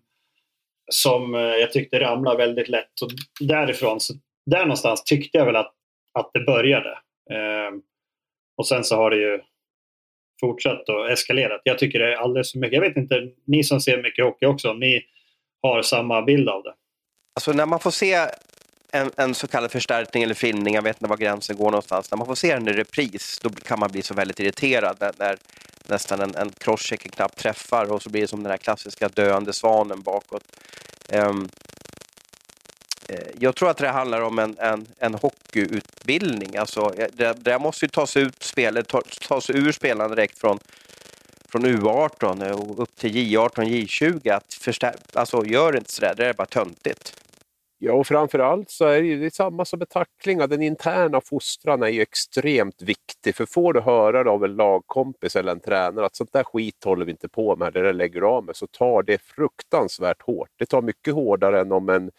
som 0.91 1.35
eh, 1.35 1.41
jag 1.41 1.71
tyckte 1.71 1.99
ramlade 1.99 2.37
väldigt 2.37 2.69
lätt. 2.69 3.01
Och 3.01 3.09
därifrån, 3.39 3.99
så 3.99 4.13
där 4.45 4.59
någonstans 4.59 5.03
tyckte 5.03 5.37
jag 5.37 5.45
väl 5.45 5.55
att, 5.55 5.73
att 6.19 6.29
det 6.33 6.39
började. 6.39 6.89
Eh, 7.31 7.71
och 8.57 8.67
sen 8.67 8.83
så 8.83 8.95
har 8.95 9.11
det 9.11 9.17
ju 9.17 9.41
fortsatt 10.41 10.89
och 10.89 11.11
eskalerat. 11.11 11.61
Jag 11.63 11.79
tycker 11.79 11.99
det 11.99 12.13
är 12.13 12.17
alldeles 12.17 12.51
för 12.51 12.59
mycket. 12.59 12.73
Jag 12.73 12.81
vet 12.81 12.97
inte, 12.97 13.27
ni 13.47 13.63
som 13.63 13.81
ser 13.81 14.03
mycket 14.03 14.25
hockey 14.25 14.45
också, 14.45 14.69
om 14.69 14.79
ni 14.79 15.01
har 15.67 15.81
samma 15.81 16.21
bild 16.21 16.49
av 16.49 16.63
det? 16.63 16.73
Alltså 17.35 17.51
när 17.51 17.65
man 17.65 17.79
får 17.79 17.91
se 17.91 18.27
en, 18.91 19.11
en, 19.17 19.35
så 19.35 19.47
kallad 19.47 19.71
förstärkning 19.71 20.23
eller 20.23 20.33
filmning, 20.33 20.75
jag 20.75 20.81
vet 20.81 20.95
inte 20.97 21.09
var 21.09 21.17
gränsen 21.17 21.57
går 21.57 21.71
någonstans. 21.71 22.11
När 22.11 22.17
man 22.17 22.27
får 22.27 22.35
se 22.35 22.53
den 22.53 22.67
i 22.67 22.73
repris 22.73 23.39
då 23.41 23.49
kan 23.49 23.79
man 23.79 23.91
bli 23.91 24.01
så 24.01 24.13
väldigt 24.13 24.39
irriterad 24.39 24.97
när, 24.99 25.11
när 25.17 25.37
nästan 25.87 26.21
en, 26.21 26.35
en 26.35 26.49
crosschecker 26.49 27.09
knappt 27.09 27.37
träffar 27.37 27.91
och 27.91 28.01
så 28.01 28.09
blir 28.09 28.21
det 28.21 28.27
som 28.27 28.43
den 28.43 28.51
här 28.51 28.57
klassiska 28.57 29.09
döende 29.09 29.53
svanen 29.53 30.01
bakåt. 30.01 30.43
Um, 31.13 31.49
jag 33.39 33.55
tror 33.55 33.69
att 33.69 33.77
det 33.77 33.87
handlar 33.87 34.21
om 34.21 34.39
en, 34.39 34.55
en, 34.59 34.87
en 34.99 35.13
hockeyutbildning. 35.13 36.57
Alltså, 36.57 36.93
eh, 36.97 37.07
det, 37.13 37.33
det 37.33 37.59
måste 37.59 37.85
ju 37.85 37.89
tas 37.89 38.17
ut 38.17 38.43
spel, 38.43 38.85
tas 39.27 39.49
ur 39.49 39.71
spelarna 39.71 40.15
direkt 40.15 40.39
från, 40.39 40.59
från 41.55 41.65
U18 41.65 42.51
och 42.51 42.79
upp 42.79 42.95
till 42.95 43.11
J18, 43.11 43.63
J20. 43.63 44.33
Att 44.33 44.53
förstär, 44.53 44.95
alltså, 45.13 45.45
gör 45.45 45.77
inte 45.77 45.91
sådär, 45.91 46.13
det 46.17 46.25
är 46.25 46.33
bara 46.33 46.45
töntigt. 46.45 47.21
Ja, 47.77 47.93
och 47.93 48.07
framförallt 48.07 48.69
så 48.69 48.85
är 48.85 49.01
det 49.01 49.07
ju 49.07 49.19
det 49.19 49.25
är 49.25 49.29
samma 49.29 49.65
som 49.65 49.79
med 49.79 49.89
tacklingar. 49.89 50.47
Den 50.47 50.61
interna 50.61 51.21
fostran 51.21 51.83
är 51.83 51.87
ju 51.87 52.01
extremt 52.01 52.81
viktig. 52.81 53.35
För 53.35 53.45
får 53.45 53.73
du 53.73 53.81
höra 53.81 54.23
det 54.23 54.29
av 54.29 54.43
en 54.45 54.55
lagkompis 54.55 55.35
eller 55.35 55.51
en 55.51 55.59
tränare 55.59 56.05
att 56.05 56.15
sånt 56.15 56.33
där 56.33 56.43
skit 56.43 56.83
håller 56.83 57.05
vi 57.05 57.11
inte 57.11 57.29
på 57.29 57.55
med, 57.55 57.73
det 57.73 57.81
där 57.81 57.93
lägger 57.93 58.21
du 58.21 58.27
av 58.27 58.45
med, 58.45 58.55
så 58.55 58.67
tar 58.67 59.03
det 59.03 59.21
fruktansvärt 59.21 60.21
hårt. 60.21 60.49
Det 60.59 60.65
tar 60.65 60.81
mycket 60.81 61.13
hårdare 61.13 61.61
än 61.61 61.71
om, 61.71 61.89
en, 61.89 62.11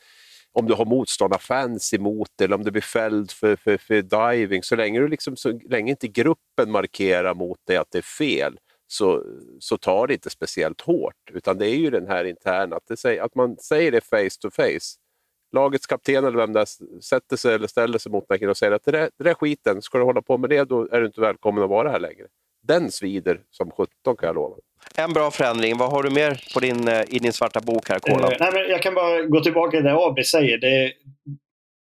om 0.52 0.66
du 0.66 0.74
har 0.74 0.84
motståndarfans 0.84 1.94
emot 1.94 2.28
dig 2.38 2.44
eller 2.44 2.56
om 2.56 2.64
du 2.64 2.70
blir 2.70 2.82
fälld 2.82 3.30
för, 3.30 3.56
för, 3.56 3.76
för 3.76 4.02
diving. 4.02 4.62
Så 4.62 4.76
länge, 4.76 5.00
du 5.00 5.08
liksom, 5.08 5.36
så 5.36 5.60
länge 5.64 5.90
inte 5.90 6.08
gruppen 6.08 6.70
markerar 6.70 7.34
mot 7.34 7.58
dig 7.66 7.76
att 7.76 7.90
det 7.90 7.98
är 7.98 8.02
fel 8.02 8.58
så, 8.86 9.22
så 9.60 9.76
tar 9.76 10.06
det 10.06 10.14
inte 10.14 10.30
speciellt 10.30 10.80
hårt. 10.80 11.30
Utan 11.32 11.58
det 11.58 11.66
är 11.66 11.76
ju 11.76 11.90
den 11.90 12.06
här 12.06 12.24
interna, 12.24 12.76
att, 12.76 13.02
det, 13.02 13.20
att 13.20 13.34
man 13.34 13.56
säger 13.56 13.92
det 13.92 14.00
face 14.00 14.40
to 14.40 14.50
face 14.50 14.98
lagets 15.52 15.86
kapten 15.86 16.24
eller 16.24 16.36
vem 16.38 16.52
det 16.52 16.60
är 16.60 17.00
sätter 17.00 17.36
sig 17.36 17.54
eller 17.54 17.66
ställer 17.66 17.98
sig 17.98 18.12
mot 18.12 18.24
den 18.28 18.48
och 18.48 18.56
säger 18.56 18.72
att 18.72 18.84
det 18.84 18.92
där, 18.92 19.10
det 19.18 19.24
där 19.24 19.34
skiten, 19.34 19.82
ska 19.82 19.98
du 19.98 20.04
hålla 20.04 20.22
på 20.22 20.38
med 20.38 20.50
det 20.50 20.64
då 20.64 20.88
är 20.92 21.00
du 21.00 21.06
inte 21.06 21.20
välkommen 21.20 21.64
att 21.64 21.70
vara 21.70 21.90
här 21.90 22.00
längre. 22.00 22.26
Den 22.62 22.90
svider 22.90 23.40
som 23.50 23.70
17 23.70 24.16
kan 24.16 24.26
jag 24.26 24.34
lova. 24.34 24.56
En 24.96 25.12
bra 25.12 25.30
förändring. 25.30 25.78
Vad 25.78 25.90
har 25.90 26.02
du 26.02 26.10
mer 26.10 26.42
på 26.54 26.60
din, 26.60 26.88
eh, 26.88 27.02
i 27.08 27.18
din 27.18 27.32
svarta 27.32 27.60
bok 27.60 27.88
här, 27.88 27.98
Kola? 27.98 28.26
Uh, 28.26 28.36
nej, 28.40 28.50
men 28.52 28.68
jag 28.68 28.82
kan 28.82 28.94
bara 28.94 29.22
gå 29.22 29.40
tillbaka 29.40 29.70
till 29.70 29.84
det 29.84 29.92
Abri 29.92 30.24
säger. 30.24 30.58
Det, 30.58 30.92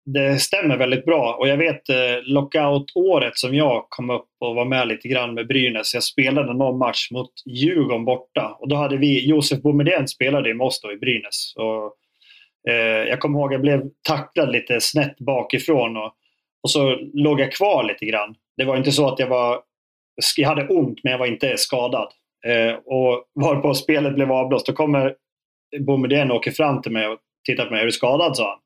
det 0.06 0.40
stämmer 0.40 0.78
väldigt 0.78 1.06
bra. 1.06 1.36
Och 1.40 1.48
jag 1.48 1.58
vet 1.58 1.90
eh, 1.90 1.96
lockout-året 2.24 3.38
som 3.38 3.56
jag 3.56 3.86
kom 3.90 4.10
upp 4.10 4.30
och 4.40 4.56
var 4.56 4.66
med 4.66 4.88
lite 4.88 5.08
grann 5.08 5.34
med 5.34 5.48
Brynäs. 5.48 5.94
Jag 5.94 6.04
spelade 6.04 6.54
någon 6.54 6.78
match 6.78 7.12
mot 7.12 7.32
Djurgården 7.46 8.06
borta. 8.06 8.58
Och 8.60 8.70
då 8.70 8.76
hade 8.76 8.98
vi, 8.98 9.30
Josef 9.30 9.62
Boumedienne 9.62 10.08
spelade 10.08 10.50
i 10.50 10.54
oss 10.54 10.82
då 10.82 10.92
i 10.92 10.98
Brynäs. 10.98 11.54
Och 11.56 11.98
Eh, 12.70 13.10
jag 13.10 13.20
kommer 13.20 13.40
ihåg 13.40 13.48
att 13.48 13.54
jag 13.54 13.62
blev 13.62 13.90
tacklad 14.08 14.52
lite 14.52 14.82
snett 14.82 15.20
bakifrån 15.20 15.98
och, 15.98 16.14
och 16.64 16.72
så 16.72 16.98
låg 17.14 17.40
jag 17.40 17.52
kvar 17.52 17.84
lite 17.84 18.06
grann. 18.06 18.36
Det 18.58 18.66
var 18.66 18.78
inte 18.78 18.92
så 18.92 19.08
att 19.08 19.20
jag 19.20 19.28
var... 19.28 19.62
Jag 20.38 20.50
hade 20.50 20.68
ont 20.68 21.00
men 21.04 21.12
jag 21.12 21.20
var 21.20 21.26
inte 21.26 21.58
skadad. 21.58 22.08
Eh, 22.46 22.74
och 22.74 23.24
varpå 23.36 23.74
spelet 23.74 24.16
blev 24.16 24.32
avblåst. 24.32 24.66
Då 24.66 24.74
kommer 24.74 25.16
Boumedienne 25.80 26.34
och 26.34 26.40
åker 26.40 26.52
fram 26.52 26.82
till 26.82 26.92
mig 26.92 27.08
och 27.08 27.20
tittar 27.46 27.66
på 27.66 27.72
mig. 27.72 27.82
Är 27.82 27.86
du 27.86 27.92
skadad? 27.92 28.36
sa 28.36 28.50
han. 28.50 28.60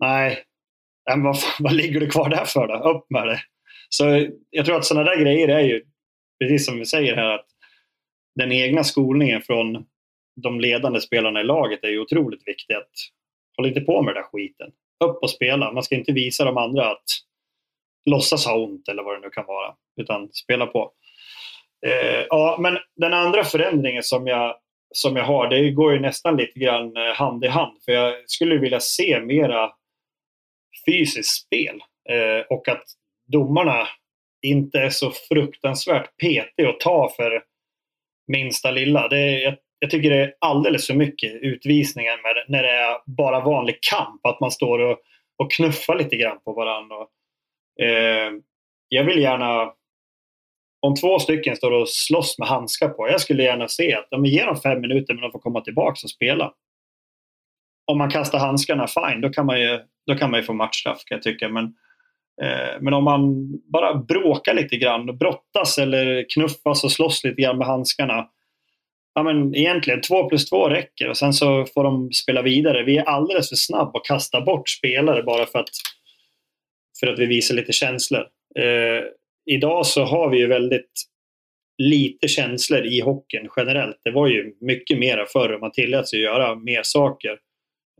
Nej. 0.00 0.44
Men 1.10 1.22
vad, 1.22 1.36
vad 1.58 1.72
ligger 1.72 2.00
du 2.00 2.10
kvar 2.10 2.28
där 2.28 2.44
för 2.44 2.66
då? 2.66 2.90
Upp 2.90 3.10
med 3.10 3.26
det. 3.26 3.40
Så 3.88 4.28
jag 4.50 4.66
tror 4.66 4.76
att 4.76 4.84
sådana 4.84 5.10
där 5.10 5.20
grejer 5.20 5.48
är 5.48 5.60
ju, 5.60 5.84
precis 6.40 6.66
som 6.66 6.78
vi 6.78 6.86
säger 6.86 7.16
här, 7.16 7.34
att 7.34 7.46
den 8.34 8.52
egna 8.52 8.84
skolningen 8.84 9.42
från 9.42 9.86
de 10.42 10.60
ledande 10.60 11.00
spelarna 11.00 11.40
i 11.40 11.44
laget 11.44 11.84
är 11.84 11.88
ju 11.88 12.00
otroligt 12.00 12.48
viktig. 12.48 12.74
Att 12.74 12.90
håll 13.56 13.66
inte 13.66 13.80
på 13.80 14.02
med 14.02 14.14
den 14.14 14.22
där 14.22 14.28
skiten. 14.28 14.70
Upp 15.04 15.22
och 15.22 15.30
spela. 15.30 15.72
Man 15.72 15.82
ska 15.82 15.94
inte 15.94 16.12
visa 16.12 16.44
de 16.44 16.56
andra 16.56 16.90
att 16.90 17.04
låtsas 18.10 18.46
ha 18.46 18.64
ont 18.64 18.88
eller 18.88 19.02
vad 19.02 19.14
det 19.14 19.20
nu 19.20 19.30
kan 19.30 19.46
vara. 19.46 19.74
Utan 20.00 20.28
spela 20.32 20.66
på. 20.66 20.92
Eh, 21.86 22.24
ja, 22.28 22.56
men 22.60 22.78
den 22.96 23.14
andra 23.14 23.44
förändringen 23.44 24.02
som 24.02 24.26
jag, 24.26 24.56
som 24.94 25.16
jag 25.16 25.24
har, 25.24 25.48
det 25.48 25.70
går 25.70 25.92
ju 25.92 26.00
nästan 26.00 26.36
lite 26.36 26.60
grann 26.60 26.96
eh, 26.96 27.14
hand 27.14 27.44
i 27.44 27.48
hand. 27.48 27.78
För 27.84 27.92
jag 27.92 28.14
skulle 28.26 28.58
vilja 28.58 28.80
se 28.80 29.20
mera 29.20 29.70
fysiskt 30.90 31.46
spel. 31.46 31.82
Eh, 32.08 32.46
och 32.50 32.68
att 32.68 32.84
domarna 33.32 33.88
inte 34.42 34.78
är 34.78 34.90
så 34.90 35.12
fruktansvärt 35.28 36.16
petiga 36.16 36.68
och 36.68 36.80
tar 36.80 37.08
för 37.08 37.42
minsta 38.26 38.70
lilla. 38.70 39.08
Det 39.08 39.18
är, 39.18 39.38
jag, 39.38 39.56
jag, 39.78 39.90
tycker 39.90 40.10
det 40.10 40.16
är 40.16 40.34
alldeles 40.38 40.86
för 40.86 40.94
mycket 40.94 41.32
utvisningar 41.32 42.22
med, 42.22 42.44
när 42.48 42.62
det 42.62 42.70
är 42.70 42.98
bara 43.06 43.44
vanlig 43.44 43.78
kamp. 43.80 44.26
Att 44.26 44.40
man 44.40 44.50
står 44.50 44.78
och, 44.78 44.98
och 45.36 45.52
knuffar 45.52 45.98
lite 45.98 46.16
grann 46.16 46.38
på 46.44 46.52
varandra. 46.52 46.96
Eh, 47.80 48.32
jag 48.88 49.04
vill 49.04 49.22
gärna 49.22 49.72
om 50.80 50.94
två 50.94 51.18
stycken 51.18 51.56
står 51.56 51.70
och 51.70 51.88
slåss 51.88 52.38
med 52.38 52.48
handskar 52.48 52.88
på. 52.88 53.08
Jag 53.08 53.20
skulle 53.20 53.42
gärna 53.42 53.68
se 53.68 53.94
att 53.94 54.10
de 54.10 54.26
ger 54.26 54.46
dem 54.46 54.56
fem 54.56 54.80
minuter 54.80 55.14
men 55.14 55.22
de 55.22 55.32
får 55.32 55.38
komma 55.38 55.60
tillbaka 55.60 56.00
och 56.04 56.10
spela. 56.10 56.52
Om 57.86 57.98
man 57.98 58.10
kastar 58.10 58.38
handskarna, 58.38 58.86
fine, 58.86 59.20
då 59.20 59.28
kan 59.28 59.46
man 59.46 59.60
ju, 59.60 59.80
då 60.06 60.14
kan 60.14 60.30
man 60.30 60.40
ju 60.40 60.46
få 60.46 60.52
matchstraff 60.52 61.04
kan 61.04 61.16
jag 61.16 61.22
tycka. 61.22 61.48
Men, 61.48 61.64
eh, 62.42 62.80
men 62.80 62.94
om 62.94 63.04
man 63.04 63.52
bara 63.72 63.94
bråkar 63.94 64.54
lite 64.54 64.76
grann, 64.76 65.18
brottas 65.18 65.78
eller 65.78 66.26
knuffas 66.34 66.84
och 66.84 66.92
slåss 66.92 67.24
lite 67.24 67.42
grann 67.42 67.58
med 67.58 67.66
handskarna. 67.66 68.28
Ja, 69.14 69.22
men 69.22 69.54
egentligen 69.54 70.00
två 70.00 70.28
plus 70.28 70.48
två 70.50 70.68
räcker 70.68 71.08
och 71.08 71.16
sen 71.16 71.32
så 71.32 71.66
får 71.74 71.84
de 71.84 72.12
spela 72.12 72.42
vidare. 72.42 72.84
Vi 72.84 72.98
är 72.98 73.02
alldeles 73.02 73.48
för 73.48 73.56
snabba 73.56 73.98
att 73.98 74.04
kasta 74.04 74.40
bort 74.40 74.68
spelare 74.68 75.22
bara 75.22 75.46
för 75.46 75.58
att, 75.58 75.68
för 77.00 77.06
att 77.06 77.18
vi 77.18 77.26
visar 77.26 77.54
lite 77.54 77.72
känslor. 77.72 78.26
Eh, 78.58 79.02
idag 79.50 79.86
så 79.86 80.04
har 80.04 80.30
vi 80.30 80.38
ju 80.38 80.46
väldigt 80.46 80.92
lite 81.78 82.28
känslor 82.28 82.86
i 82.86 83.00
hockeyn 83.00 83.48
generellt. 83.56 84.00
Det 84.04 84.10
var 84.10 84.26
ju 84.26 84.54
mycket 84.60 84.98
mer 84.98 85.26
förr 85.32 85.52
och 85.52 85.60
man 85.60 85.72
tillät 85.72 86.08
sig 86.08 86.20
göra 86.20 86.54
mer 86.54 86.80
saker. 86.82 87.38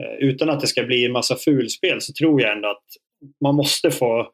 Eh, 0.01 0.29
utan 0.29 0.51
att 0.51 0.61
det 0.61 0.67
ska 0.67 0.83
bli 0.83 1.05
en 1.05 1.13
massa 1.13 1.37
fulspel 1.37 2.01
så 2.01 2.13
tror 2.13 2.43
jag 2.43 2.53
ändå 2.53 2.69
att 2.69 2.85
man 3.43 3.55
måste 3.55 3.91
få, 3.91 4.29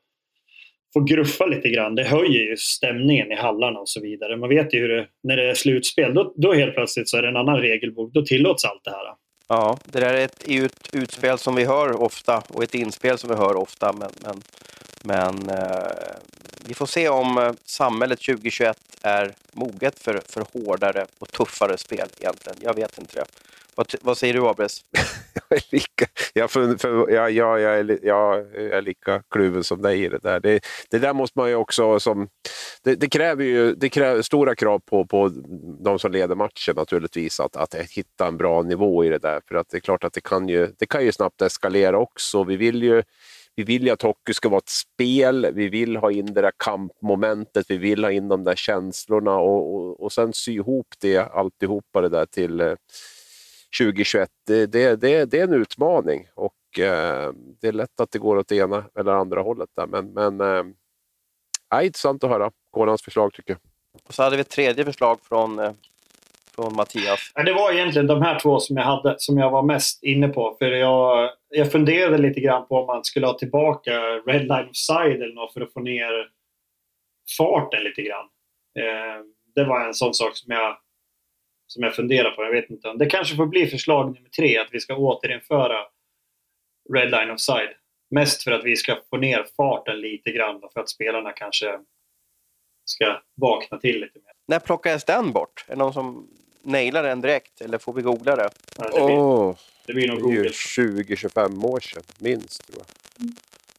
få 0.92 1.00
gruffa 1.00 1.46
lite 1.46 1.68
grann. 1.68 1.94
Det 1.94 2.04
höjer 2.04 2.42
ju 2.50 2.56
stämningen 2.56 3.32
i 3.32 3.34
hallarna 3.34 3.78
och 3.78 3.88
så 3.88 4.00
vidare. 4.00 4.36
Man 4.36 4.48
vet 4.48 4.74
ju 4.74 4.78
hur 4.78 4.88
det, 4.88 5.06
när 5.22 5.36
det 5.36 5.50
är 5.50 5.54
slutspel, 5.54 6.14
då, 6.14 6.34
då 6.36 6.52
helt 6.52 6.74
plötsligt 6.74 7.08
så 7.08 7.16
är 7.16 7.22
det 7.22 7.28
en 7.28 7.36
annan 7.36 7.60
regelbok. 7.60 8.12
Då 8.12 8.22
tillåts 8.22 8.64
allt 8.64 8.84
det 8.84 8.90
här. 8.90 9.14
Ja, 9.48 9.78
det 9.84 10.00
där 10.00 10.14
är 10.14 10.24
ett 10.24 10.48
ut, 10.48 10.90
utspel 10.92 11.38
som 11.38 11.54
vi 11.54 11.64
hör 11.64 12.02
ofta 12.02 12.42
och 12.48 12.62
ett 12.62 12.74
inspel 12.74 13.18
som 13.18 13.30
vi 13.30 13.36
hör 13.36 13.56
ofta. 13.56 13.92
Men, 13.92 14.10
men, 14.24 14.42
men 15.04 15.58
eh, 15.58 15.90
vi 16.66 16.74
får 16.74 16.86
se 16.86 17.08
om 17.08 17.38
eh, 17.38 17.52
samhället 17.64 18.20
2021 18.20 18.78
är 19.02 19.32
moget 19.52 19.98
för, 19.98 20.20
för 20.28 20.44
hårdare 20.52 21.06
och 21.18 21.28
tuffare 21.28 21.78
spel 21.78 22.08
egentligen. 22.20 22.58
Jag 22.60 22.74
vet 22.74 22.98
inte 22.98 23.14
det. 23.14 23.24
Vad, 23.74 23.94
vad 24.02 24.18
säger 24.18 24.34
du 24.34 24.48
Abres? 24.48 24.84
jag, 25.52 25.58
är 25.58 25.74
lika, 25.74 26.06
jag, 26.34 26.50
för, 26.50 26.76
för, 26.76 27.10
jag, 27.10 27.30
jag, 27.30 27.60
jag, 27.60 27.74
är, 27.74 27.98
jag 28.02 28.56
är 28.56 28.82
lika 28.82 29.22
kluven 29.30 29.64
som 29.64 29.82
dig 29.82 30.04
i 30.04 30.08
det 30.08 30.18
där. 30.22 30.40
Det, 30.40 30.60
det 30.90 30.98
där 30.98 31.12
måste 31.12 31.38
man 31.38 31.48
ju 31.48 31.54
också... 31.54 32.00
Som, 32.00 32.28
det, 32.84 32.94
det 32.94 33.08
kräver 33.08 33.44
ju 33.44 33.74
det 33.74 33.88
kräver 33.88 34.22
stora 34.22 34.54
krav 34.54 34.78
på, 34.78 35.06
på 35.06 35.30
de 35.84 35.98
som 35.98 36.12
leder 36.12 36.34
matchen 36.34 36.74
naturligtvis, 36.76 37.40
att, 37.40 37.56
att 37.56 37.74
hitta 37.74 38.26
en 38.26 38.36
bra 38.36 38.62
nivå 38.62 39.04
i 39.04 39.08
det 39.08 39.18
där. 39.18 39.40
För 39.48 39.54
att 39.54 39.68
det 39.70 39.76
är 39.76 39.80
klart 39.80 40.04
att 40.04 40.12
det 40.12 40.20
kan 40.20 40.48
ju, 40.48 40.68
det 40.78 40.86
kan 40.86 41.04
ju 41.04 41.12
snabbt 41.12 41.42
eskalera 41.42 41.98
också. 41.98 42.44
Vi 42.44 42.56
vill 42.56 42.82
ju 42.82 43.02
vi 43.54 43.62
vill 43.62 43.84
ju 43.84 43.90
att 43.90 44.02
hockey 44.02 44.34
ska 44.34 44.48
vara 44.48 44.58
ett 44.58 44.68
spel, 44.68 45.52
vi 45.54 45.68
vill 45.68 45.96
ha 45.96 46.12
in 46.12 46.34
det 46.34 46.40
där 46.40 46.52
kampmomentet, 46.56 47.66
vi 47.68 47.76
vill 47.76 48.04
ha 48.04 48.10
in 48.10 48.28
de 48.28 48.44
där 48.44 48.54
känslorna 48.54 49.36
och, 49.36 49.74
och, 49.74 50.02
och 50.02 50.12
sen 50.12 50.32
sy 50.32 50.52
ihop 50.52 50.86
det, 51.00 51.18
alltihopa 51.18 52.00
det 52.00 52.08
där 52.08 52.26
till 52.26 52.60
eh, 52.60 52.74
2021. 53.80 54.28
Det, 54.46 54.66
det, 54.66 54.96
det, 54.96 55.24
det 55.24 55.38
är 55.38 55.44
en 55.44 55.54
utmaning 55.54 56.28
och 56.34 56.78
eh, 56.78 57.32
det 57.60 57.68
är 57.68 57.72
lätt 57.72 58.00
att 58.00 58.10
det 58.10 58.18
går 58.18 58.36
åt 58.36 58.48
det 58.48 58.56
ena 58.56 58.84
eller 58.98 59.12
andra 59.12 59.42
hållet. 59.42 59.68
Där. 59.76 59.86
Men, 59.86 60.12
men 60.12 60.40
eh, 60.40 60.64
är 61.74 61.82
intressant 61.82 62.24
att 62.24 62.30
höra 62.30 62.50
Kolans 62.70 63.02
förslag 63.02 63.32
tycker 63.32 63.52
jag. 63.52 63.60
Och 64.04 64.14
så 64.14 64.22
hade 64.22 64.36
vi 64.36 64.40
ett 64.40 64.50
tredje 64.50 64.84
förslag 64.84 65.18
från 65.22 65.58
eh, 65.58 65.72
från 66.54 66.76
Mattias? 66.76 67.32
Det 67.34 67.52
var 67.52 67.72
egentligen 67.72 68.06
de 68.06 68.22
här 68.22 68.40
två 68.40 68.60
som 68.60 68.76
jag, 68.76 68.84
hade, 68.84 69.14
som 69.18 69.38
jag 69.38 69.50
var 69.50 69.62
mest 69.62 70.02
inne 70.02 70.28
på. 70.28 70.56
För 70.58 70.66
jag, 70.66 71.30
jag 71.48 71.72
funderade 71.72 72.18
lite 72.18 72.40
grann 72.40 72.68
på 72.68 72.76
om 72.76 72.86
man 72.86 73.04
skulle 73.04 73.26
ha 73.26 73.38
tillbaka 73.38 74.00
Red 74.26 74.42
Line 74.42 74.68
of 74.70 74.76
Side 74.76 75.22
eller 75.22 75.34
något 75.34 75.52
för 75.52 75.60
att 75.60 75.72
få 75.72 75.80
ner 75.80 76.28
farten 77.38 77.84
lite 77.84 78.02
grann. 78.02 78.26
Eh, 78.78 79.24
det 79.54 79.64
var 79.64 79.86
en 79.86 79.94
sån 79.94 80.14
sak 80.14 80.36
som 80.36 80.52
jag, 80.52 80.76
som 81.72 81.82
jag 81.82 81.94
funderar 81.94 82.30
på. 82.30 82.42
Jag 82.42 82.50
vet 82.50 82.70
inte. 82.70 82.92
Det 82.92 83.06
kanske 83.06 83.36
får 83.36 83.46
bli 83.46 83.66
förslag 83.66 84.14
nummer 84.14 84.28
tre, 84.28 84.58
att 84.58 84.68
vi 84.70 84.80
ska 84.80 84.96
återinföra 84.96 85.76
Red 86.94 87.10
Line 87.10 87.30
of 87.30 87.40
Side. 87.40 87.70
Mest 88.10 88.42
för 88.42 88.50
att 88.50 88.64
vi 88.64 88.76
ska 88.76 88.98
få 89.10 89.16
ner 89.16 89.46
farten 89.56 90.00
lite 90.00 90.32
grann 90.32 90.64
och 90.64 90.72
för 90.72 90.80
att 90.80 90.88
spelarna 90.88 91.32
kanske 91.32 91.78
ska 92.84 93.20
vakna 93.36 93.78
till 93.78 94.00
lite 94.00 94.18
mer. 94.18 94.32
När 94.48 94.58
plockades 94.58 95.04
den 95.04 95.32
bort? 95.32 95.64
Är 95.68 95.72
det 95.72 95.78
någon 95.78 95.92
som 95.92 96.28
nailar 96.62 97.02
den 97.02 97.20
direkt 97.20 97.60
eller 97.60 97.78
får 97.78 97.92
vi 97.92 98.02
googla 98.02 98.36
det? 98.36 98.50
Ja, 98.78 98.84
det, 98.84 99.06
blir, 99.06 99.16
oh, 99.16 99.56
det 99.86 99.92
blir 99.92 100.08
nog 100.08 100.20
Google. 100.20 100.48
20-25 100.48 101.64
år 101.64 101.80
sedan, 101.80 102.02
minst 102.18 102.66
tror 102.66 102.82
jag. 102.82 103.22
Mm. 103.24 103.34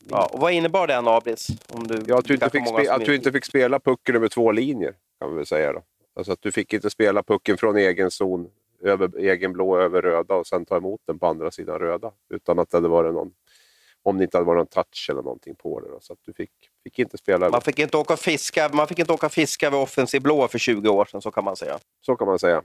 Ja, 0.10 0.30
och 0.34 0.40
vad 0.40 0.54
innebar 0.54 0.88
den 0.88 1.08
Abris? 1.08 1.48
Om 1.70 1.88
du, 1.88 2.04
ja, 2.08 2.20
att 2.20 2.26
du, 2.26 2.34
inte 2.34 2.50
fick, 2.50 2.68
spe, 2.68 2.94
att 2.94 3.06
du 3.06 3.16
inte 3.16 3.32
fick 3.32 3.46
spela 3.46 3.80
pucken 3.80 4.16
över 4.16 4.28
två 4.28 4.52
linjer, 4.52 4.94
kan 5.20 5.30
vi 5.30 5.36
väl 5.36 5.46
säga. 5.46 5.74
Då. 5.74 5.82
Alltså 6.16 6.32
att 6.32 6.42
du 6.42 6.52
fick 6.52 6.74
inte 6.74 6.90
spela 6.90 7.24
pucken 7.24 7.58
från 7.58 7.78
egen 7.78 8.12
zon, 8.12 8.50
över, 8.82 9.18
egen 9.18 9.54
blå 9.54 9.78
över 9.78 10.02
röda 10.02 10.36
och 10.36 10.48
sen 10.48 10.66
ta 10.66 10.78
emot 10.78 11.02
den 11.06 11.20
på 11.20 11.28
andra 11.28 11.52
sidan 11.52 11.80
röda. 11.80 12.12
Utan 12.30 12.60
att 12.60 12.70
det 12.70 12.78
hade 12.78 12.88
varit 12.88 13.14
någon 13.14 13.32
om 14.04 14.18
det 14.18 14.24
inte 14.24 14.38
hade 14.38 14.48
varit 14.48 14.58
någon 14.58 14.84
touch 14.84 15.08
eller 15.10 15.22
någonting 15.22 15.56
på 15.56 15.80
det. 15.80 15.90
Då, 15.90 16.00
så 16.02 16.14
att 16.14 16.20
du 16.22 16.34
fick, 16.34 16.52
fick 16.84 17.00
inte 17.00 17.18
spela. 17.18 17.50
Man 17.50 17.62
fick 17.62 17.80
inte 17.80 17.98
åka 17.98 18.14
och 18.14 18.20
fiska, 18.20 18.70
man 18.74 18.88
fick 18.88 19.00
inte 19.00 19.14
åka 19.14 19.30
fiska 19.30 19.70
vid 19.70 19.80
offensiv 19.80 20.22
blå 20.22 20.48
för 20.48 20.60
20 20.60 20.90
år 20.90 21.06
sedan, 21.06 21.22
så 21.22 21.32
kan 21.32 21.44
man 21.44 21.56
säga. 21.56 21.80
Så 22.02 22.16
kan 22.16 22.28
man 22.28 22.40
säga. 22.40 22.64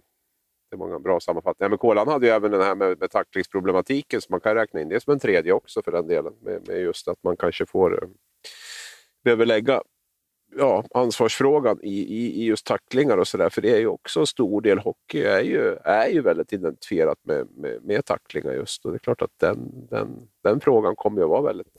Det 0.71 0.75
är 0.75 0.79
många 0.79 0.99
bra 0.99 1.21
sammanfattningar. 1.21 1.69
Men 1.69 1.79
Kolan 1.79 2.09
hade 2.09 2.27
ju 2.27 2.33
även 2.33 2.51
den 2.51 2.63
här 2.63 2.75
med, 2.75 2.99
med 2.99 3.11
tacklingsproblematiken, 3.11 4.21
så 4.21 4.27
man 4.31 4.41
kan 4.41 4.55
räkna 4.55 4.81
in 4.81 4.89
det 4.89 5.01
som 5.01 5.13
en 5.13 5.19
tredje 5.19 5.53
också 5.53 5.83
för 5.83 5.93
den 5.93 6.07
delen. 6.07 6.33
Med, 6.41 6.69
med 6.69 6.81
just 6.81 7.09
att 7.09 7.23
man 7.23 7.37
kanske 7.37 7.67
får 7.67 8.03
eh, 8.03 8.09
behöver 9.25 9.47
lägga 9.47 9.83
ja, 10.57 10.85
ansvarsfrågan 10.95 11.81
i, 11.83 12.01
i, 12.01 12.43
i 12.43 12.45
just 12.45 12.67
tacklingar 12.67 13.19
och 13.19 13.29
sådär. 13.29 13.49
För 13.49 13.63
det 13.63 13.71
är 13.71 13.79
ju 13.79 13.87
också 13.87 14.21
en 14.21 14.27
stor 14.27 14.61
del 14.61 14.79
hockey 14.79 15.23
är 15.23 15.41
ju, 15.41 15.77
är 15.85 16.09
ju 16.09 16.21
väldigt 16.21 16.53
identifierat 16.53 17.19
med, 17.23 17.49
med, 17.57 17.85
med 17.85 18.05
tacklingar 18.05 18.53
just. 18.53 18.85
Och 18.85 18.91
det 18.91 18.97
är 18.97 18.99
klart 18.99 19.23
att 19.23 19.39
den, 19.39 19.87
den, 19.91 20.29
den 20.43 20.61
frågan 20.61 20.97
kommer 20.97 21.23
att 21.23 21.29
vara 21.29 21.43
väldigt, 21.43 21.75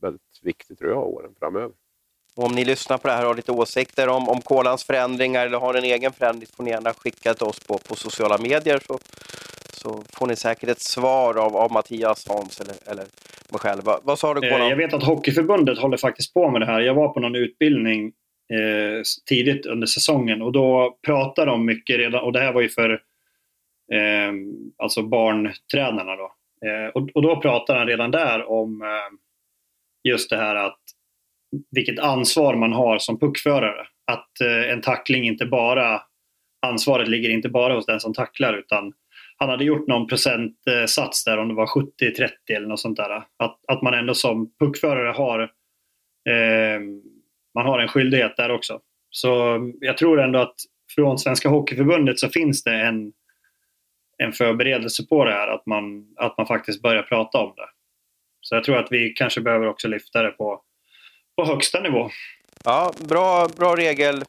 väldigt 0.00 0.40
viktig 0.42 0.78
tror 0.78 0.90
jag 0.90 1.08
åren 1.08 1.34
framöver. 1.38 1.72
Och 2.34 2.44
om 2.44 2.54
ni 2.54 2.64
lyssnar 2.64 2.98
på 2.98 3.08
det 3.08 3.14
här 3.14 3.22
och 3.22 3.28
har 3.28 3.34
lite 3.34 3.52
åsikter 3.52 4.08
om, 4.08 4.28
om 4.28 4.40
Kolans 4.40 4.84
förändringar 4.84 5.46
eller 5.46 5.58
har 5.58 5.74
en 5.74 5.84
egen 5.84 6.12
förändring 6.12 6.48
får 6.56 6.64
ni 6.64 6.70
gärna 6.70 6.92
skicka 6.94 7.34
till 7.34 7.46
oss 7.46 7.60
på, 7.60 7.78
på 7.78 7.96
sociala 7.96 8.38
medier 8.38 8.80
så, 8.86 8.98
så 9.72 10.04
får 10.12 10.26
ni 10.26 10.36
säkert 10.36 10.68
ett 10.68 10.80
svar 10.80 11.38
av, 11.38 11.56
av 11.56 11.72
Mattias, 11.72 12.28
Hans 12.28 12.60
eller, 12.60 12.74
eller 12.86 13.04
mig 13.50 13.60
själv. 13.60 13.82
Vad, 13.84 14.00
vad 14.02 14.18
sa 14.18 14.34
du 14.34 14.40
Kolan? 14.40 14.60
Eh, 14.60 14.68
jag 14.68 14.76
vet 14.76 14.94
att 14.94 15.02
Hockeyförbundet 15.02 15.78
håller 15.78 15.96
faktiskt 15.96 16.34
på 16.34 16.50
med 16.50 16.60
det 16.60 16.66
här. 16.66 16.80
Jag 16.80 16.94
var 16.94 17.08
på 17.08 17.20
någon 17.20 17.34
utbildning 17.36 18.12
eh, 18.52 19.02
tidigt 19.28 19.66
under 19.66 19.86
säsongen 19.86 20.42
och 20.42 20.52
då 20.52 20.98
pratade 21.06 21.50
de 21.50 21.66
mycket 21.66 21.98
redan, 21.98 22.24
och 22.24 22.32
det 22.32 22.40
här 22.40 22.52
var 22.52 22.60
ju 22.60 22.68
för 22.68 22.90
eh, 23.92 24.32
alltså 24.78 25.02
barntränarna 25.02 26.16
då. 26.16 26.32
Eh, 26.66 26.88
och, 26.94 27.10
och, 27.14 27.22
då 27.22 27.40
pratade 27.40 27.78
han 27.78 27.88
redan 27.88 28.10
där 28.10 28.50
om 28.50 28.82
eh, 28.82 29.18
just 30.10 30.30
det 30.30 30.36
här 30.36 30.56
att 30.56 30.79
vilket 31.70 31.98
ansvar 31.98 32.54
man 32.54 32.72
har 32.72 32.98
som 32.98 33.18
puckförare. 33.18 33.86
Att 34.12 34.40
eh, 34.40 34.72
en 34.72 34.80
tackling 34.80 35.24
inte 35.24 35.46
bara, 35.46 36.02
ansvaret 36.66 37.08
ligger 37.08 37.30
inte 37.30 37.48
bara 37.48 37.74
hos 37.74 37.86
den 37.86 38.00
som 38.00 38.14
tacklar 38.14 38.58
utan 38.58 38.92
han 39.36 39.48
hade 39.48 39.64
gjort 39.64 39.88
någon 39.88 40.06
procentsats 40.06 41.24
där 41.24 41.38
om 41.38 41.48
det 41.48 41.54
var 41.54 41.66
70-30 41.66 42.30
eller 42.50 42.66
något 42.66 42.80
sånt 42.80 42.96
där. 42.96 43.10
Att, 43.36 43.60
att 43.68 43.82
man 43.82 43.94
ändå 43.94 44.14
som 44.14 44.52
puckförare 44.58 45.12
har, 45.12 45.40
eh, 46.28 46.80
man 47.54 47.66
har 47.66 47.78
en 47.78 47.88
skyldighet 47.88 48.36
där 48.36 48.50
också. 48.50 48.80
Så 49.10 49.58
jag 49.80 49.98
tror 49.98 50.20
ändå 50.20 50.38
att 50.38 50.54
från 50.94 51.18
Svenska 51.18 51.48
Hockeyförbundet 51.48 52.18
så 52.18 52.28
finns 52.28 52.62
det 52.62 52.74
en, 52.74 53.12
en 54.18 54.32
förberedelse 54.32 55.06
på 55.06 55.24
det 55.24 55.32
här, 55.32 55.48
att 55.48 55.66
man, 55.66 56.14
att 56.16 56.38
man 56.38 56.46
faktiskt 56.46 56.82
börjar 56.82 57.02
prata 57.02 57.38
om 57.38 57.52
det. 57.56 57.68
Så 58.40 58.54
jag 58.54 58.64
tror 58.64 58.76
att 58.76 58.92
vi 58.92 59.10
kanske 59.10 59.40
behöver 59.40 59.66
också 59.66 59.88
lyfta 59.88 60.22
det 60.22 60.30
på, 60.30 60.62
på 61.36 61.44
högsta 61.44 61.80
nivå. 61.80 62.10
Ja, 62.64 62.92
bra, 62.98 63.48
bra 63.48 63.76
regel. 63.76 64.24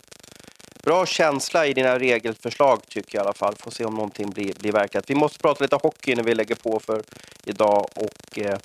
Bra 0.84 1.06
känsla 1.06 1.68
i 1.68 1.74
dina 1.74 2.00
regelförslag 2.00 2.88
tycker 2.88 3.18
jag 3.18 3.24
i 3.24 3.26
alla 3.26 3.34
fall. 3.34 3.56
Får 3.56 3.72
se 3.72 3.86
om 3.86 3.96
någonting 3.96 4.30
blir, 4.30 4.54
blir 4.60 4.72
verklighet. 4.72 5.10
Vi 5.10 5.16
måste 5.16 5.40
prata 5.40 5.64
lite 5.64 5.76
hockey 5.76 6.16
när 6.16 6.24
vi 6.24 6.36
lägger 6.36 6.56
på 6.56 6.80
för 6.80 7.04
idag 7.46 7.86
och 7.96 8.40
eh, 8.40 8.58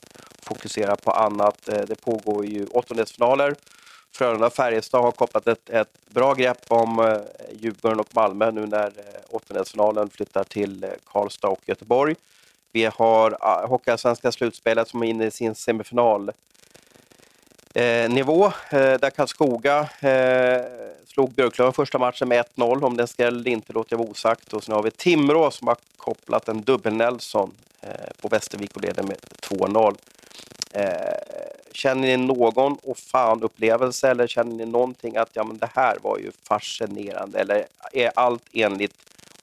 fokusera 0.43 0.97
på 0.97 1.11
annat. 1.11 1.69
Eh, 1.69 1.81
det 1.81 2.01
pågår 2.01 2.47
ju 2.47 2.67
åttondelsfinaler 2.67 3.55
Frölunda-Färjestad 4.17 5.03
har 5.03 5.13
kopplat 5.13 5.47
ett, 5.47 5.71
ett 5.71 6.07
bra 6.11 6.35
grepp 6.35 6.65
om 6.69 6.99
eh, 6.99 7.19
Djurgården 7.53 8.01
och 8.01 8.15
Malmö 8.15 8.51
nu 8.51 8.67
när 8.67 8.87
eh, 8.87 9.21
åttondelsfinalen 9.29 10.11
flyttar 10.11 10.45
till 10.45 10.85
eh, 10.85 10.91
Karlstad 11.05 11.49
och 11.49 11.61
Göteborg. 11.67 12.15
Vi 12.73 12.85
har 12.85 13.31
eh, 13.31 13.69
Hockeyallsvenska 13.69 14.33
slutspelet 14.33 14.89
som 14.89 15.03
är 15.03 15.07
inne 15.07 15.27
i 15.27 15.31
sin 15.31 15.55
semifinal. 15.55 16.31
Eh, 17.77 18.11
nivå 18.11 18.47
eh, 18.47 18.53
där 18.71 19.11
Karlskoga 19.11 19.89
eh, 20.01 20.65
slog 21.07 21.33
Björklöven 21.33 21.73
första 21.73 21.99
matchen 21.99 22.29
med 22.29 22.45
1-0. 22.57 22.85
Om 22.85 22.97
den 22.97 23.07
ska 23.07 23.27
eller 23.27 23.51
inte 23.51 23.73
låter 23.73 23.93
jag 23.93 23.99
vara 23.99 24.09
osagt. 24.09 24.53
Och 24.53 24.65
sen 24.65 24.75
har 24.75 24.83
vi 24.83 24.91
Timrå 24.91 25.51
som 25.51 25.69
har 25.69 25.77
kopplat 25.97 26.49
en 26.49 26.63
dubbel-Nelson 26.63 27.51
eh, 27.81 27.91
på 28.21 28.29
Västervik 28.29 28.77
och 28.77 28.83
leder 28.83 29.03
med 29.03 29.17
2-0. 29.43 29.97
Känner 31.73 32.03
ni 32.03 32.17
någon 32.17 32.77
och 32.83 32.99
fan 32.99 33.43
upplevelse 33.43 34.11
eller 34.11 34.27
känner 34.27 34.57
ni 34.57 34.67
någonting 34.67 35.17
att 35.17 35.31
ja, 35.33 35.45
men 35.45 35.59
det 35.59 35.71
här 35.75 35.97
var 36.03 36.19
ju 36.19 36.31
fascinerande 36.49 37.39
eller 37.39 37.67
är 37.93 38.11
allt 38.15 38.43
enligt 38.53 38.95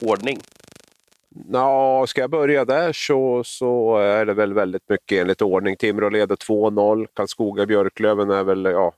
ordning? 0.01 0.41
Ja, 1.51 2.05
ska 2.07 2.21
jag 2.21 2.29
börja 2.29 2.65
där 2.65 2.91
så, 2.93 3.43
så 3.45 3.97
är 3.97 4.25
det 4.25 4.33
väl 4.33 4.53
väldigt 4.53 4.89
mycket 4.89 5.21
enligt 5.21 5.41
ordning. 5.41 5.75
Timrå 5.75 6.09
leder 6.09 6.35
2-0. 6.35 7.07
Karlskoga-Björklöven 7.13 8.29
är 8.31 8.43
väl, 8.43 8.65
ja, 8.65 8.93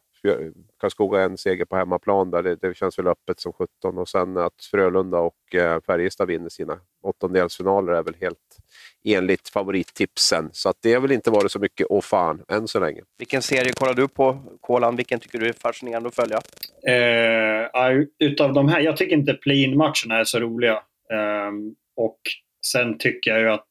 Karlskoga 0.81 1.21
en 1.21 1.37
seger 1.37 1.65
på 1.65 1.75
hemmaplan 1.75 2.31
där. 2.31 2.43
Det, 2.43 2.55
det, 2.55 2.77
känns 2.77 2.99
väl 2.99 3.07
öppet 3.07 3.39
som 3.39 3.53
17 3.53 3.97
och 3.97 4.09
sen 4.09 4.37
att 4.37 4.53
Frölunda 4.71 5.19
och 5.19 5.55
eh, 5.55 5.81
Färjestad 5.81 6.27
vinner 6.27 6.49
sina 6.49 6.79
åttondelsfinaler 7.03 7.93
är 7.93 8.03
väl 8.03 8.15
helt 8.21 8.57
enligt 9.03 9.49
favorittipsen. 9.49 10.49
Så 10.51 10.69
att 10.69 10.77
det 10.81 10.93
har 10.93 11.01
väl 11.01 11.11
inte 11.11 11.31
varit 11.31 11.51
så 11.51 11.59
mycket 11.59 11.87
åh 11.89 12.01
fan 12.01 12.43
än 12.47 12.67
så 12.67 12.79
länge. 12.79 13.01
Vilken 13.17 13.41
serie 13.41 13.73
kollar 13.73 13.93
du 13.93 14.07
på, 14.07 14.37
Kolan? 14.61 14.95
Vilken 14.95 15.19
tycker 15.19 15.39
du 15.39 15.47
är 15.47 15.53
fascinerande 15.53 16.09
att 16.09 16.15
följa? 16.15 16.39
Eh, 16.87 18.05
utav 18.19 18.53
de 18.53 18.69
här, 18.69 18.79
jag 18.79 18.97
tycker 18.97 19.15
inte 19.15 19.33
play-in-matcherna 19.33 20.19
är 20.19 20.23
så 20.23 20.39
roliga. 20.39 20.73
Eh, 21.11 21.51
och 21.95 22.19
sen 22.65 22.97
tycker 22.97 23.31
jag 23.31 23.39
ju 23.39 23.49
att 23.49 23.67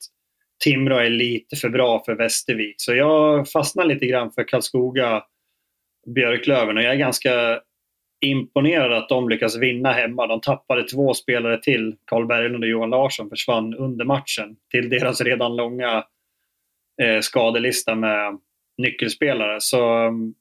Timrå 0.64 0.96
är 0.96 1.10
lite 1.10 1.56
för 1.56 1.68
bra 1.68 2.02
för 2.04 2.14
Västervik. 2.14 2.74
Så 2.78 2.94
jag 2.94 3.48
fastnar 3.48 3.84
lite 3.84 4.06
grann 4.06 4.30
för 4.32 4.48
Karlskoga 4.48 5.24
Björklöven 6.14 6.76
och 6.76 6.82
jag 6.82 6.92
är 6.92 6.98
ganska 6.98 7.60
imponerad 8.24 8.92
att 8.92 9.08
de 9.08 9.28
lyckas 9.28 9.56
vinna 9.56 9.92
hemma. 9.92 10.26
De 10.26 10.40
tappade 10.40 10.82
två 10.82 11.14
spelare 11.14 11.62
till. 11.62 11.96
Karl 12.04 12.26
Berglund 12.26 12.64
och 12.64 12.70
Johan 12.70 12.90
Larsson 12.90 13.28
försvann 13.28 13.74
under 13.74 14.04
matchen 14.04 14.56
till 14.70 14.88
deras 14.88 15.20
redan 15.20 15.56
långa 15.56 16.04
eh, 17.02 17.20
skadelista 17.20 17.94
med 17.94 18.38
nyckelspelare. 18.78 19.60
Så 19.60 19.84
mm, 19.92 20.34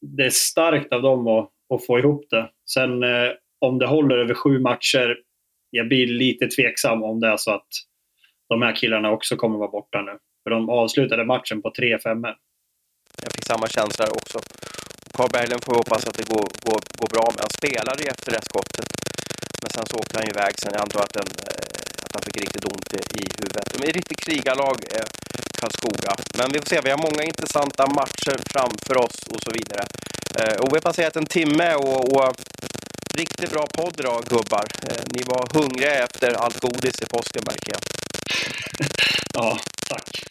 det 0.00 0.24
är 0.24 0.30
starkt 0.30 0.92
av 0.92 1.02
dem 1.02 1.26
att, 1.26 1.50
att 1.74 1.86
få 1.86 1.98
ihop 1.98 2.26
det. 2.30 2.50
Sen 2.70 3.02
eh, 3.02 3.30
om 3.58 3.78
det 3.78 3.86
håller 3.86 4.16
över 4.18 4.34
sju 4.34 4.58
matcher, 4.58 5.18
jag 5.76 5.88
blir 5.88 6.06
lite 6.06 6.46
tveksam 6.46 7.02
om 7.02 7.20
det 7.20 7.28
är 7.28 7.36
så 7.36 7.50
att 7.50 7.72
de 8.48 8.62
här 8.62 8.74
killarna 8.76 9.08
också 9.10 9.36
kommer 9.36 9.58
vara 9.58 9.70
borta 9.78 9.98
nu. 10.02 10.14
För 10.42 10.50
de 10.50 10.60
avslutade 10.68 11.24
matchen 11.24 11.62
på 11.62 11.70
3-5. 11.70 12.34
Jag 13.22 13.32
fick 13.34 13.46
samma 13.52 13.66
känsla 13.66 14.04
också. 14.18 14.38
Carl 15.16 15.30
Berglund 15.32 15.64
får 15.64 15.74
hoppas 15.74 16.06
att 16.08 16.16
det 16.20 16.28
går, 16.34 16.46
går, 16.66 16.80
går 17.00 17.10
bra 17.16 17.26
med. 17.34 17.40
Han 17.46 17.54
spelade 17.60 18.00
ju 18.02 18.08
efter 18.14 18.30
det 18.34 18.42
skottet. 18.50 18.88
Men 19.62 19.70
sen 19.74 19.86
så 19.90 19.94
åkte 20.00 20.14
han 20.18 20.26
iväg 20.34 20.52
sen. 20.58 20.72
Jag 20.76 20.82
antar 20.86 21.00
att, 21.06 21.14
den, 21.18 21.30
eh, 21.48 22.04
att 22.04 22.12
han 22.16 22.22
fick 22.26 22.36
riktigt 22.44 22.64
ont 22.72 22.88
i, 22.98 23.00
i 23.20 23.24
huvudet. 23.38 23.66
De 23.72 23.76
är 23.84 23.88
ett 23.90 23.96
riktigt 24.00 24.22
krigarlag, 24.26 24.76
eh, 24.96 25.08
Karlskoga. 25.58 26.12
Men 26.38 26.46
vi 26.52 26.58
får 26.60 26.68
se, 26.72 26.80
vi 26.84 26.90
har 26.94 27.02
många 27.08 27.22
intressanta 27.32 27.82
matcher 28.00 28.36
framför 28.52 28.96
oss 29.04 29.18
och 29.32 29.40
så 29.44 29.50
vidare. 29.58 29.84
Eh, 30.40 30.56
och 30.62 30.68
vi 30.70 30.76
har 30.78 30.86
passerat 30.90 31.16
en 31.16 31.30
timme 31.38 31.68
och, 31.74 32.00
och 32.14 32.26
riktigt 33.14 33.50
bra 33.50 33.66
podd 33.66 34.00
idag 34.00 34.24
gubbar. 34.28 34.66
Eh, 34.82 35.02
ni 35.14 35.22
var 35.26 35.60
hungriga 35.60 36.04
efter 36.04 36.34
allt 36.34 36.60
godis 36.60 37.02
i 37.02 37.06
påsken 37.06 37.42
märker 37.46 37.72
jag. 37.72 37.82
ja, 39.34 39.58
tack 39.88 40.24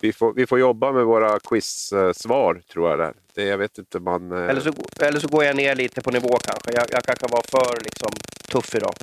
vi 0.00 0.12
får, 0.12 0.32
vi 0.32 0.46
får 0.46 0.58
jobba 0.58 0.92
med 0.92 1.04
våra 1.04 1.40
quiz-svar 1.40 2.62
tror 2.72 2.90
jag. 2.90 2.98
Där. 2.98 3.14
Det, 3.34 3.44
jag 3.44 3.58
vet 3.58 3.78
inte 3.78 4.00
man... 4.00 4.32
Eh... 4.32 4.50
Eller, 4.50 4.60
så, 4.60 4.72
eller 5.00 5.20
så 5.20 5.28
går 5.28 5.44
jag 5.44 5.56
ner 5.56 5.74
lite 5.74 6.00
på 6.00 6.10
nivå 6.10 6.38
kanske. 6.44 6.70
Jag, 6.80 6.86
jag 6.90 7.02
kanske 7.04 7.26
var 7.26 7.42
för 7.50 7.76
liksom, 7.84 8.12
tuff 8.48 8.74
idag. 8.74 8.94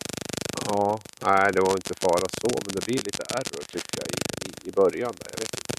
Ja, 0.69 0.99
nej 1.25 1.51
det 1.53 1.61
var 1.61 1.71
inte 1.71 1.93
fara 2.01 2.27
så, 2.41 2.47
men 2.65 2.73
det 2.75 2.85
blir 2.85 2.95
lite 2.95 3.23
error 3.29 3.63
tycker 3.67 3.99
jag 3.99 4.07
i, 4.09 4.49
i, 4.49 4.69
i 4.69 4.71
början. 4.71 5.13
Där. 5.19 5.29
Jag 5.31 5.39
vet 5.39 5.55
inte. 5.55 5.73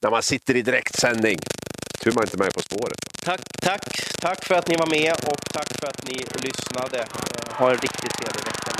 När 0.00 0.10
man 0.10 0.22
sitter 0.22 0.56
i 0.56 0.62
direktsändning 0.62 1.38
tur 2.02 2.12
man 2.12 2.24
inte 2.24 2.36
är 2.36 2.38
med 2.44 2.54
På 2.54 2.62
spåret. 2.62 2.98
Tack, 3.24 3.40
tack, 3.60 3.84
tack 4.20 4.44
för 4.44 4.54
att 4.54 4.68
ni 4.68 4.76
var 4.76 4.86
med 4.86 5.12
och 5.12 5.40
tack 5.52 5.68
för 5.80 5.86
att 5.86 6.06
ni 6.06 6.16
lyssnade. 6.42 6.98
Eh, 6.98 7.54
ha 7.58 7.70
en 7.70 7.76
riktigt 7.76 8.10
trevlig 8.10 8.44
vecka. 8.44 8.72